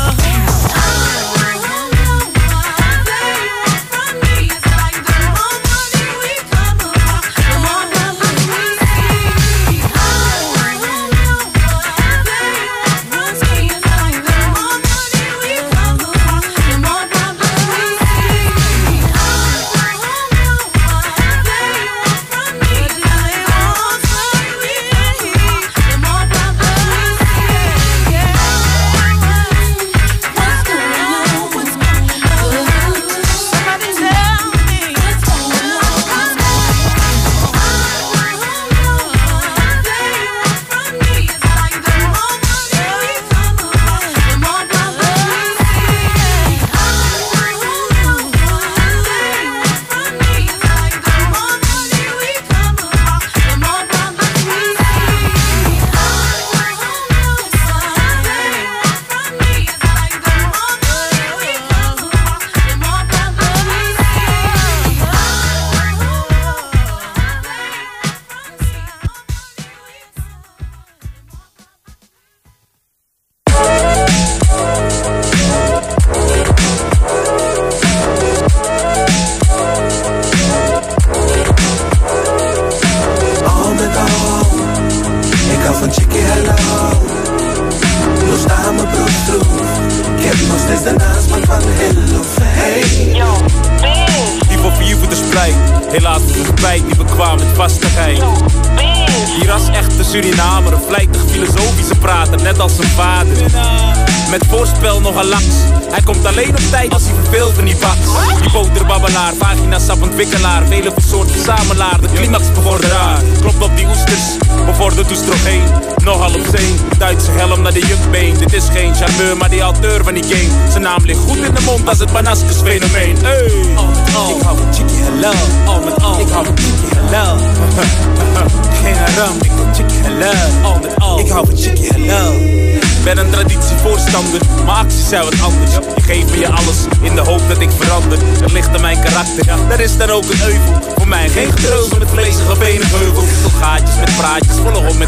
[110.17, 110.67] Ontwikkelaar.
[110.67, 113.23] Vele soort verzamelaar, de climax bevorderaar.
[113.41, 114.37] Klopt op die oesters,
[114.67, 115.63] bevordert oestrogeen.
[116.05, 118.39] Nogal op zee, Duitse helm naar de jukbeen.
[118.39, 120.71] Dit is geen charmeur, maar die auteur van die game.
[120.71, 123.06] Zijn naam ligt goed in de mond als het Banascus fenomeen.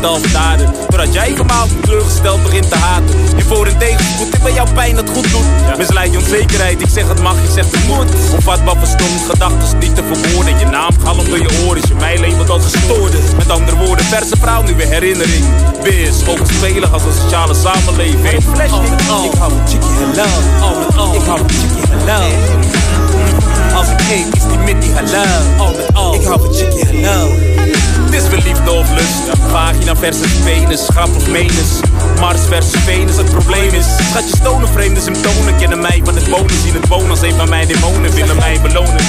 [0.01, 0.75] Met al daden.
[0.89, 3.15] Doordat jij vermaald teleurgesteld begint te haten.
[3.37, 5.77] Je voor en tegenspoed, ik bij jouw pijn het goed doet.
[5.79, 8.11] Misleid je onzekerheid, ik zeg het mag, je zegt het moet.
[8.35, 10.59] Onvatbaar verstomd, gedachten niet te verwoorden.
[10.59, 13.19] Je naam galmt door je oren, je mij labelt als gestoorde.
[13.37, 15.45] Met andere woorden, verse vrouw, nu weer herinnering.
[15.83, 18.45] Wees, ook spelen als een sociale samenleving.
[18.71, 20.61] Al, ik hou van chickie halal.
[20.61, 22.31] Al met al, ik hou van chickie halal.
[23.75, 25.67] Als ik eet, is die met die halal.
[25.67, 27.29] Al met al, ik hou van chickie halal.
[29.99, 31.81] Versus penis, grap of menens.
[32.21, 33.87] Mars versus Venus, het probleem is.
[34.11, 35.57] Schat je stonen vreemde symptomen.
[35.57, 38.11] Kennen mij van het wonen, zien het wonen als een van mijn demonen.
[38.15, 39.03] Willen mij belonen.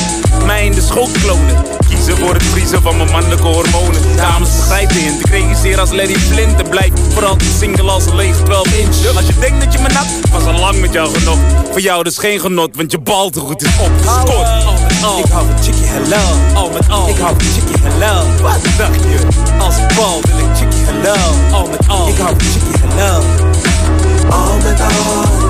[0.46, 1.56] Mij in de schoot klonen.
[2.00, 4.16] Kiezen voor het vriezen van mijn mannelijke hormonen.
[4.16, 6.62] Dames begrijpen je, ik regisseer als Larry Flint.
[6.62, 9.16] En blijf vooral single als een lege 12 inch.
[9.16, 11.38] Als je denkt dat je me nakt, was al lang met jou genoeg.
[11.72, 14.48] Voor jou dus geen genot, want je bal te goed is opgescoord.
[14.90, 16.36] Ik hou van chickie halal.
[16.54, 18.26] Al met al, ik hou van chickie halal.
[18.42, 19.20] Wat dacht je?
[19.60, 21.52] Als ik bal wil ik chickie halal.
[21.52, 23.24] Al met al, ik hou van chickie halal.
[24.30, 25.50] Al met al,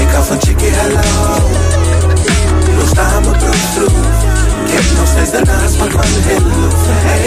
[0.00, 0.70] ik hou van chickie.
[2.78, 4.21] Nog staan mijn broek
[4.70, 6.68] heb nog steeds de nasmaak van hello
[7.06, 7.26] hey.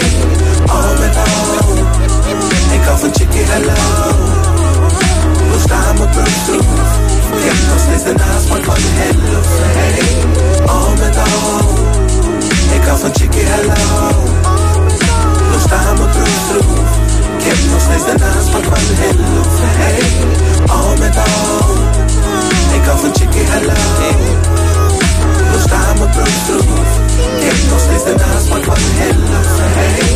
[0.67, 1.77] Al met al,
[2.75, 4.15] ik hou van chickie halal.
[5.49, 6.69] Nog staan mijn broek
[7.47, 9.39] heb nog steeds de nasmaak van hello
[9.77, 9.99] hey.
[10.65, 11.69] Al met al,
[12.75, 14.23] ik hou van chickie halal.
[15.51, 16.93] Nog staan mijn broek
[17.47, 19.41] heb nog steeds de nasmaak van hello
[19.79, 20.07] hey.
[20.67, 21.75] Al met al,
[22.77, 24.43] ik hou van chickie halal.
[25.51, 27.37] Nog staan mijn broek stroef.
[27.37, 29.41] Ik heb nog steeds de nasmaak van hello
[29.75, 30.15] hey.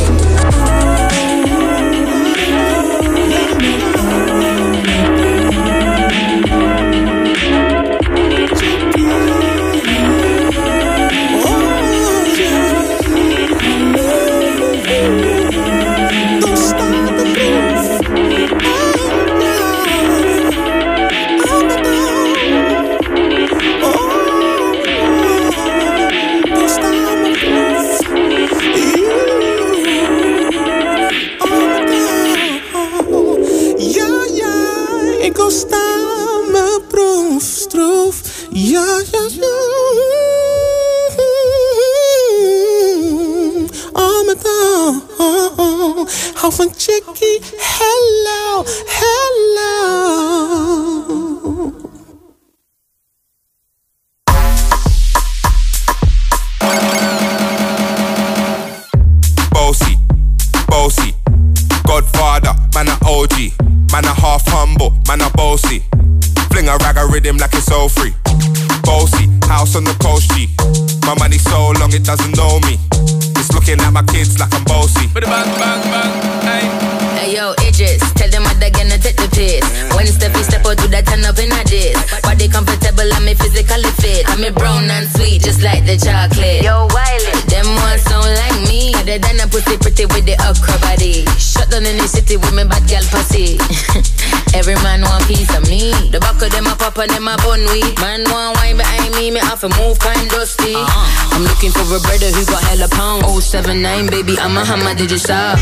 [97.01, 97.95] And them a bun weed.
[97.99, 100.75] Man want wine behind me, me have to move kind dusty.
[100.75, 101.35] Uh-huh.
[101.35, 103.23] I'm looking for a brother who got hella pound.
[103.25, 105.57] 079, baby, I'm a hammer, did you stop?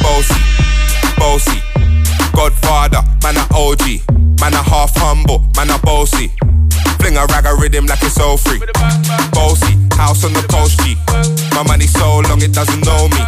[0.00, 0.40] Bossy,
[1.18, 1.60] bossy,
[2.32, 4.06] Godfather, man a OG,
[4.40, 6.32] man a half humble, man a bossy.
[6.98, 8.60] Fling a rag a rhythm like it's all free.
[9.32, 10.96] Bossy, house on the coast G.
[11.54, 13.22] My money so long it doesn't know me.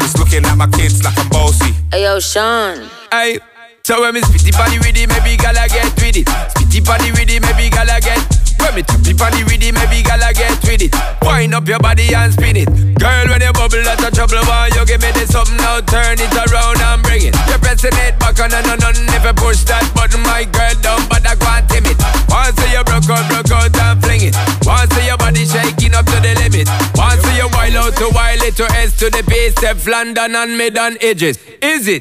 [0.00, 1.74] It's looking at my kids like I'm bossy.
[1.92, 2.88] Hey yo, Sean.
[3.12, 3.38] Hey,
[3.84, 6.24] so when me spitty body with it, maybe gala get with it.
[6.24, 8.16] Spitty body with it, maybe gala get.
[8.56, 10.92] When me tappy body with it, maybe gala get with it.
[11.20, 12.68] Wind up your body and spin it.
[12.96, 14.40] Girl, when you bubble, that's a trouble.
[14.48, 15.84] Why you give me this something now?
[15.84, 17.36] Turn it around and bring it.
[17.44, 20.72] You're pressing it back on and on and if you push that button, my girl,
[20.80, 22.00] down, but I can't tame it.
[22.32, 24.34] Once you broke out, broke out and fling it.
[24.64, 26.72] Once your body shaking up to the limit.
[26.96, 30.56] Once you wild out to wild it to S to the base, step London and
[30.56, 31.36] mid and edges.
[31.60, 32.00] Is it?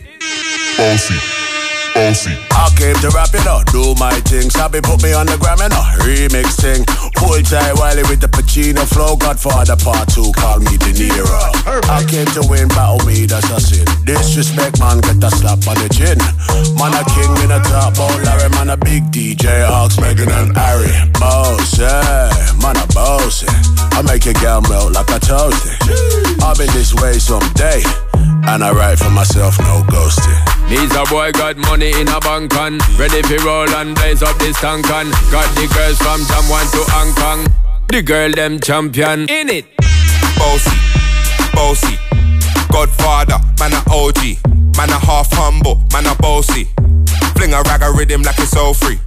[0.80, 1.20] Bossy,
[1.94, 2.38] bossy.
[2.52, 4.50] I came to rap it up, do my thing.
[4.50, 6.86] Sabi put me on the gram and a remix thing.
[7.18, 9.16] Hold tight Wiley with the Pacino flow.
[9.16, 11.42] Godfather part two, call me De Niro.
[11.90, 13.86] I came to win, battle me, that's a sin.
[14.06, 16.18] Disrespect, man, get a slap on the chin.
[16.78, 20.56] Man, a king in a top, oh Larry, man, a big DJ, Ox, Megan and
[20.56, 20.94] Harry.
[21.20, 21.88] Bossy,
[22.62, 23.48] man, a bossy.
[23.94, 25.74] I make your girl melt like a toasty.
[26.42, 27.82] I'll be this way someday.
[28.46, 30.53] And I write for myself, no ghosting.
[30.74, 32.80] He's a boy got money in a bank on.
[32.98, 35.06] Ready for roll and blaze up this tank on.
[35.30, 37.46] Got the girls from Jamwan to Hong Kong.
[37.90, 39.66] The girl them champion in it.
[40.36, 40.78] Bossy,
[41.54, 41.96] bossy.
[42.74, 44.42] Godfather, man a OG.
[44.76, 46.66] Man a half humble, man a bossy.
[47.38, 48.98] Fling a rag a rhythm like it's all free.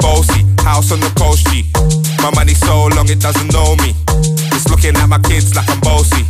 [0.00, 1.68] Bossy, house on the coast G.
[2.22, 3.92] My money so long it doesn't know me.
[4.56, 6.24] It's looking at my kids like I'm bossy.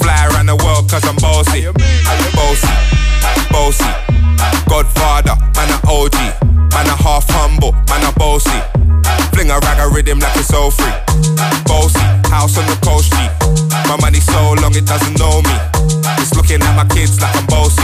[0.00, 1.66] Fly around the world cause I'm bossy.
[2.34, 2.72] Bossy,
[3.50, 3.90] bossy.
[4.68, 6.16] Godfather, man a OG.
[6.72, 8.60] Man a half humble, man a bossy.
[9.32, 10.92] Fling a rag a rhythm like it's all free.
[11.64, 13.18] Bossy, house on the coast G.
[13.88, 15.56] My money so long it doesn't know me.
[16.20, 17.82] It's looking at my kids like I'm bossy.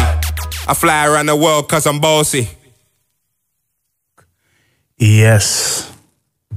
[0.68, 2.48] I fly around the world cause I'm bossy.
[4.98, 5.91] Yes.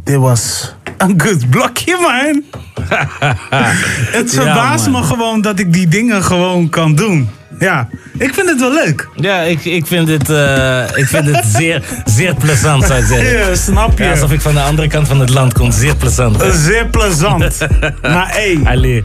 [0.04, 2.44] Dit was een good blokje, man.
[4.20, 7.30] het verbaast me gewoon dat ik die dingen gewoon kan doen.
[7.60, 9.10] Ja, ik vind het wel leuk.
[9.16, 13.38] Ja, ik, ik vind dit, eh, ik vind dit zeer, zeer plezant, zou ik zeggen.
[13.38, 14.04] Ja, snap je.
[14.04, 15.72] Ja, alsof ik van de andere kant van het land kom.
[15.72, 16.42] Zeer plezant.
[16.42, 16.58] hè?
[16.58, 17.58] Zeer plezant.
[18.02, 19.04] maar hé, Allee.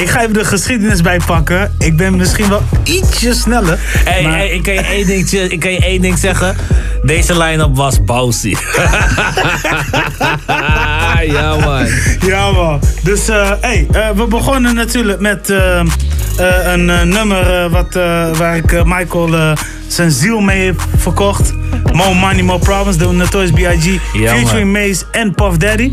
[0.00, 1.74] Ik ga even de geschiedenis bijpakken.
[1.78, 3.78] Ik ben misschien wel ietsje sneller.
[4.04, 6.56] Hey, maar- hey, ik, kan je één dingetje, ik kan je één ding zeggen.
[7.02, 8.54] Deze line-up was bousy.
[11.26, 11.86] ja, man.
[12.26, 12.80] Ja, man.
[13.02, 15.86] Dus, eh hey, eh, we begonnen natuurlijk met eh, eh,
[16.72, 19.52] een nummer wat, eh, waar ik Michael eh,
[19.86, 21.52] zijn ziel mee heb verkocht.
[21.92, 23.98] More Money, More Problems, de Notorious B.I.G.
[24.12, 25.92] Ja, featuring Mace en Puff Daddy.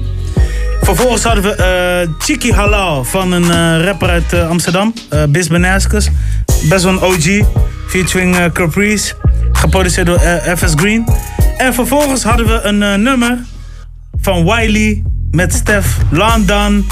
[0.82, 5.48] Vervolgens hadden we eh Chiki Halal van een eh, rapper uit eh, Amsterdam, eh Bis
[5.48, 6.10] Benaskus.
[6.70, 7.46] Best wel een OG,
[7.88, 9.14] featuring Caprice,
[9.52, 10.20] geproduceerd door
[10.58, 11.06] FS Green.
[11.58, 13.38] En vervolgens hadden we een nummer
[14.22, 16.88] van Wiley met Stef London,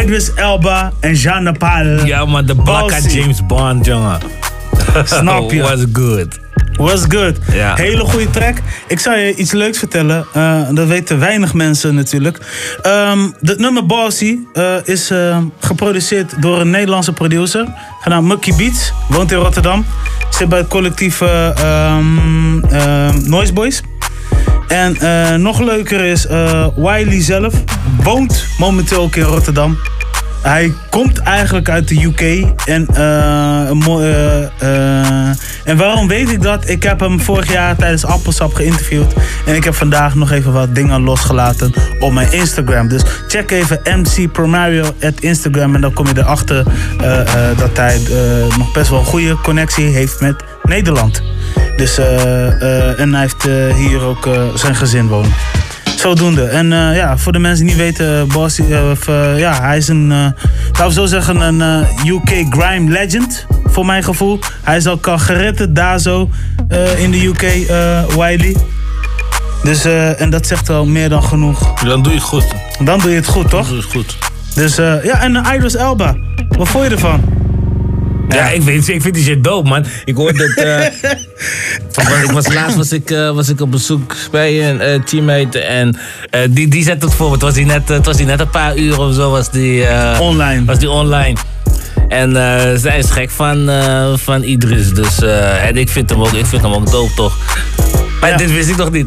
[0.00, 2.06] Idris Elba en Jean Paul.
[2.06, 3.18] Ja, man, de Bossy.
[3.18, 4.18] James Bond, jongen.
[5.04, 5.62] Snap je?
[5.62, 6.38] Was good.
[6.78, 7.36] Was good.
[7.52, 7.74] Ja.
[7.74, 8.56] Hele goede track.
[8.86, 10.26] Ik zou je iets leuks vertellen.
[10.32, 12.38] Eh, dat weten weinig mensen natuurlijk.
[12.82, 17.66] Ehm het nummer Bossy eh, is eh, geproduceerd door een Nederlandse producer.
[18.00, 18.92] Genaamd Mucky Beats.
[19.08, 19.86] Woont in Rotterdam.
[20.30, 22.58] Zit bij het collectief ehm,
[23.28, 23.82] Noise Boys.
[24.68, 24.96] En
[25.42, 26.26] nog leuker is,
[26.76, 27.54] Wiley zelf
[28.02, 29.78] woont momenteel ook in Rotterdam.
[30.42, 32.20] Hij komt eigenlijk uit de UK.
[32.64, 36.68] En, eh, eh, eh, en waarom weet ik dat?
[36.68, 39.12] Ik heb hem vorig jaar tijdens Appelsap geïnterviewd.
[39.46, 42.88] En ik heb vandaag nog even wat dingen losgelaten op mijn Instagram.
[42.88, 45.74] Dus check even MC Promario at Instagram.
[45.74, 46.64] En dan kom je erachter
[47.56, 48.00] dat hij
[48.58, 51.22] nog best wel een goede connectie heeft met Nederland.
[51.76, 53.42] Dus, en hij heeft
[53.76, 55.32] hier ook zijn gezin wonen.
[55.98, 56.44] Zodoende.
[56.44, 59.88] En eh, ja, voor de mensen die niet weten, eh, of, eh, ja, hij is
[59.88, 63.46] een, laten we zo zeggen, een UK grime legend.
[63.64, 64.38] Voor mijn gevoel.
[64.62, 66.30] Hij is al al gered daar zo
[66.68, 67.40] eh, in de UK,
[68.14, 68.56] Wiley.
[69.62, 69.84] Dus,
[70.16, 71.80] en dat zegt wel meer dan genoeg.
[71.82, 72.46] Dan doe je het goed.
[72.84, 73.68] Dan doe je het goed, toch?
[73.68, 74.16] Dan doe je het goed.
[74.54, 76.16] Dus ja, en Idris Elba.
[76.48, 77.37] Wat vond je ervan?
[78.28, 79.84] Ja, ik, weet, ik vind die shit dope, man.
[80.04, 80.56] Ik hoorde het.
[80.56, 85.58] eh, ik, was, laatst was ik, eh, was ik op bezoek bij een eh, teammate.
[85.60, 85.96] En
[86.50, 87.32] die, die zette het voor.
[87.32, 89.30] Het was die net, het was die net een paar uur of zo.
[89.30, 89.84] Was die,
[90.20, 90.64] online.
[90.64, 91.36] Was die online.
[92.08, 92.32] En
[92.80, 93.70] zij is gek van,
[94.16, 94.92] van Idris.
[94.94, 95.18] Dus
[95.62, 97.36] en ik vind hem ook, ik vind hem ook dope, toch?
[98.20, 99.06] Maar dit wist ik nog niet.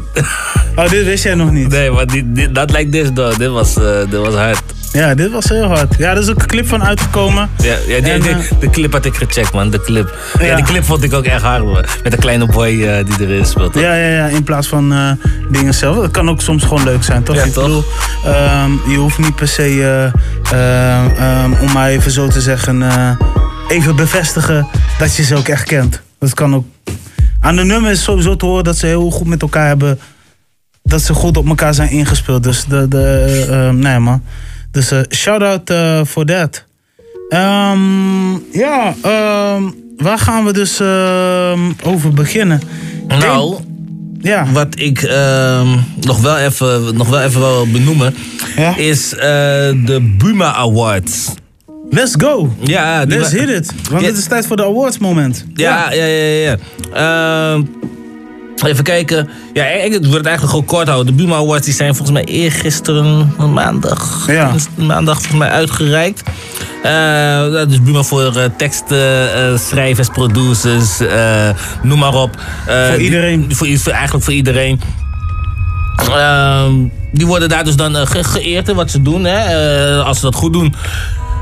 [0.75, 1.67] Oh, dit wist jij nog niet?
[1.67, 2.05] Nee, maar
[2.51, 3.37] dat lijkt dit door.
[3.37, 3.73] Dit was,
[4.09, 4.61] dit was hard.
[4.93, 5.95] Ja, dit was heel hard.
[5.97, 7.49] Ja, er is ook een clip van uitgekomen.
[7.57, 9.69] Ja, ja die, En, die- eh, de clip had ik gecheckt, man.
[9.69, 10.17] De clip.
[10.39, 10.45] Ja.
[10.45, 10.55] Ja.
[10.55, 11.85] die clip vond ik ook echt hard, man.
[12.03, 13.73] Met de kleine boy eh, die erin speelt.
[13.73, 15.11] Ja, ja, ja, in plaats van eh,
[15.51, 15.95] dingen zelf.
[15.95, 17.35] Dat kan ook soms gewoon leuk zijn, toch?
[17.35, 17.63] Ja, ik toch?
[17.63, 17.83] bedoel,
[18.25, 19.63] ehm, je hoeft niet per se,
[20.51, 22.83] eh, ehm, om maar even zo te zeggen,
[23.67, 24.67] even bevestigen
[24.99, 26.01] dat je ze ook echt kent.
[26.19, 26.65] Dat kan ook.
[27.39, 29.99] Aan de nummer is sowieso te horen dat ze heel goed met elkaar hebben.
[30.83, 32.43] Dat ze goed op elkaar zijn ingespeeld.
[32.43, 34.23] Dus de, de nee man.
[34.71, 35.71] Dus eh, shout out
[36.07, 36.63] voor dat.
[37.29, 39.63] Ehm, ja, ehm,
[39.97, 42.61] waar gaan we dus ehm, over beginnen?
[43.07, 43.55] Nou,
[44.19, 44.45] ja.
[44.51, 48.15] wat ik ehm, nog, wel even, nog wel even wil benoemen,
[48.75, 49.19] is eh,
[49.85, 51.33] de Buma Awards.
[51.89, 52.53] Let's go.
[52.59, 53.71] Ja, Let's hit it.
[53.89, 54.07] Want Ja.
[54.07, 55.45] het is tijd voor de awards moment.
[55.53, 56.57] Ja, ja, ja, ja.
[56.93, 57.61] ja.
[58.69, 59.29] Even kijken.
[59.53, 61.17] Ja, ik wil het eigenlijk gewoon kort houden.
[61.17, 64.51] De Buma Awards die zijn volgens mij eergisteren, maandag, Ja.
[64.75, 66.23] maandag volgens mij uitgereikt.
[66.83, 70.97] Eh, is Buma voor eh, teksten, eh, schrijvers, producers,
[71.83, 72.35] noem maar op.
[72.65, 73.45] Voor die- iedereen.
[73.55, 74.81] voor, eigenlijk voor iedereen.
[76.09, 76.73] Ehm,
[77.11, 79.23] die worden daar dus dan ge- geëerd in wat ze doen.
[79.23, 79.55] Hè?
[80.03, 80.75] Als ze dat goed doen,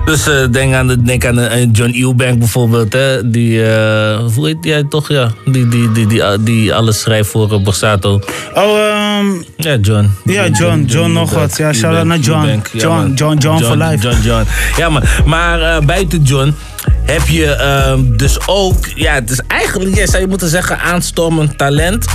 [0.09, 2.93] Dus eh, denk aan, de, denk aan de, John Eubank bijvoorbeeld.
[2.93, 3.29] Hè?
[3.29, 5.09] Die, eh, hoe heet jij toch?
[5.09, 8.21] Ja, die, die, die, die, die alles schrijft voor uh, Borsato.
[8.53, 9.25] Oh, ehm
[9.55, 10.11] Ja, John.
[10.23, 10.83] ja, John.
[10.87, 11.57] John nog wat.
[11.57, 12.45] Ja, shout-out naar John.
[12.45, 13.13] Ja, John.
[13.15, 13.97] John, John for life.
[13.97, 14.43] John, John.
[14.77, 16.55] Ja, maar, maar eh, buiten John
[17.03, 18.87] heb je ehm, dus ook...
[18.95, 22.05] Ja, het is eigenlijk, ja, zou je moeten zeggen, aanstormend talent.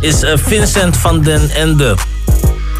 [0.00, 1.94] Is eh, Vincent van den Ende.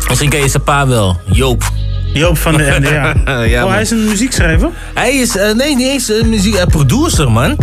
[0.09, 1.21] Misschien ken je zijn pa wel.
[1.33, 1.73] Joop.
[2.15, 2.89] Joop van den Ende,
[3.49, 3.65] ja.
[3.65, 4.69] oh, hij is een muziekschrijver?
[4.95, 7.57] Hij is, eh, nee, niet eens een muziek, uh, producer, man.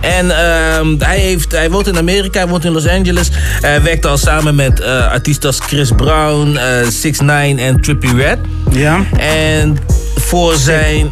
[0.00, 3.28] En ehm, hij, heeft, hij woont in Amerika, hij woont in Los Angeles.
[3.60, 8.14] Hij werkt al samen met eh, artiesten als Chris Brown, eh 6 9 en Trippie
[8.14, 8.38] Red.
[8.70, 9.04] Ja.
[9.18, 9.78] En
[10.16, 11.10] voor zijn.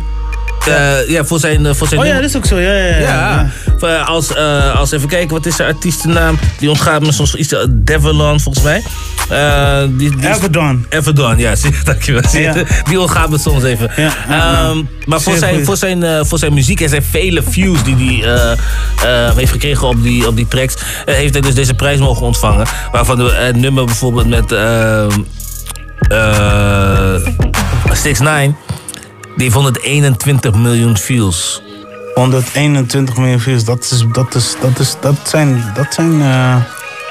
[0.68, 2.58] Eh, ja, voor zijn, eh, voor zijn Oh ja, dat is ook zo.
[2.58, 3.50] Ja, ja, ja.
[3.80, 4.36] eh, als,
[4.74, 6.38] als even kijken, wat is zijn artiestennaam?
[6.58, 7.54] Die ontgaat me soms iets.
[7.70, 8.82] Devilon, volgens mij.
[9.28, 10.86] Eh, die, die Everdon.
[10.88, 12.22] Everdon, ja, zie, dankjewel.
[12.32, 12.54] Ja.
[12.88, 13.90] Die ontgaat me soms even.
[13.96, 18.34] Ehm, maar voor zijn, voor, zijn, voor zijn muziek en zijn vele views die hij
[18.34, 20.74] eh, eh, heeft gekregen op die, op die tracks,
[21.04, 22.66] heeft hij dus deze prijs mogen ontvangen.
[22.92, 25.10] Waarvan de eh, nummer bijvoorbeeld met ehm
[26.08, 27.14] eh
[27.92, 28.56] 6 9
[29.36, 31.62] die heeft 121 miljoen views.
[32.14, 35.64] 121 miljoen views, dat, is, dat, is, dat, is, dat zijn...
[35.74, 36.56] Dat zijn, eh,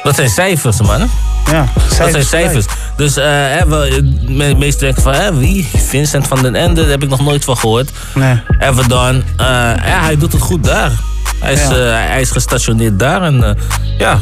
[0.03, 1.09] Dat zijn cijfers, man.
[1.51, 1.65] ja,
[1.97, 2.65] Dat zijn cijfers.
[2.97, 5.67] Dus eh, hè, we, me- meesten denken van, hè, wie?
[5.75, 7.89] Vincent van den Ende, daar heb ik nog nooit van gehoord.
[8.15, 8.41] Nee.
[8.59, 9.45] Everton, eh,
[9.85, 10.91] ja, hij doet het goed daar.
[11.39, 11.69] Hij is, Ja.
[11.75, 13.51] eh, hij is gestationeerd daar en eh,
[13.97, 14.19] ja,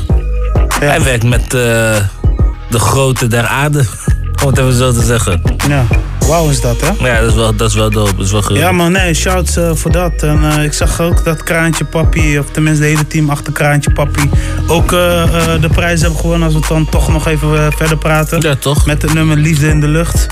[0.80, 1.50] hij werkt met eh,
[2.70, 3.86] de grote der aarde,
[4.42, 5.42] om het even zo te zeggen.
[5.68, 5.86] Ja,
[6.28, 7.08] wauw is dat, hè?
[7.08, 8.58] Ja, dat is wel, dat is wel dope, dat is wel goed.
[8.58, 10.24] Ja, maar nee, shouts eh, voor dat.
[10.24, 13.92] En eh, ik zag ook dat Kraantje Papi, of tenminste het hele team achter Kraantje
[13.92, 14.30] Papi,
[14.68, 15.24] ook eh,
[15.62, 16.48] de prijs hebben gewonnen.
[16.48, 18.42] Als we dan toch nog even verder praten.
[18.42, 18.86] Ja, toch?
[18.86, 20.28] Met het nummer Liefde in de Lucht.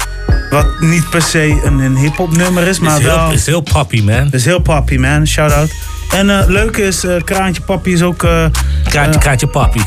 [0.49, 3.31] Wat niet per se een, een hip-hop nummer is, maar is heel, wel.
[3.31, 4.27] is heel poppy, man.
[4.31, 5.27] is heel papi, man.
[5.27, 5.69] Shout out.
[6.13, 8.23] En eh leuk is, eh, Kraantje Papi is ook.
[8.23, 8.45] eh,
[8.89, 9.81] Kraantje, kraantje papi.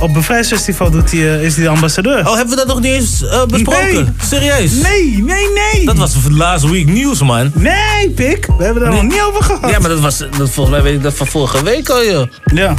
[0.00, 2.18] op Bevrijdsfestival doet hij, eh, is hij de ambassadeur.
[2.28, 3.94] Oh, hebben we dat nog niet eens besproken?
[3.94, 4.04] Nee.
[4.22, 4.72] Serieus?
[4.72, 5.84] Nee, nee, nee.
[5.86, 7.50] Dat was last week nieuws, man.
[7.54, 8.46] Nee, pik.
[8.58, 9.02] We hebben daar Nee.
[9.02, 9.70] nog niet over gehad.
[9.70, 12.26] Ja, maar dat was, dat, volgens mij weet ik dat van vorige week al, joh.
[12.54, 12.74] Ja.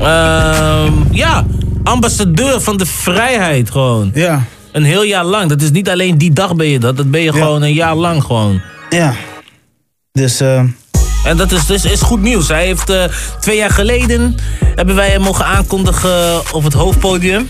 [0.00, 1.44] Ehm, ja,
[1.84, 4.10] ambassadeur van de vrijheid gewoon.
[4.14, 4.42] Ja.
[4.72, 5.48] Een heel jaar lang.
[5.48, 6.96] Dat is niet alleen die dag ben je dat.
[6.96, 8.60] Dat ben je gewoon een jaar lang gewoon.
[8.90, 9.14] Ja.
[10.12, 10.62] Dus, eh.
[11.24, 12.48] En dat is, dus is goed nieuws.
[12.48, 13.02] Hij heeft eh,
[13.40, 14.36] twee jaar geleden
[14.74, 17.48] hebben wij hem mogen aankondigen op het hoofdpodium.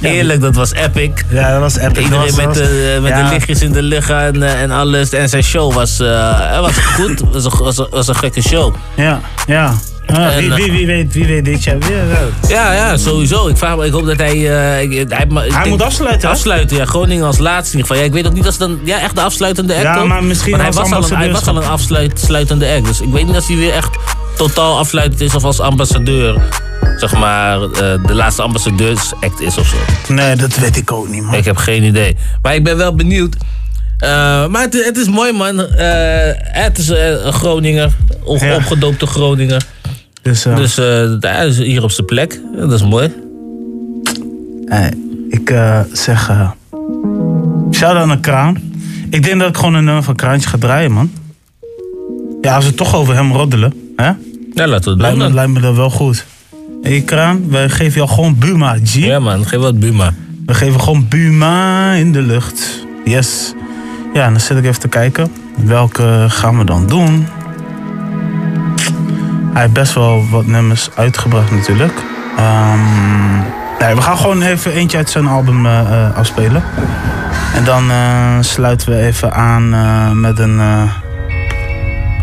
[0.00, 1.10] Eerlijk, dat was epic.
[1.28, 2.02] Ja, dat was epic.
[2.02, 3.22] Iedereen was- met, de, met ja.
[3.22, 5.10] de lichtjes in de lucht en, eh, en alles.
[5.12, 7.20] En zijn show was, eh, was goed.
[7.32, 8.74] was, een, was, een, was een gekke show.
[8.94, 9.74] Ja, ja.
[10.14, 12.10] Ah, En, wie, eh, wie, wie, weet, wie weet dit jaar weer.
[12.10, 13.48] eh, Ja, ja, sowieso.
[13.48, 14.30] Ik, vraag me, ik hoop dat hij...
[14.30, 16.34] eh, ik- hij, ik Hij denk- moet afsluiten, hè?
[16.34, 16.84] Afsluiten, ja.
[16.84, 17.96] Groningen als laatste in ieder geval.
[17.96, 20.24] Ja, ik weet ook niet als het dan ja, echt de afsluitende act Ja, maar
[20.24, 22.84] misschien hij was, al een, hij was al een afsluitende act.
[22.84, 23.96] Dus ik weet niet als hij weer echt
[24.36, 26.40] totaal afsluitend is of als ambassadeur.
[26.96, 30.12] Zeg maar, de laatste ambassadeursact is of zo.
[30.14, 31.34] Nee, dat weet ik ook niet, man.
[31.34, 32.16] Ik heb geen idee.
[32.42, 33.36] Maar ik ben wel benieuwd.
[34.50, 35.58] Maar het, het is mooi, man.
[35.58, 37.90] Het is een Groninger.
[38.24, 39.62] Opgedoopte Groninger.
[40.28, 42.40] Dus, eh, Dus eh, hij is hier op zijn plek.
[42.56, 43.12] Dat is mooi.
[45.28, 46.28] ik eh, zeg.
[46.28, 46.50] eh
[47.72, 48.60] shout-out naar Kraan.
[49.10, 51.10] Ik denk dat ik gewoon een nummer van Kraantje ga draaien, man.
[52.40, 54.06] Ja, als we het toch over hem roddelen, hè?
[54.54, 55.34] Ja, laten we het doen.
[55.34, 56.24] lijkt me dat wel goed.
[56.82, 58.94] Hé, hey, Kraan, wij geven jou gewoon Buma, G.
[58.94, 59.46] Ja, man.
[59.46, 60.14] Geef wat Buma.
[60.46, 62.86] We geven gewoon Buma in de lucht.
[63.04, 63.54] Yes.
[64.14, 65.30] Ja, dan zit ik even te kijken.
[65.64, 67.26] Welke gaan we dan doen?
[69.58, 72.02] Hij heeft best wel wat nummers uitgebracht natuurlijk.
[72.36, 73.38] Ehm,
[73.78, 76.62] nee, we gaan gewoon even eentje uit zijn album eh, eh, afspelen.
[77.54, 80.60] En dan eh, sluiten we even aan met een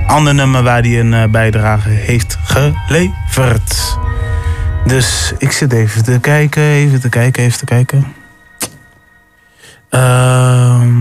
[0.07, 3.97] ander nummer waar hij een bijdrage heeft geleverd.
[4.85, 8.13] Dus ik zit even te kijken, even te kijken, even te kijken.
[9.89, 10.91] Ehm,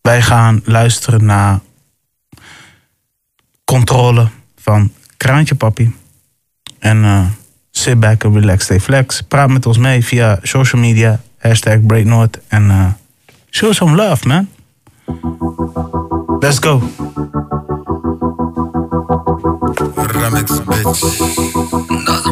[0.00, 1.58] wij gaan luisteren naar
[3.70, 5.94] Controle van Kraantje Papi.
[6.78, 7.26] En eh,
[7.70, 9.22] sit back and relax, stay flex.
[9.22, 12.38] Praat met ons mee via social media, hashtag BreakNoord.
[12.48, 12.86] En eh,
[13.50, 14.48] show some love, man.
[16.40, 16.82] Let's go.
[22.02, 22.29] Bitch.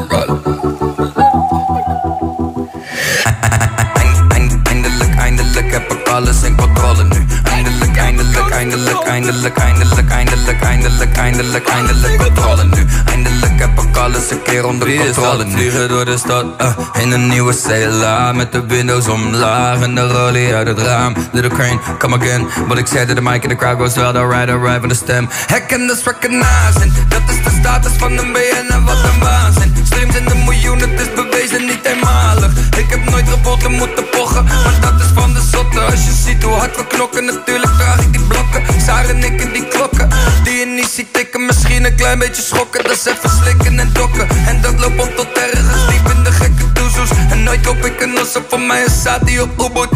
[9.25, 12.87] eindelijk, eindelijk, eindelijk, eindelijk, eindelijk, eindelijk controle nu.
[13.05, 15.51] Eindelijk heb ik alles een keer onder controle nu.
[15.51, 20.07] Vliegen door de stad, eh, in een nieuwe cella Met de windows omlaag en de
[20.07, 21.15] rollie uit het raam.
[21.33, 22.49] Little crane, come again.
[22.69, 25.29] Wat ik zei de mic in de crowd was wel, alright, alright van de stem.
[25.31, 29.75] Hekken strakke nasen, dat is de status van een BN en wat een waanzin.
[29.85, 32.53] Streams in de miljoenen, het is bewezen niet eenmalig.
[32.77, 35.81] Ik heb nooit geboten moeten pochen, maar dat is van de zotte.
[35.81, 38.63] Als je ziet hoe hard we knokken, natuurlijk vraag ik die blokken
[39.09, 40.09] en ik en die klokken,
[40.45, 41.47] die je niet ziet tikken.
[41.47, 44.29] Misschien een klein beetje schokken, dat is even slikken en dokken.
[44.47, 47.09] En dat loopt op tot ergens diep in de gekke doezoes.
[47.31, 49.89] En nooit koop ik een osse van mij een die op Ubud.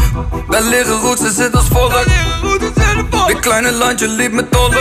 [0.49, 2.05] Daar liggen roots, ze zit als volk.
[3.27, 4.79] Dit kleine landje liep me tollen.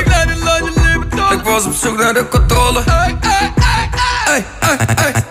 [1.32, 2.84] Ik was op zoek naar de controle.
[2.86, 3.52] Ey, ey,
[4.26, 4.46] ey.
[4.96, 5.30] Eind-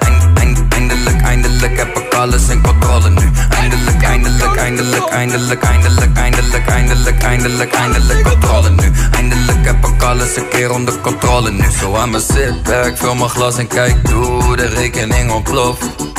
[4.81, 8.91] eindelijk, eindelijk, eindelijk, eindelijk, eindelijk, eindelijk, eindelijk, controle nu.
[9.11, 11.71] Eindelijk heb ik alles een keer onder controle nu.
[11.81, 16.10] Zo aan mijn sit back, vul mijn glas en kijk hoe de rekening ontploft.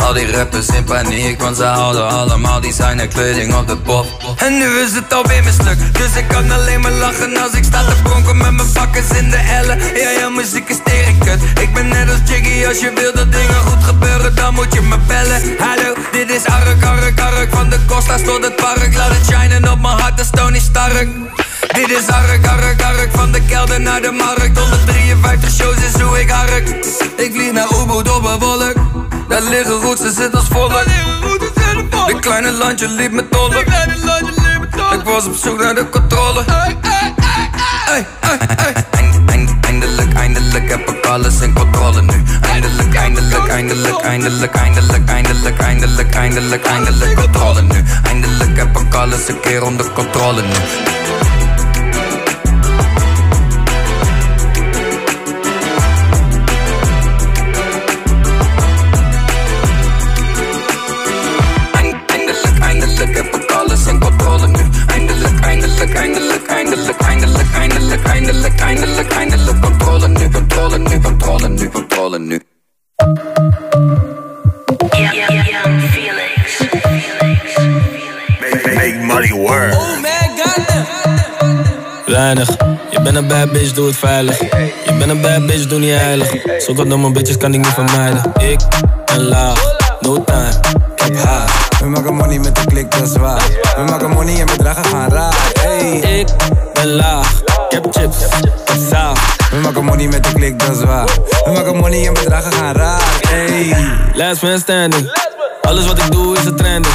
[0.00, 4.06] Al die rappers in paniek, want ze houden allemaal designer kleding op de pop.
[4.36, 7.84] En nu is het alweer mislukt, dus ik kan alleen maar lachen als ik sta
[7.84, 9.78] te pronken met mijn bakkers in de ellen.
[9.78, 11.40] Ja, ja, muziek is terenkut.
[11.60, 14.80] Ik ben net als Jiggy, als je wil dat dingen goed gebeuren, dan moet je
[14.80, 15.42] me bellen.
[15.58, 18.96] Hallo, dit is Ark, Ark, Ark, van de Costa's tot het park.
[18.96, 21.08] Laat het shinen op mijn hart, dat is Tony Stark.
[21.72, 24.58] Dit is Ark, Ark, Ark, van de kelder naar de markt.
[24.58, 26.68] 153 shows is hoe ik hark.
[27.16, 28.87] Ik vlieg naar op een wolk.
[29.28, 30.72] Daar liggen roots, ze zit als volk.
[32.06, 33.58] Dit kleine landje liep me tollen.
[34.92, 36.44] Ik was op zoek naar de controle.
[36.46, 37.14] Ey, ey,
[37.94, 38.06] ey.
[38.90, 42.22] Eind- eind- Eindelijk, eindelijk heb ik alles in controle nu.
[42.40, 47.84] Eindelijk, eindelijk, eindelijk, eindelijk, eindelijk, eindelijk, eindelijk, eindelijk, eindelijk controle nu.
[48.02, 50.54] Eindelijk heb ik alles een keer onder controle nu.
[82.06, 82.48] Weinig.
[82.90, 84.38] Je bent een bad bitch, doe het veilig.
[84.38, 86.34] Je bent een bad bitch, doe niet heilig.
[86.58, 88.32] Zulke domme bitches kan ik niet vermijden.
[88.38, 88.60] Ik
[89.04, 90.50] ben laag, no time,
[90.94, 91.50] ik heb haar.
[91.80, 93.42] We maken money met de klik, dat is waar.
[93.76, 95.34] We maken money en bedragen gaan raar.
[95.60, 96.20] Hey.
[96.20, 96.28] Ik
[96.72, 99.14] ben laag, ik heb chips, ik heb zaal.
[99.50, 101.08] We maken money met de klik, dat is waar.
[101.44, 103.02] We maken money en bedragen gaan raar.
[103.28, 103.74] Hey.
[104.14, 105.10] Last man standing.
[105.60, 106.94] Alles wat ik doe is een trending.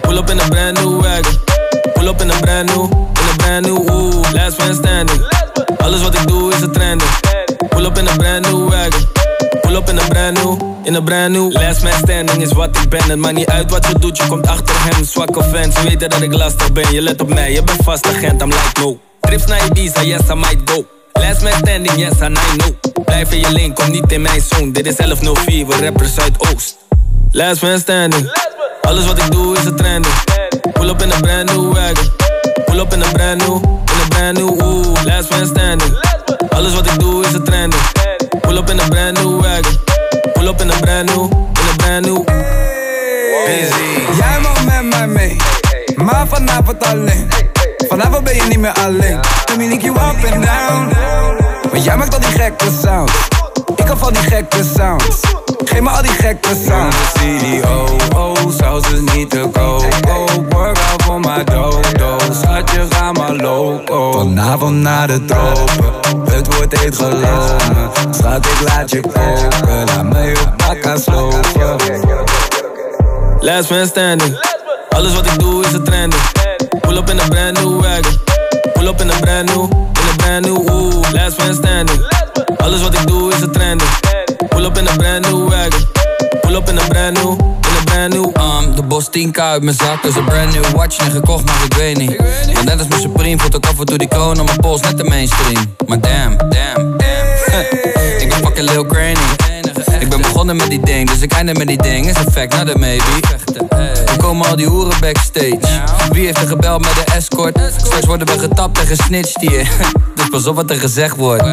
[0.00, 1.55] Pull up in een brand new wagon.
[1.92, 5.26] Pull up in een brand new, in een brand new, ooh, last man standing.
[5.78, 7.10] Alles wat ik doe is een trending.
[7.68, 9.08] Pull up in een brand new wagon.
[9.60, 11.52] Pull up in een brand new, in een brand new.
[11.52, 13.02] Last man standing is wat ik ben.
[13.02, 15.04] Het maakt niet uit wat je doet, je komt achter hem.
[15.04, 16.92] Zwakke fans weten dat ik lastig ben.
[16.92, 18.98] Je let op mij, je bent vast agent, I'm like no.
[19.20, 20.86] Trips naar Ibiza, yes I might go.
[21.12, 23.04] Last man standing, yes I know.
[23.04, 24.70] Blijf in je lane, kom niet in mijn zone.
[24.70, 26.76] Dit is 1104, we rappers uit Oost.
[27.30, 28.30] Last man standing.
[28.82, 30.14] Alles wat ik doe is een trending.
[30.78, 32.12] Pull up in een brand new wagon.
[32.64, 35.98] Pull up in een brand new, in een brand new, ooh, last man standing.
[36.48, 37.82] Alles wat ik doe is een trending.
[38.40, 39.78] Pull up in een brand new wagon.
[40.32, 42.24] Pull up in een brand new, in een brand new.
[43.44, 44.18] Busy.
[44.18, 45.36] Jij mag met mij mee,
[45.96, 47.28] maar vanavond alleen.
[47.88, 49.20] Vanavond ben je niet meer alleen.
[49.46, 50.92] Let me link you up and down.
[51.70, 53.35] Want jij maakt al die gekke sounds.
[53.76, 55.20] Ik hou van die gekke sounds.
[55.64, 56.96] Geef me al die gekke sounds.
[57.18, 59.86] CEO, oh, zou ze niet te koop.
[60.08, 62.38] Oh, work out voor mijn dodo's.
[62.40, 64.12] Schat, je ga maar loco.
[64.12, 65.92] Vanavond naar de tropen.
[66.30, 68.14] Het wordt heet gelopen.
[68.14, 69.84] Schat, ik laat je koken.
[69.86, 72.04] Laat me op bakka slopen.
[73.40, 74.54] Last man standing.
[74.88, 76.22] Alles wat ik doe is een trending.
[76.80, 78.24] Pull up in een brand new wagon.
[78.72, 82.15] Pull up in een brand new, in een brand new, ooh, last man standing.
[82.66, 83.90] Alles wat ik doe is een trending.
[84.48, 85.86] Pull up in een brand new wagon.
[86.40, 88.24] Pull up in een brand new, in een brand new.
[88.24, 91.64] Um, de bos 10k uit mijn zak, dus een brand new watch en gekocht, maar
[91.64, 92.18] ik weet niet.
[92.54, 94.80] Maar net als mijn Supreme, voelt ook af en toe die kroon op mijn pols,
[94.80, 95.74] net de mainstream.
[95.86, 97.28] Maar damn, damn, damn.
[98.22, 99.55] ik ben fucking Lil Craney.
[99.98, 102.08] Ik ben begonnen met die ding, dus ik eindig met die ding.
[102.08, 103.04] Is een fact, not a maybe.
[104.06, 105.58] Er komen al die hoeren backstage.
[106.10, 107.60] Wie heeft er gebeld met de escort?
[107.76, 109.68] Straks worden we getapt en gesnitcht hier.
[110.14, 111.44] Dus pas op wat er gezegd wordt.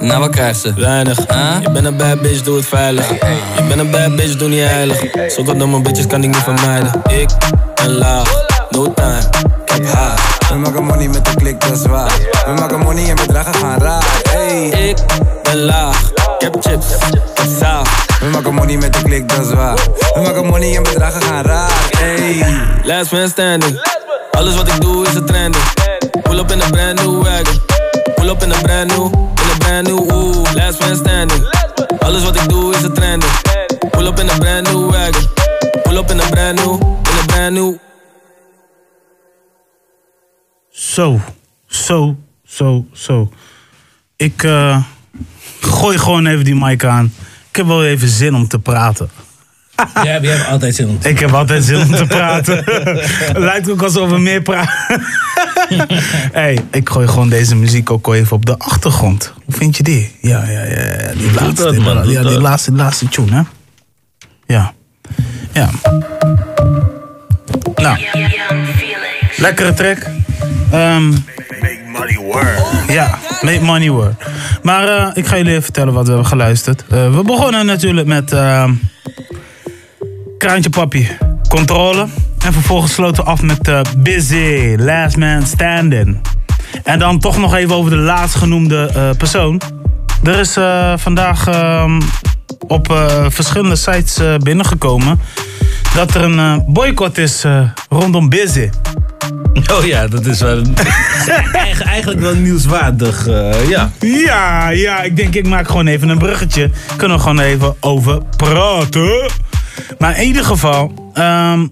[0.00, 0.72] Nou, wat krijgt ze?
[0.74, 1.18] Weinig.
[1.62, 3.08] Je bent een bad bitch, doe het veilig.
[3.08, 5.04] Je bent een bad bitch, doe niet heilig.
[5.28, 7.02] Zulke domme bitches kan ik niet vermijden.
[7.08, 7.28] Ik
[7.74, 9.18] ben laag, no time.
[9.64, 10.48] Ik heb haast.
[10.48, 12.12] We maken money met de klik, dat is waar.
[12.46, 14.04] We maken money en bedragen gaan raar.
[14.30, 14.96] Hey, ik
[15.42, 16.23] ben laag.
[16.38, 16.86] Ik heb chips,
[17.58, 17.84] zaal.
[18.20, 19.74] We maken money met de klik, dat is waar.
[20.14, 21.70] We maken money en bedragen gaan raar.
[21.98, 22.44] Hey,
[22.82, 23.80] last man standing.
[24.30, 25.64] Alles wat ik doe is een trending.
[26.22, 27.60] Pull up in a brand new wagon.
[28.14, 31.46] Pull up in a brand new, in a brand new, ooh, last man standing.
[31.98, 33.32] Alles wat ik doe is een trending.
[33.90, 35.28] Pull up in a brand new wagon.
[35.82, 37.76] Pull up in a brand new, in a brand new.
[40.70, 41.20] Zo,
[41.66, 43.28] zo, zo, zo.
[44.16, 44.82] Ik eh,
[45.64, 47.12] gooi gewoon even die mic aan.
[47.48, 49.10] Ik heb wel even zin om te praten.
[50.02, 52.64] Ja, je hebt altijd zin om te Ik heb altijd zin om te praten.
[53.36, 55.02] Lijkt ook alsof we meer praten.
[56.40, 59.32] hey, ik gooi gewoon deze muziek ook even op de achtergrond.
[59.44, 60.16] Hoe vind je die?
[60.20, 61.12] Ja, ja, ja.
[61.14, 62.42] Die laatste, dat, man, doe ja, die dat.
[62.42, 63.42] laatste, die laatste tune, hè?
[64.46, 64.72] Ja.
[65.52, 65.70] Ja.
[67.74, 67.98] Nou.
[69.36, 70.06] Lekkere track.
[70.70, 71.12] Ehm,
[72.88, 74.30] ja, make money work.
[74.62, 76.84] Maar eh, ik ga jullie even vertellen wat we hebben geluisterd.
[76.90, 78.72] Eh, we begonnen natuurlijk met ehm,
[80.38, 81.08] Kraantje Papi,
[81.48, 82.06] Controle.
[82.44, 86.20] En vervolgens sloten we af met Busy, Last Man Standing.
[86.82, 89.60] En dan toch nog even over de laatstgenoemde eh persoon.
[90.22, 90.52] Er is
[90.96, 92.00] vandaag ehm,
[92.66, 92.86] op
[93.28, 95.20] verschillende sites binnengekomen...
[95.94, 97.44] dat er een boycott is
[97.88, 98.70] rondom Busy.
[99.72, 100.62] Oh ja, dat is wel
[101.52, 103.26] Eigen- eigenlijk wel nieuwswaardig.
[103.26, 103.90] eh, ja.
[104.00, 106.70] Ja, ja, ik denk ik maak gewoon even een bruggetje.
[106.96, 109.30] Kunnen we gewoon even over praten.
[109.98, 111.66] Maar in ieder geval, ehm,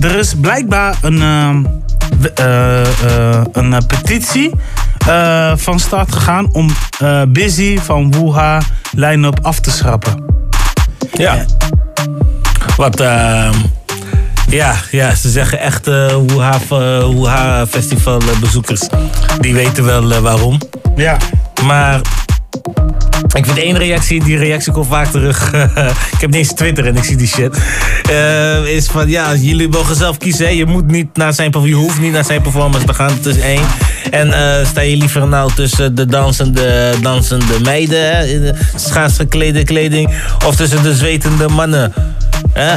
[0.00, 1.64] er is blijkbaar een, ehm,
[2.34, 4.50] eh, eh, een petitie
[5.56, 6.70] van start gegaan om
[7.28, 8.60] Busy van Wuha
[8.92, 10.24] line-up af te schrappen.
[11.12, 11.44] Ja.
[12.76, 13.54] Wat, ehm,
[14.48, 18.88] ja, ja, ze zeggen echt eh Wuha, eh, Wuha Festival eh,
[19.40, 20.58] die weten wel waarom.
[20.96, 21.16] Ja.
[21.64, 22.00] Maar
[23.34, 25.52] ik vind één reactie, die reactie komt vaak terug.
[26.14, 27.56] ik heb niet eens Twitter en ik zie die shit.
[28.66, 30.46] Is van ja, jullie mogen zelf kiezen.
[30.46, 30.52] hè.
[30.52, 33.12] Je moet niet naar zijn je hoeft niet naar zijn performance te gaan.
[33.12, 33.62] Het is één.
[34.10, 34.34] En
[34.66, 40.10] sta je liever nou tussen de dansende, dansende meiden, hè, in de schaars geklede kleding,
[40.46, 41.92] of tussen de zwetende mannen?
[42.52, 42.76] Hè?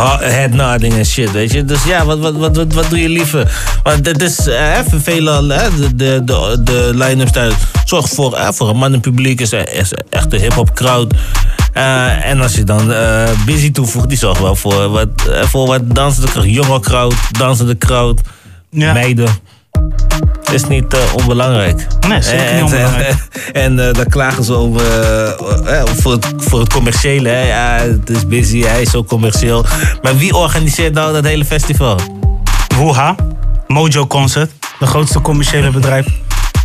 [0.00, 1.64] Ha- Headnodding en shit, weet je.
[1.64, 3.52] Dus ja, wat, wat, wat, wat, wat doe je liever?
[3.82, 7.54] Want het is eh, even veelal, hè, de, de, de, de line-up thuis.
[7.84, 11.14] Zorg voor, eh, voor een mannenpubliek, is, is echt een hip-hop crowd.
[11.72, 15.66] Eh, en als je dan eh, Busy toevoegt, die zorgt wel voor wat, eh, voor
[15.66, 16.46] wat dansende crowd.
[16.50, 18.20] Jonge crowd, dansende crowd,
[18.70, 19.28] meiden.
[20.52, 21.86] Is niet eh, onbelangrijk.
[22.08, 23.14] Nee, zeker niet En- onbelangrijk.
[23.52, 27.28] En eh, dan klagen ze over eh, eh, voor, het, voor het commerciële.
[27.28, 27.40] Hè.
[27.42, 29.64] Ja, het is busy, hij is zo commercieel.
[30.02, 31.98] Maar wie organiseert nou dat hele festival?
[32.76, 33.14] Wuha,
[33.66, 36.06] Mojo Concert, de grootste commerciële bedrijf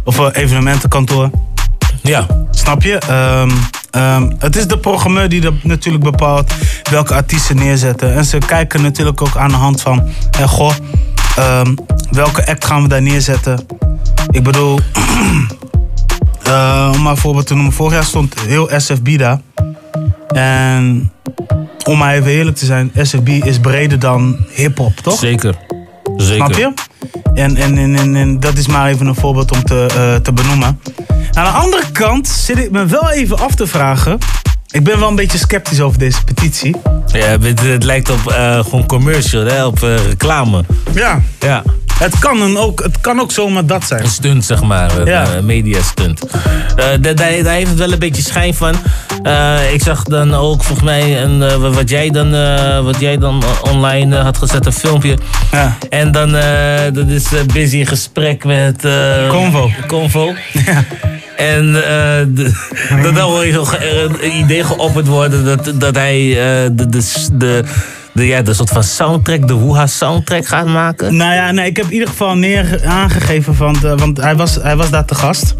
[0.04, 1.30] of eh, evenementenkantoor.
[2.02, 2.26] Ja.
[2.52, 2.98] Snap je?
[2.98, 3.50] Ehm,
[3.92, 6.54] ehm, het is de programmeur die dat natuurlijk bepaalt
[6.92, 8.14] welke artiesten neerzetten.
[8.14, 10.10] En ze kijken natuurlijk ook aan de hand van,
[10.40, 10.74] eh, goh,
[11.36, 11.76] ehm,
[12.10, 13.66] welke act gaan we daar neerzetten?
[14.32, 14.80] Ik bedoel,
[16.44, 19.40] eh, om maar een voorbeeld te noemen, vorig jaar stond heel SFB daar.
[20.28, 21.12] En
[21.86, 25.20] om maar even eerlijk te zijn, SFB is breder dan hip-hop, toch?
[25.20, 25.56] Zeker.
[26.18, 26.36] Zeker.
[26.36, 26.74] Snap je?
[27.34, 30.34] En, en, en, en, en dat is maar even een voorbeeld om te, eh, te
[30.34, 30.80] benoemen.
[31.34, 34.18] Aan de andere kant zit ik me wel even af te vragen.
[34.76, 36.76] Ik ben wel een beetje sceptisch over deze petitie.
[37.08, 40.64] Ja, het, het lijkt op eh, gewoon commercial, hè, op eh, reclame.
[40.94, 41.22] Ja.
[41.40, 41.64] Ja.
[42.00, 44.04] Het kan, een ook, het kan ook zomaar dat zijn.
[44.04, 44.98] Een stunt, zeg maar.
[44.98, 45.24] Een Ja.
[45.36, 46.22] eh, media stunt.
[47.02, 48.76] Daar, heeft het wel een beetje schijn van.
[49.74, 52.32] Ik zag dan ook volgens mij een, wat jij dan,
[52.84, 55.18] wat jij dan online had gezet, een filmpje.
[55.52, 55.78] Ja.
[55.90, 56.32] En dan
[56.94, 58.88] dat is busy in gesprek met...
[59.30, 59.70] Convo.
[59.88, 60.34] Convo.
[60.66, 60.84] Ja.
[61.38, 63.34] En uh, dat dan
[64.22, 67.64] een idee geopperd worden dat, dat hij uh, de, de, de
[68.16, 71.16] de, ja, de soort van soundtrack, de Wuha soundtrack gaat maken?
[71.16, 74.56] Nou ja, nee, ik heb in ieder geval neer aangegeven, van de, want hij was,
[74.56, 75.56] hij was daar te gast.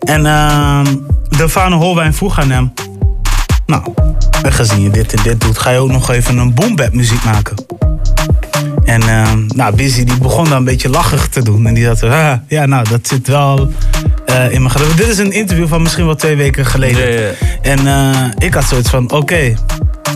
[0.00, 0.84] En uh,
[1.28, 2.72] de Fano Holwijn vroeg aan hem.
[3.66, 3.82] Nou,
[4.42, 7.56] gezien je dit en dit doet, ga je ook nog even een boombap muziek maken.
[8.84, 11.66] En uh, nou, Busy die begon dan een beetje lachig te doen.
[11.66, 13.72] En die dacht, ah, ja, nou, dat zit wel
[14.30, 14.74] uh, in mijn.
[14.96, 17.12] Dit is een interview van misschien wel twee weken geleden.
[17.12, 17.30] Ja, ja.
[17.62, 19.56] En uh, ik had zoiets van, oké, okay,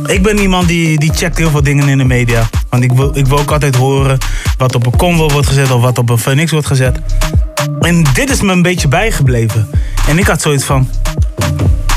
[0.07, 2.49] ik ben iemand die, die checkt heel veel dingen in de media.
[2.69, 4.19] Want ik wil, ik wil ook altijd horen
[4.59, 6.99] wat op een convo wordt gezet of wat op een Phoenix wordt gezet.
[7.81, 9.71] En dit is me een beetje bijgebleven.
[10.09, 10.89] En ik had zoiets van.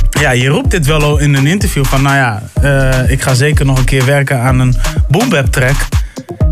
[0.09, 3.65] Ja, je roept dit wel in een interview van, nou ja, uh, ik ga zeker
[3.65, 4.75] nog een keer werken aan een
[5.07, 5.75] boombap track.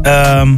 [0.04, 0.58] Um,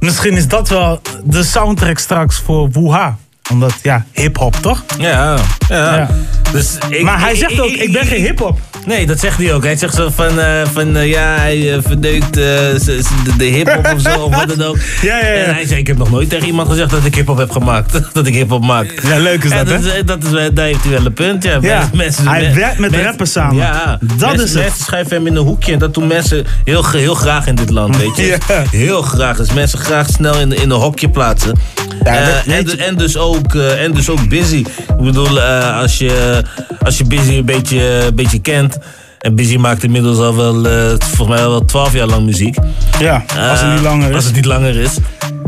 [0.00, 3.18] Misschien is dat wel de soundtrack straks voor Wuha.
[3.50, 4.84] Omdat, ja, hip-hop toch?
[4.98, 5.36] Ja,
[5.68, 5.96] ja.
[5.96, 6.08] Ja.
[6.52, 8.58] Dus ik, Maar hij zegt ook, ik ben geen hip-hop.
[8.86, 9.64] Nee, dat zegt hij ook.
[9.64, 12.36] Hij zegt zo van, eh, van eh, ja, hij verdeukt
[12.76, 14.76] z- z- de, de hip-hop of zo, of wat dan ook.
[15.02, 15.32] Ja, ja, ja.
[15.44, 18.00] En hij zei, ik heb nog nooit tegen iemand gezegd dat ik hip-hop heb gemaakt.
[18.14, 19.00] dat ik hip-hop maak.
[19.02, 19.76] Ja, leuk is dat, hè?
[19.78, 21.58] is, dat is, daar heeft hij wel een punt, ja.
[21.60, 23.56] Ja, Mensen, hij werkt met rappers samen.
[23.56, 24.62] Ja, Dat mensen, is het.
[24.62, 27.70] Mensen schuiven hem in een hoekje en dat doen mensen heel, heel graag in dit
[27.70, 28.38] land, weet je.
[28.48, 28.62] Ja.
[28.70, 29.36] Heel graag.
[29.36, 31.58] Dus mensen graag snel in, in een hokje plaatsen.
[32.04, 34.56] Ja, dat- en, dus- en, dus ook, eh, en dus ook Busy.
[34.88, 36.42] Ik bedoel, eh, als, je,
[36.82, 38.78] als je Busy een beetje, een beetje kent...
[39.18, 42.56] En Busy maakt inmiddels al wel, eh, volgens mij al wel 12 jaar lang muziek.
[42.98, 44.24] Ja, als het niet langer Als is.
[44.26, 44.96] het niet langer is.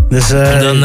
[0.08, 0.28] Dus,
[0.60, 0.80] Dan,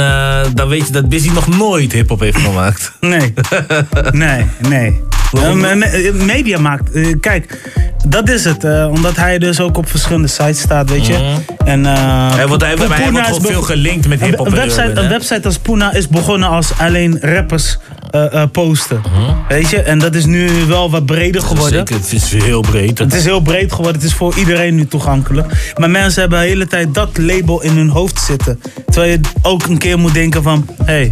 [0.53, 2.91] dan weet je dat Busy nog nooit hip-hop heeft gemaakt.
[2.99, 3.33] Nee.
[4.11, 5.01] Nee, nee.
[5.43, 6.91] Eh, me- media maakt.
[6.91, 7.71] eh, kijk,
[8.07, 8.63] dat is het.
[8.63, 11.35] eh, omdat hij dus ook op verschillende sites staat, weet je.
[11.65, 14.53] En, eh, Hij wordt- hij- wordt veel gelinkt met hiphop Een
[14.97, 17.77] en website, als Poena is begonnen als alleen rappers
[18.11, 19.01] eh, eh, posten.
[19.47, 19.81] Weet je?
[19.81, 21.77] En dat is nu wel wat breder geworden.
[21.87, 22.99] Zeker, het is heel breed.
[22.99, 24.01] Het is heel breed geworden.
[24.01, 25.73] Het is voor iedereen nu toegankelijk.
[25.77, 28.59] Maar mensen hebben de hele tijd dat label in hun hoofd zitten.
[28.85, 30.65] Terwijl je ook een keer moet denken van...
[30.77, 31.11] Hé, hey,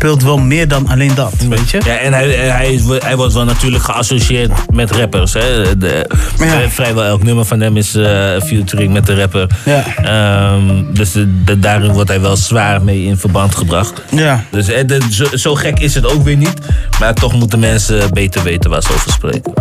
[0.00, 1.80] speelt wel meer dan alleen dat, weet je?
[1.84, 5.32] Ja, en hij, hij, hij wordt wel natuurlijk geassocieerd met rappers.
[5.32, 5.78] Hè?
[5.78, 6.06] De,
[6.38, 9.46] eh, Vrijwel elk nummer van hem is een featuring met de rapper.
[9.64, 9.84] Ja.
[9.96, 14.02] Ehm, dus de, de- daarin wordt hij wel zwaar mee in verband gebracht.
[14.10, 14.44] Ja.
[14.50, 16.54] Dus eh, zo, zo gek is het ook weer niet.
[17.00, 19.52] Maar toch moeten mensen beter weten waar ze over spreken.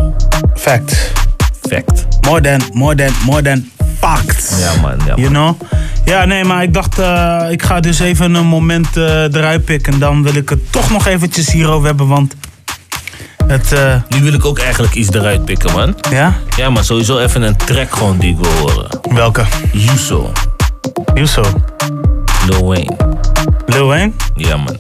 [0.56, 1.12] Fact.
[1.70, 2.08] Fact.
[2.22, 4.56] More than, more than, more than fact.
[4.60, 5.60] Ja man, ja You know?
[6.10, 9.94] Ja, nee, maar ik dacht, eh, ik ga dus even een moment eh, eruit pikken.
[9.94, 12.36] En dan wil ik het toch nog eventjes hierover hebben, want...
[13.48, 15.96] Het, eh, Nu wil ik ook eigenlijk iets eruit pikken, man.
[16.12, 16.38] Ja?
[16.58, 18.88] Ja, maar sowieso even een track gewoon die ik wil horen.
[19.02, 19.46] Welke?
[19.72, 20.32] Yuso.
[21.14, 21.44] Yuso.
[22.48, 22.96] Lil Wayne.
[23.66, 24.12] Lil Wayne?
[24.36, 24.78] Ja, man.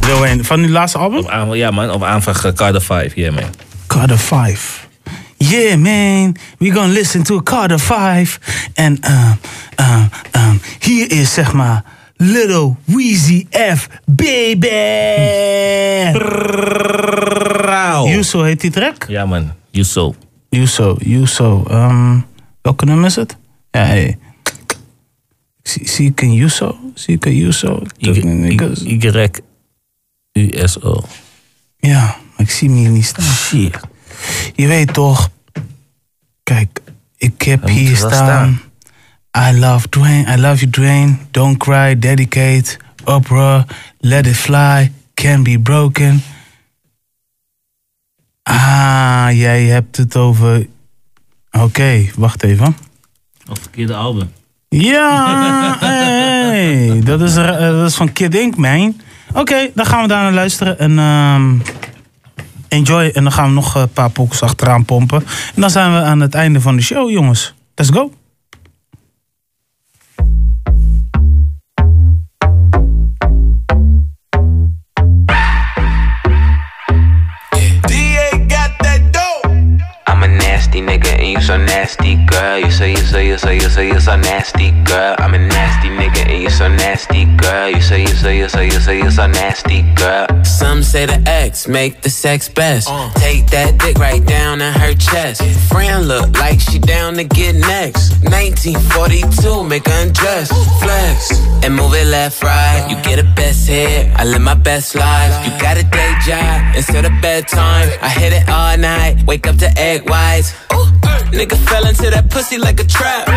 [0.00, 1.18] Lil Wayne, van die laatste album?
[1.18, 1.90] Op ja, man.
[1.90, 3.14] Op aanvraag uh, Carter 5.
[3.14, 3.44] Yeah, man.
[3.86, 4.88] Carter 5.
[5.42, 8.38] Yeah, man, we gonna listen to Carter 5.
[8.74, 9.38] En um,
[9.80, 11.84] um, um, hier is zeg maar
[12.16, 14.68] Little Weezy F, baby.
[18.04, 19.04] Yuso heet die track?
[19.08, 19.52] Ja, man.
[19.70, 20.14] Yuso.
[20.48, 21.64] Yuso, Yuso.
[21.70, 22.26] Um,
[22.62, 23.36] welke nummer is het?
[23.70, 24.18] Ja, hey.
[25.62, 26.76] Zie, ik een Yuso?
[26.94, 27.82] Zie ik een Yuso?
[30.32, 31.02] Y-U-S-O.
[31.78, 33.24] Ja, maar ik zie hem hier niet staan.
[33.24, 33.80] Shit.
[34.54, 35.30] Je weet toch.
[36.42, 36.80] Kijk,
[37.16, 38.60] ik heb hier er staan.
[39.36, 41.18] I love Dwayne, I love you Dwayne.
[41.30, 42.78] Don't cry, dedicate.
[43.04, 43.66] Opera,
[44.00, 44.92] let it fly.
[45.14, 46.22] Can be broken.
[48.42, 50.66] Ah, jij hebt het over...
[51.50, 52.76] Oké, wacht even.
[53.50, 54.32] Of verkeerde album.
[54.68, 59.00] Ja, hey, dat, is, eh, dat is van Kid Ink, man.
[59.34, 60.78] Oké, dan gaan we daar naar luisteren.
[60.78, 61.58] En ehm,
[62.68, 63.10] enjoy.
[63.14, 65.22] En dan gaan we nog een paar pokkels achteraan pompen.
[65.54, 67.54] En dan zijn we aan het einde van de show, jongens.
[67.74, 68.12] Let's go.
[81.20, 82.58] And you so nasty, girl.
[82.58, 85.14] You say, you say, you say, you say, you so nasty, girl.
[85.18, 87.68] I'm a nasty nigga and you so nasty, girl.
[87.68, 90.26] You say, you say, you say, you so you so nasty, girl.
[90.44, 92.88] Some say the X make the sex best.
[92.90, 93.10] Uh.
[93.14, 95.42] Take that dick right down in her chest.
[95.68, 98.12] Friend look like she down to get next.
[98.24, 100.48] 1942, make her undress,
[100.80, 101.30] flex
[101.62, 102.86] and move it left right.
[102.88, 105.44] You get a best hit, I live my best life.
[105.44, 107.88] You got a day job instead of bedtime.
[108.00, 110.54] I hit it all night, wake up to egg whites.
[110.72, 110.88] Ooh,
[111.32, 113.28] nigga fell into that pussy like a trap.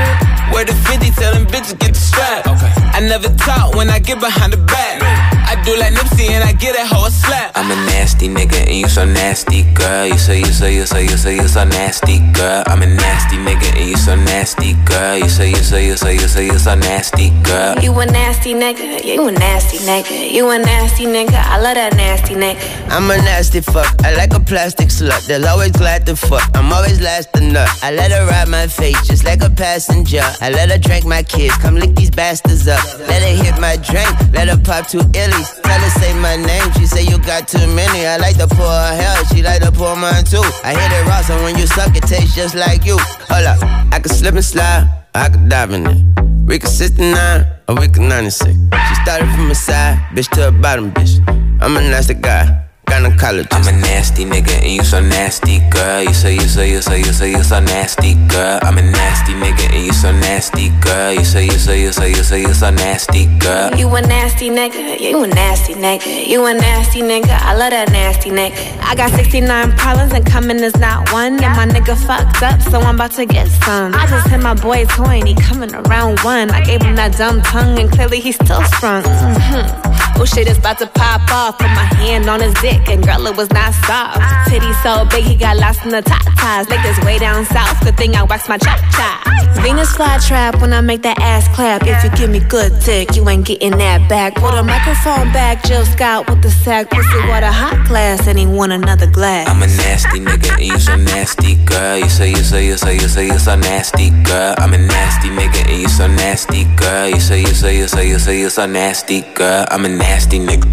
[0.54, 2.46] Where the 50 tell them bitches get the strap.
[2.94, 5.43] I never talk when I get behind the back.
[5.64, 7.56] I do like Nipsey and I get that hoe a slap.
[7.56, 10.06] I'm a nasty nigga and you so nasty, girl.
[10.06, 12.64] You so you so you so you so you so nasty, girl.
[12.68, 15.16] I'm a nasty nigga and you so nasty, girl.
[15.16, 17.80] You so you so you so you so you so nasty, girl.
[17.80, 21.96] You a nasty nigga, you a nasty nigga, you a nasty nigga, I love that
[21.96, 22.60] nasty nigga.
[22.92, 23.88] I'm a nasty fuck.
[24.04, 25.26] I like a plastic slut.
[25.28, 26.44] They'll always glad to fuck.
[26.56, 27.70] I'm always last to nut.
[27.82, 30.24] I let her ride my face just like a passenger.
[30.42, 31.56] I let her drink my kids.
[31.56, 32.84] Come lick these bastards up.
[33.08, 34.12] Let her hit my drink.
[34.34, 35.53] Let her pop two illies.
[35.64, 36.72] Tell her say my name.
[36.74, 38.06] She say you got too many.
[38.06, 39.24] I like to pour her hell.
[39.26, 40.44] She like to pour mine too.
[40.64, 42.98] I hit it raw, so when you suck, it tastes just like you.
[43.30, 43.60] Hold up.
[43.94, 44.88] I can slip and slide.
[45.14, 46.02] I can dive in it.
[46.46, 48.52] We can 69 or we can 96.
[48.52, 51.20] She started from the side, bitch to the bottom, bitch.
[51.62, 52.63] I'm a nasty guy.
[52.86, 53.48] Gynecologist.
[53.54, 56.04] I'm a nasty nigga and you so nasty, girl.
[56.04, 58.60] You say you say you say you say you so nasty, girl.
[58.62, 61.14] I'm a nasty nigga and you so nasty, girl.
[61.14, 63.74] You say you say you say you say you so nasty, girl.
[63.76, 67.38] You a nasty nigga, you a nasty nigga, you a nasty nigga.
[67.42, 68.80] I love that nasty nigga.
[68.82, 71.44] I got 69 problems and coming is not one.
[71.44, 73.94] And my nigga fucked up, so I'm about to get some.
[73.96, 76.52] I just hit my boy toy and he coming around one.
[76.52, 79.04] I gave him that dumb tongue and clearly he's still sprung.
[79.04, 80.13] Mm-hmm.
[80.24, 81.58] Oh shit is about to pop off.
[81.58, 84.24] Put my hand on his dick and girl it was not soft.
[84.48, 86.70] Titty so big he got lost in the top ties.
[86.70, 87.84] Like this way down south.
[87.84, 89.28] Good thing I waxed my chop chop.
[89.62, 91.84] Venus fly trap when I make that ass clap.
[91.86, 94.36] If you give me good dick, you ain't getting that back.
[94.36, 96.90] Put a microphone back, Jill Scott with the sack.
[96.90, 99.50] Pussy water hot glass and he want another glass.
[99.50, 101.98] I'm a nasty nigga and you so nasty, girl.
[101.98, 104.56] You say you say you say you say you so nasty, girl.
[104.58, 107.10] I'm a nasty nigga and you so nasty, girl.
[107.10, 109.66] You say you say you say you say you so nasty, girl.
[109.70, 110.70] I'm a nasty nasty nigga.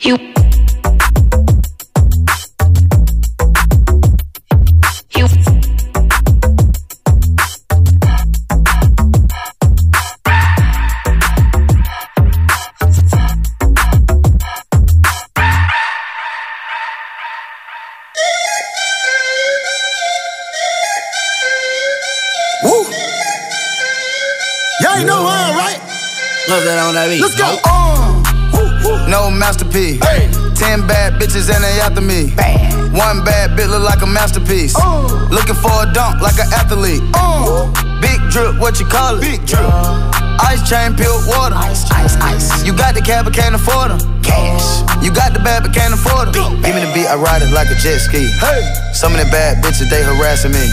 [0.00, 0.33] You
[26.54, 27.18] Love that on that beat.
[27.18, 27.50] Let's go.
[27.66, 29.98] Uh, no masterpiece.
[30.54, 32.30] Ten bad bitches and they after me.
[32.94, 34.78] One bad bitch look like a masterpiece.
[35.34, 37.02] Looking for a dunk like an athlete.
[37.98, 39.20] Big drip, what you call it?
[39.20, 39.66] Big drip.
[40.46, 41.58] Ice chain, pure water.
[41.58, 42.62] Ice, ice, ice.
[42.62, 44.13] You got the cab, but can't afford them.
[44.24, 44.82] Cash.
[45.04, 46.64] You got the bad, but can't afford them.
[46.64, 48.24] Give me the beat, I ride it like a jet ski.
[48.40, 48.64] Hey.
[48.96, 50.64] Some of the bad bitches, they harassing me.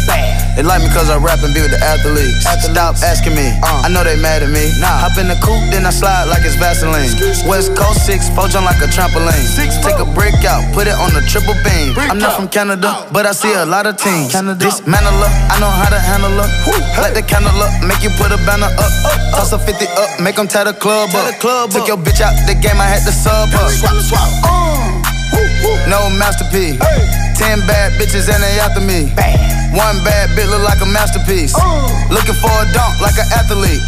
[0.56, 2.44] They like me cause I rap and be with the athletes.
[2.64, 4.72] Stop asking me, I know they mad at me.
[4.80, 7.12] Hop in the coupe, then I slide like it's Vaseline.
[7.50, 9.44] West Coast 6, four jump like a trampoline.
[9.58, 11.98] Six, Take a brick out, put it on the triple beam.
[11.98, 14.32] I'm not from Canada, but I see a lot of teams.
[14.32, 16.48] Dismantle her, I know how to handle her.
[17.02, 18.92] Light the candle up, make you put a banner up.
[19.34, 21.34] Toss a 50 up, make them tie the club up.
[21.74, 23.72] Took your bitch out the game, I had to sub club.
[25.88, 26.78] No masterpiece.
[26.82, 27.31] Hey.
[27.42, 29.10] Ten bad bitches and they after me.
[29.18, 29.34] Bam.
[29.74, 31.58] One bad bitch look like a masterpiece.
[32.14, 33.82] Looking for a dunk like an athlete.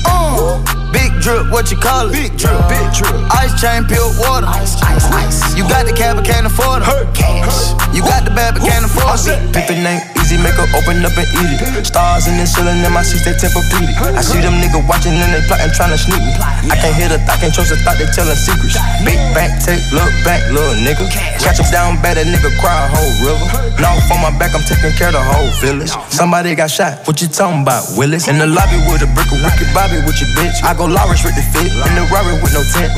[0.89, 2.13] Big drip, what you call it?
[2.13, 3.13] Big drip, big drip.
[3.37, 4.49] Ice chain, pure water.
[4.49, 5.37] Ice, ice, ice.
[5.53, 6.89] You got the cab, but can't afford it.
[7.13, 7.77] Cash.
[7.93, 9.37] You got the bad, but can't afford it.
[9.53, 11.85] Pick the name, easy, make her open up and eat it.
[11.85, 13.93] Stars in the ceiling in my seats, they temper pleated.
[14.17, 16.33] I see them niggas watching and they plotting, trying to sneak me.
[16.69, 18.77] I can't hear the thought, can't trust the thought, they telling secrets.
[19.05, 21.05] Big back, take, look back, little nigga.
[21.41, 23.42] Catch him down bad, that nigga cry a whole river.
[23.79, 25.91] Now on my back, I'm taking care of the whole village.
[26.09, 28.27] Somebody got shot, what you talking about, Willis?
[28.27, 30.63] In the lobby with a brick of wicked Bobby with your bitch.
[30.63, 32.93] I go Lawrence with the fit, in the Rari with no tent.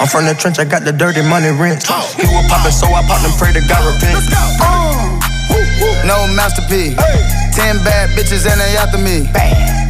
[0.00, 1.86] I'm from the trench, I got the dirty money rent.
[2.16, 4.20] He was poppin', so I popped and pray to God repent.
[4.60, 5.16] Uh.
[6.04, 6.96] No masterpiece.
[7.54, 9.26] Ten bad bitches and they after me.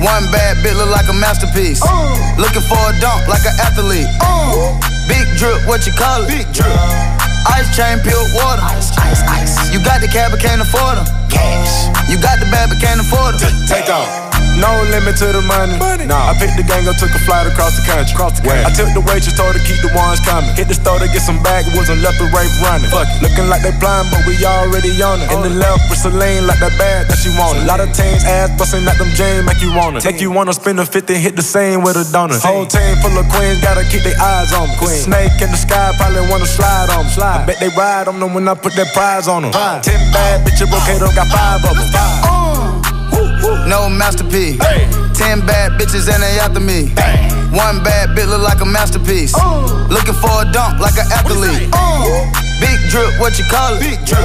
[0.05, 1.81] One bad bitch look like a masterpiece.
[1.83, 2.37] Uh.
[2.39, 4.09] Looking for a dunk like an athlete.
[4.21, 4.77] Uh.
[5.09, 6.29] Big drip, what you call it?
[6.29, 7.26] Big drip.
[7.55, 8.63] Ice chain, pure water.
[8.63, 9.73] Ice, ice, ice.
[9.73, 11.07] You got the cab, but can't afford them.
[11.31, 11.87] Cash.
[12.11, 13.53] You got the bad, but can't afford them.
[13.69, 14.26] Take off.
[14.57, 15.77] No limit to the money.
[15.77, 16.07] money.
[16.09, 16.31] Nah.
[16.31, 18.13] I picked the gang up, took a flight across the country.
[18.17, 18.65] Across the country.
[18.65, 20.49] I took the waitress, told her keep the ones coming.
[20.57, 22.89] Hit the store to get some backwoods and left the right running.
[22.89, 23.21] Fuck it.
[23.21, 25.29] Looking like they blind, but we already on it.
[25.33, 27.65] In the left with Celine, like that bag that she wanted.
[27.65, 30.01] A lot of teams ass busting at them jeans, make you wanna.
[30.01, 32.41] Take you wanna spin a 50, hit the same with a donut.
[32.41, 34.77] Whole team full of queens, gotta keep their eyes on me.
[34.81, 34.97] Queen.
[34.97, 37.13] Snake in the sky, probably wanna slide on me.
[37.13, 37.45] Slide.
[37.45, 39.53] I bet they ride on them when I put that prize on them.
[39.85, 42.76] Ten bad bitches, okay, don't got five of them.
[43.69, 44.59] No masterpiece.
[45.15, 46.93] Ten bad bitches and they after me.
[47.55, 49.35] One bad bitch look like a masterpiece.
[49.89, 51.71] Looking for a dunk like an athlete.
[52.61, 53.81] Big drip, what you call it?
[53.81, 54.25] Big drip.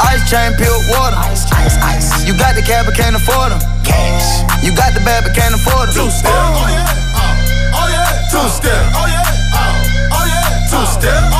[0.00, 1.16] Ice chain, pure water.
[1.26, 2.26] Ice, ice, ice.
[2.26, 3.60] You got the cab, but can't afford them.
[3.84, 4.46] Cash.
[4.62, 6.06] You got the bad, but can't afford them.
[6.06, 6.32] Two step.
[6.32, 7.74] Oh yeah.
[7.74, 8.30] Oh yeah.
[8.30, 8.82] Two step.
[8.94, 10.12] Oh yeah.
[10.14, 10.70] Oh yeah.
[10.70, 11.37] Two step.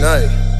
[0.00, 0.20] Yeah.
[0.20, 0.50] Good night.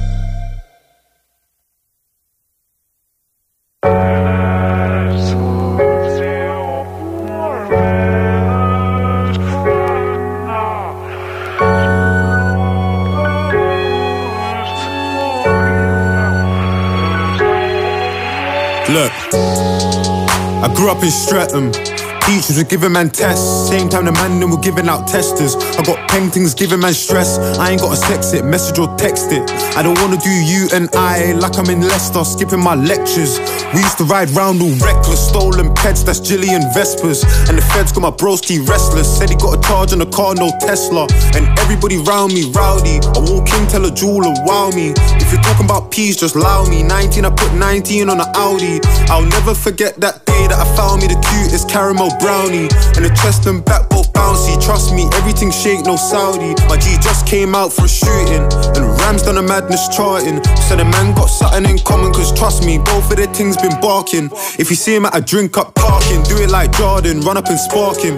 [18.91, 22.00] Look, I grew up in Streatham.
[22.27, 23.69] Teachers were giving man tests.
[23.69, 25.57] Same time the man them were giving out testers.
[25.57, 27.39] I got paintings giving man stress.
[27.59, 29.43] I ain't gotta sex it, message or text it.
[29.77, 33.39] I don't wanna do you and I like I'm in Leicester, skipping my lectures.
[33.75, 37.23] We used to ride round all reckless, stolen pets, that's Jillian Vespers.
[37.49, 39.19] And the feds got my broski restless.
[39.19, 41.07] Said he got a charge on the car, no Tesla.
[41.35, 43.01] And everybody round me rowdy.
[43.15, 44.93] I walk in, tell a jeweler, wow me.
[45.19, 46.83] If you're talking about peas, just allow me.
[46.83, 48.81] 19, I put 19 on an Audi.
[49.11, 52.69] I'll never forget that day that I found me the cutest caramel brownie.
[52.97, 54.57] And the chest and back both bouncy.
[54.63, 56.55] Trust me, everything shake, no Saudi.
[56.69, 58.45] My G just came out for a shooting.
[58.75, 60.43] And Rams done a madness charting.
[60.69, 63.79] So the man got something in common, cause trust me, both of their things been
[63.81, 64.31] barking.
[64.59, 67.47] If you see him at a drink up parking, do it like Jordan, run up
[67.47, 68.17] and spark him.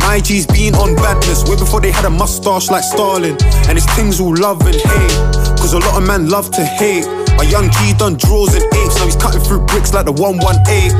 [0.00, 3.36] My G's been on badness way before they had a mustache like Stalin.
[3.68, 5.16] And it's things all love and hate.
[5.58, 7.06] Cause a lot of men love to hate.
[7.36, 10.92] My young G done draws and apes, now he's cutting through bricks like the 118.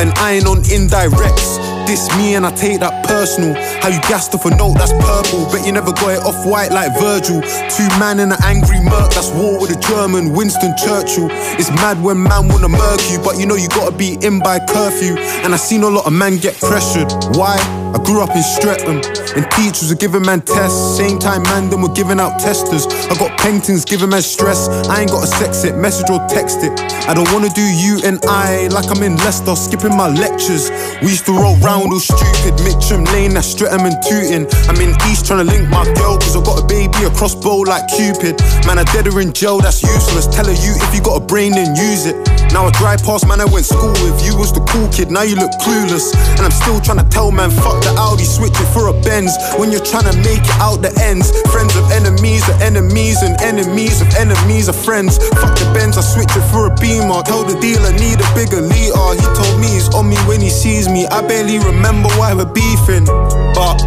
[0.00, 1.77] And I ain't on indirects.
[1.88, 3.56] This me and I take that personal.
[3.80, 6.68] How you gassed off a note that's purple, but you never got it off white
[6.68, 7.40] like Virgil.
[7.72, 11.32] Two man in an angry murk, that's war with a German, Winston Churchill.
[11.56, 14.60] It's mad when man wanna murk you, but you know you gotta be in by
[14.68, 15.16] curfew.
[15.40, 17.08] And I seen a lot of men get pressured.
[17.32, 17.56] Why?
[17.56, 19.00] I grew up in Streatham,
[19.32, 20.98] and teachers were giving man tests.
[20.98, 22.84] Same time, man, them were giving out testers.
[23.08, 24.68] I got paintings giving man stress.
[24.92, 26.76] I ain't gotta sex it, message or text it.
[27.08, 30.68] I don't wanna do you and I like I'm in Leicester, skipping my lectures.
[31.00, 34.46] We used to roll round all stupid, Mitcham Lane, that's Streatham and Tooting.
[34.68, 37.62] I'm in East trying to link my girl, cause I got a baby, a crossbow
[37.68, 38.40] like Cupid.
[38.66, 40.26] Man, I dead her in jail, that's useless.
[40.26, 42.16] Tell her you, if you got a brain, then use it.
[42.52, 45.22] Now I drive past, man, I went school with you was the cool kid, now
[45.22, 46.14] you look clueless.
[46.38, 49.36] And I'm still trying to tell man, fuck the Audi, switch it for a Benz.
[49.58, 53.38] When you're trying to make it out the ends, friends of enemies are enemies, and
[53.40, 55.18] enemies of enemies are friends.
[55.40, 57.22] Fuck the Benz, I switch it for a Beamer.
[57.22, 59.08] Tell the dealer need a bigger liter.
[59.18, 61.06] He told me he's on me when he sees me.
[61.08, 63.06] I barely remember why we're beefing,
[63.54, 63.78] but.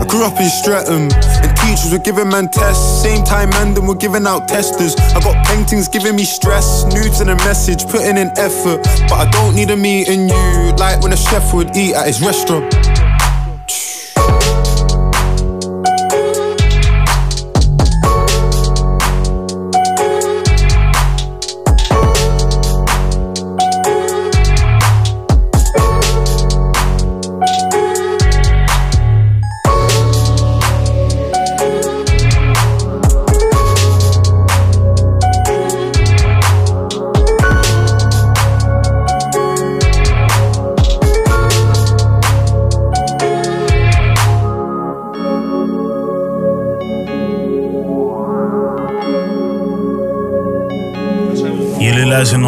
[0.00, 3.02] I grew up in Streatham, and teachers were giving man tests.
[3.02, 4.96] Same time, man, them were giving out testers.
[5.14, 8.82] I got paintings giving me stress, nudes and a message, putting in effort.
[9.08, 12.22] But I don't need a meeting you, like when a chef would eat at his
[12.22, 12.72] restaurant.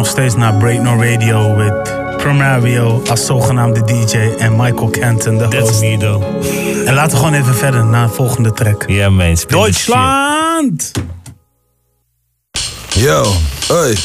[0.03, 5.57] Nog steeds naar Break No Radio met Primario als zogenaamde DJ en Michael Kenton, de
[5.57, 5.81] host.
[5.81, 8.83] En laten we gewoon even verder naar de volgende track.
[8.87, 9.37] Ja, man.
[9.47, 10.91] Duitsland!
[12.89, 13.31] Yo,
[13.67, 13.97] hey.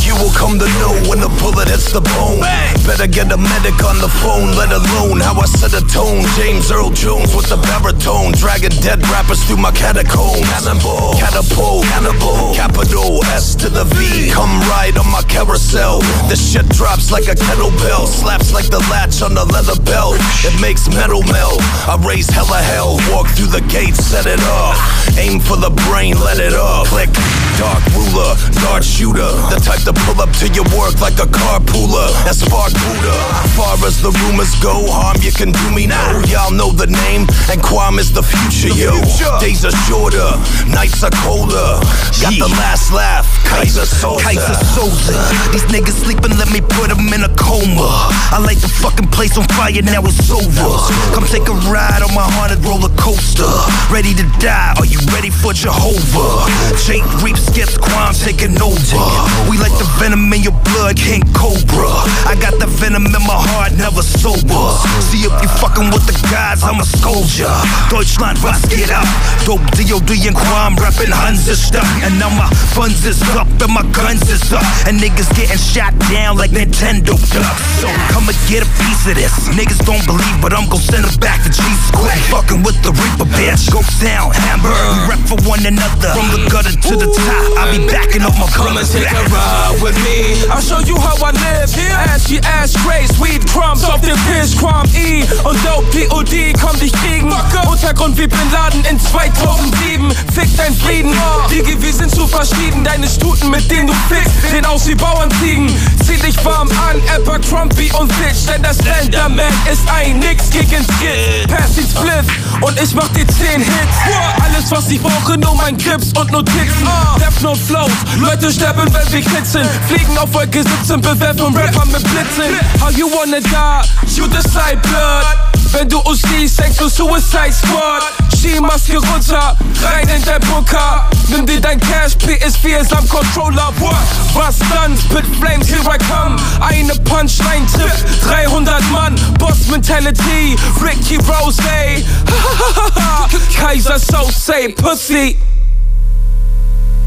[0.00, 2.75] You will come to know when the bullet hits the bone.
[2.86, 6.22] Better get a medic on the phone, let alone how I set a tone.
[6.38, 10.46] James Earl Jones with the baritone, dragging dead rappers through my catacombs.
[10.46, 14.30] Cannonball, catapult, cannibal, capital S to the V.
[14.30, 15.98] Come ride on my carousel.
[16.30, 20.14] The shit drops like a kettlebell, slaps like the latch on the leather belt.
[20.46, 21.58] It makes metal melt.
[21.90, 24.78] I raise hella hell, walk through the gates, set it off.
[25.18, 26.86] Aim for the brain, let it off.
[26.94, 27.10] Click,
[27.58, 29.26] dark ruler, dart shooter.
[29.50, 32.14] The type to pull up to your work like a carpooler.
[32.22, 33.16] That's Spark Buddha.
[33.56, 36.20] Far as the rumors go, harm you can do me now.
[36.28, 38.92] Y'all know the name, and Quam is the future, yo.
[39.40, 40.28] Days are shorter,
[40.68, 41.80] nights are colder.
[42.20, 44.20] Got the last laugh, Kaiser Soze.
[44.20, 45.16] Kaiser Soze.
[45.52, 48.12] These niggas sleeping, let me put them in a coma.
[48.28, 50.68] I light the fucking place on fire, now it's over.
[51.16, 53.48] Come take a ride on my haunted roller coaster.
[53.88, 56.44] Ready to die, are you ready for Jehovah?
[56.84, 59.00] Jake Reeps gets Quam taking over.
[59.48, 62.04] We like the venom in your blood, King Cobra.
[62.28, 64.66] I got the venom in my heart, never sober.
[65.00, 67.50] See if you fucking with the guys, I'm a soldier.
[67.88, 69.06] Deutschland, was geht ab?
[69.46, 71.12] Dope DOD and Quam, rapping
[71.54, 71.86] stuck.
[72.02, 74.64] And now my funds is up and my guns is up.
[74.86, 77.62] And niggas getting shot down like Nintendo ducks.
[77.80, 79.48] So come and get a piece of this.
[79.54, 82.18] Niggas don't believe, but I'm gon' send them back to Jesus quick.
[82.34, 83.70] Fucking with the Reaper, bitch.
[83.70, 84.74] Go down, Hamburg.
[84.74, 86.12] We rep for one another.
[86.16, 89.22] From the gutter to the top, I'll be backing up my Come and take a
[89.28, 90.48] ride with me.
[90.48, 91.68] I'll show you how I live.
[92.16, 97.32] Ashy Ashtrays, Weed Crumbs auf dem Tisch, Crumb E und Dope POD, komm dich kriegen.
[97.68, 100.10] Untergrund wie Bin Laden in 2007.
[100.34, 101.14] Fick dein Frieden.
[101.50, 102.82] Digi, wir sind zu verschieden.
[102.84, 105.68] Deine Stuten, mit denen du fickst, sehen aus wie Bauernziegen.
[106.04, 110.84] Zieh dich warm an, Apple, Trumpy und Bitch, denn das Slenderman ist ein Nix gegen
[110.84, 111.48] Skit.
[111.48, 112.26] Pass die Split
[112.60, 113.96] und ich mach die 10 Hits.
[114.42, 116.88] Alles, was ich brauche, nur mein Grips und Notizen.
[117.18, 119.68] Death Note Flows, Leute sterben, wenn wir kitzeln.
[119.88, 122.45] Fliegen auf Wolke 17, bewerfen Rapper mit Blitzen.
[122.80, 123.82] How you wanna die?
[124.14, 125.56] You decide blood.
[125.72, 128.02] Wenn du uns siehst, denkst du Suicide Squad.
[128.34, 131.08] Skimaske runter, rein in dein Bunker.
[131.28, 133.72] Nimm dir dein Cash, PS4 ist am Controller.
[133.80, 133.96] What?
[134.34, 134.96] Was dann?
[134.96, 136.36] Spit Flames, here I come.
[136.60, 139.16] Eine Punchline trifft 300 Mann.
[139.38, 141.62] Boss Mentality, Ricky Rose.
[143.56, 145.36] Kaiser So say Pussy.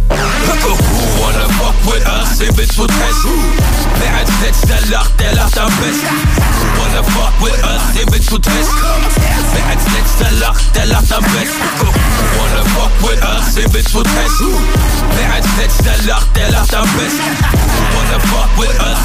[0.10, 0.76] Who
[1.22, 2.42] wanna fuck with us?
[2.42, 3.26] Ihr Bitch wird fest.
[4.00, 6.18] Wer als letzter lacht, der lacht am besten.
[6.60, 7.82] Who wanna fuck with us?
[8.00, 8.72] Ihr Bitch wird fest.
[9.54, 11.68] Wer als letzter lacht, der lacht am besten.
[11.80, 11.86] Who
[12.40, 13.58] wanna fuck with us?
[13.58, 14.36] Ihr Bitch wird fest.
[15.16, 17.36] Wer als letzter lacht, der lacht am besten.
[17.52, 18.98] Who wanna fuck with us?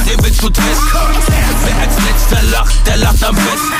[2.85, 3.75] Der lacht am besten.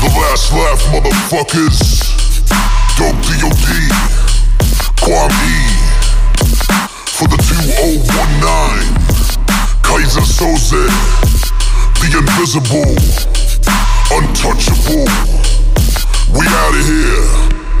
[0.00, 2.00] The last laugh, motherfuckers.
[2.96, 3.66] Dope D.O.D.
[5.00, 5.66] Kwame E.
[7.16, 8.94] For the 2019.
[9.82, 10.84] Kaiser Soze.
[12.00, 12.94] The invisible.
[14.12, 15.08] Untouchable.
[16.36, 17.26] We out of here.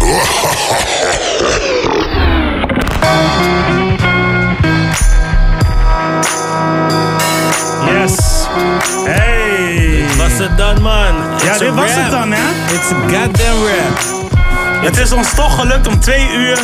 [7.86, 8.46] Yes.
[9.04, 10.04] Hey.
[10.18, 11.14] Was het dan, man?
[11.44, 12.02] Ja, It's dit a was rap.
[12.02, 12.32] het dan.
[12.32, 13.98] It's a goddamn rap.
[14.80, 16.58] Het is ons toch gelukt om twee uur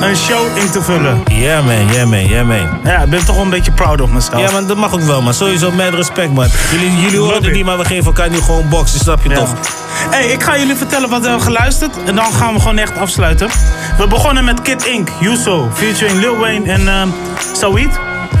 [0.00, 1.22] een show in te vullen.
[1.28, 2.80] Yeah man, yeah man, yeah man.
[2.84, 4.40] Ja, ik ben toch wel een beetje proud of mezelf.
[4.40, 5.34] Ja, man, dat mag ook wel, man.
[5.34, 6.48] Sowieso met respect, man.
[6.70, 9.54] Jullie, jullie horen het niet, maar we geven elkaar nu gewoon boksen, snap je toch?
[10.10, 11.96] Hey, ik ga jullie vertellen wat we hebben geluisterd.
[12.04, 13.48] En dan gaan we gewoon echt afsluiten.
[13.98, 17.92] We begonnen met Kid Ink, Yuso, featuring Lil Wayne en uh.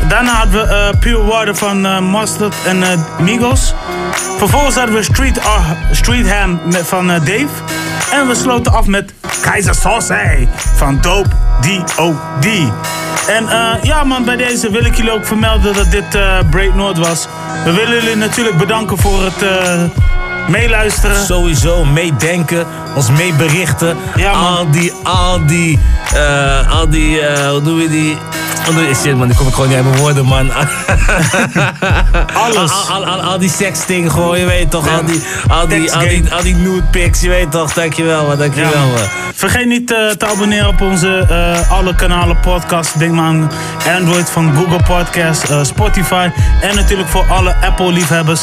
[0.08, 2.88] Daarna hadden we uh, Pure Water van uh, Mustard en uh,
[3.18, 3.74] Migos.
[4.38, 7.46] Vervolgens hadden we Street, uh, Street Ham van Dave.
[8.12, 11.28] En we sloten af met Kaiser Sauce van Dope
[11.60, 12.46] D.O.D.
[13.26, 16.74] En uh, ja man, bij deze wil ik jullie ook vermelden dat dit uh, Break
[16.74, 17.26] North was.
[17.64, 19.82] We willen jullie natuurlijk bedanken voor het uh,
[20.48, 21.24] meeluisteren.
[21.24, 23.96] Sowieso meedenken, ons meeberichten.
[24.14, 24.30] Ja.
[24.30, 25.78] Al die, al die,
[26.14, 28.16] uh, al die, uh, hoe doen we die...
[28.74, 30.50] Je shit man, die kom ik gewoon niet uit mijn woorden man.
[32.44, 32.70] Alles.
[32.70, 34.88] Al, al, al, al die sexting gewoon, je weet toch.
[34.88, 37.72] Al die, al die, al die, al die nude pics, je weet toch.
[37.72, 38.88] Dankjewel man, dankjewel Ja, man.
[38.88, 39.08] man.
[39.34, 42.98] Vergeet niet uh, te abonneren op onze uh, alle kanalen podcast.
[42.98, 43.50] Denk maar aan
[43.98, 46.28] Android van Google Podcast, uh, Spotify.
[46.60, 48.40] En natuurlijk voor alle Apple liefhebbers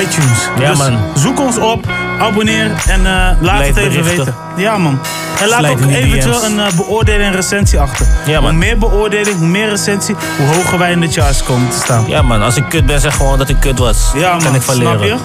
[0.00, 0.38] iTunes.
[0.58, 0.98] Ja, dus man.
[1.14, 1.86] zoek ons op,
[2.18, 4.24] abonneer en laat Blijf het even berichten.
[4.24, 4.34] weten.
[4.56, 4.98] Ja man.
[5.40, 8.06] En laat Slijt ook eventueel een beoordeling en recensie achter.
[8.26, 8.50] Ja, man.
[8.50, 12.04] Hoe meer beoordeling, hoe meer recensie, hoe hoger wij in de charts komen te staan.
[12.08, 14.10] Ja man, als ik kut ben, zeg gewoon dat ik kut was.
[14.14, 15.06] Ja, kan man, ik van snap leren.
[15.06, 15.22] je?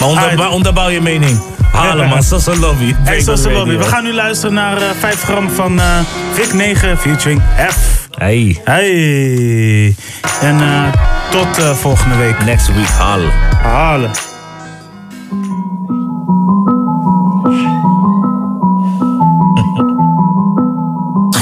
[0.00, 1.40] Maar onder, maar onderbouw je mening.
[1.72, 2.94] Halen man, een lobby.
[3.02, 3.76] Hey, Breakdown lobby.
[3.76, 5.86] We gaan nu luisteren naar eh 5 gram van eh
[6.32, 7.76] Vic 9 featuring F.
[8.10, 8.60] Hey.
[8.64, 9.94] Hey.
[10.40, 10.82] En eh,
[11.30, 12.44] tot eh, volgende week.
[12.44, 13.30] Next week halen.
[13.62, 14.10] Halen.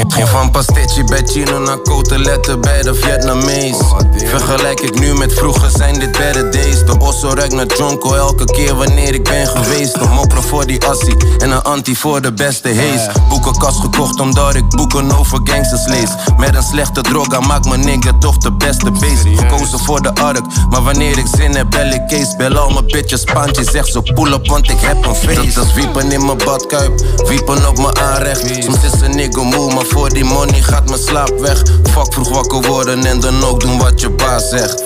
[0.08, 3.76] Geen van pastetje bij Chino naar koteletten bij de Vietnamees.
[4.16, 6.84] Vergelijk ik nu met vroeger zijn dit better days.
[6.84, 9.96] De osso ruikt naar jonko elke keer wanneer ik ben geweest.
[9.96, 13.10] Een mopperen voor die assie en een anti voor de beste haze.
[13.28, 16.10] Boekenkast gekocht omdat ik boeken over gangsters lees.
[16.36, 19.26] Met een slechte droga maakt mijn nigga toch de beste beest.
[19.38, 22.36] Gekozen voor de ark, maar wanneer ik zin heb bel ik Kees.
[22.36, 25.54] Bel al mijn bitches pandje, zeg zo pull up want ik heb een feest.
[25.54, 28.64] Dat is wiepen in mijn badkuip, wiepen op mijn aanrecht.
[28.64, 31.62] Soms is een nigga moe, maar voor die money gaat mijn slaap weg.
[31.90, 34.82] Fuck vroeg wakker worden en dan ook doen wat je baas zegt.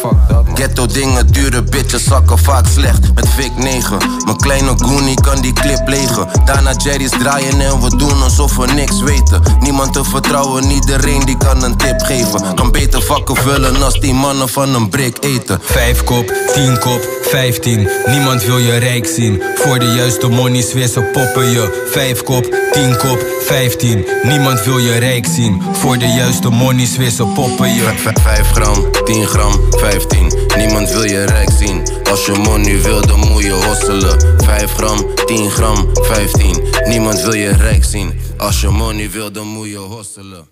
[0.54, 3.14] Ghetto dingen, dure bitches zakken vaak slecht.
[3.14, 6.28] Met Vic 9, mijn kleine goonie kan die clip legen.
[6.44, 9.42] Daarna Jerry's draaien en we doen alsof we niks weten.
[9.60, 12.54] Niemand te vertrouwen, iedereen die kan een tip geven.
[12.54, 15.58] Kan beter vakken vullen als die mannen van een brik eten.
[15.62, 17.88] Vijf kop, tien kop, vijftien.
[18.06, 19.42] Niemand wil je rijk zien.
[19.54, 21.86] Voor de juiste monies weer ze poppen je.
[21.90, 24.06] Vijf kop, tien kop, vijftien.
[24.22, 25.62] Niemand wil je rijk zien.
[25.72, 27.92] Voor de juiste monies ze poppen je.
[28.22, 30.32] 5 gram, 10 gram, 15.
[30.56, 31.82] Niemand wil je rijk zien.
[32.10, 34.44] Als je money wil, dan moet je hosselen.
[34.44, 36.62] 5 gram, 10 gram, 15.
[36.84, 38.20] Niemand wil je rijk zien.
[38.36, 40.48] Als je money wil, dan moet je hosselen.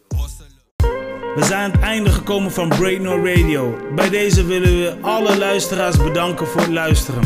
[1.34, 3.76] We zijn aan het einde gekomen van Break No Radio.
[3.94, 7.22] Bij deze willen we alle luisteraars bedanken voor het luisteren.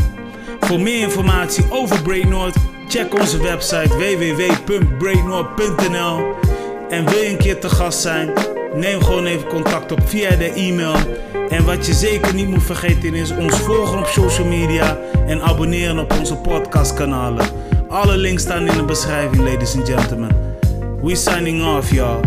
[0.59, 2.55] Voor meer informatie over Break North,
[2.87, 6.48] check onze website www.breaknorth.nl.
[6.89, 8.33] En wil je een keer te gast zijn?
[8.73, 10.95] Neem gewoon even contact op via de e-mail.
[11.49, 14.97] En wat je zeker niet moet vergeten is ons volgen op social media
[15.27, 17.45] en abonneren op onze podcastkanalen.
[17.87, 20.29] Alle links staan in de beschrijving, ladies and gentlemen.
[21.01, 22.19] We signing off, y'all.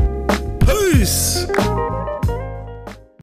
[0.58, 1.46] Peace!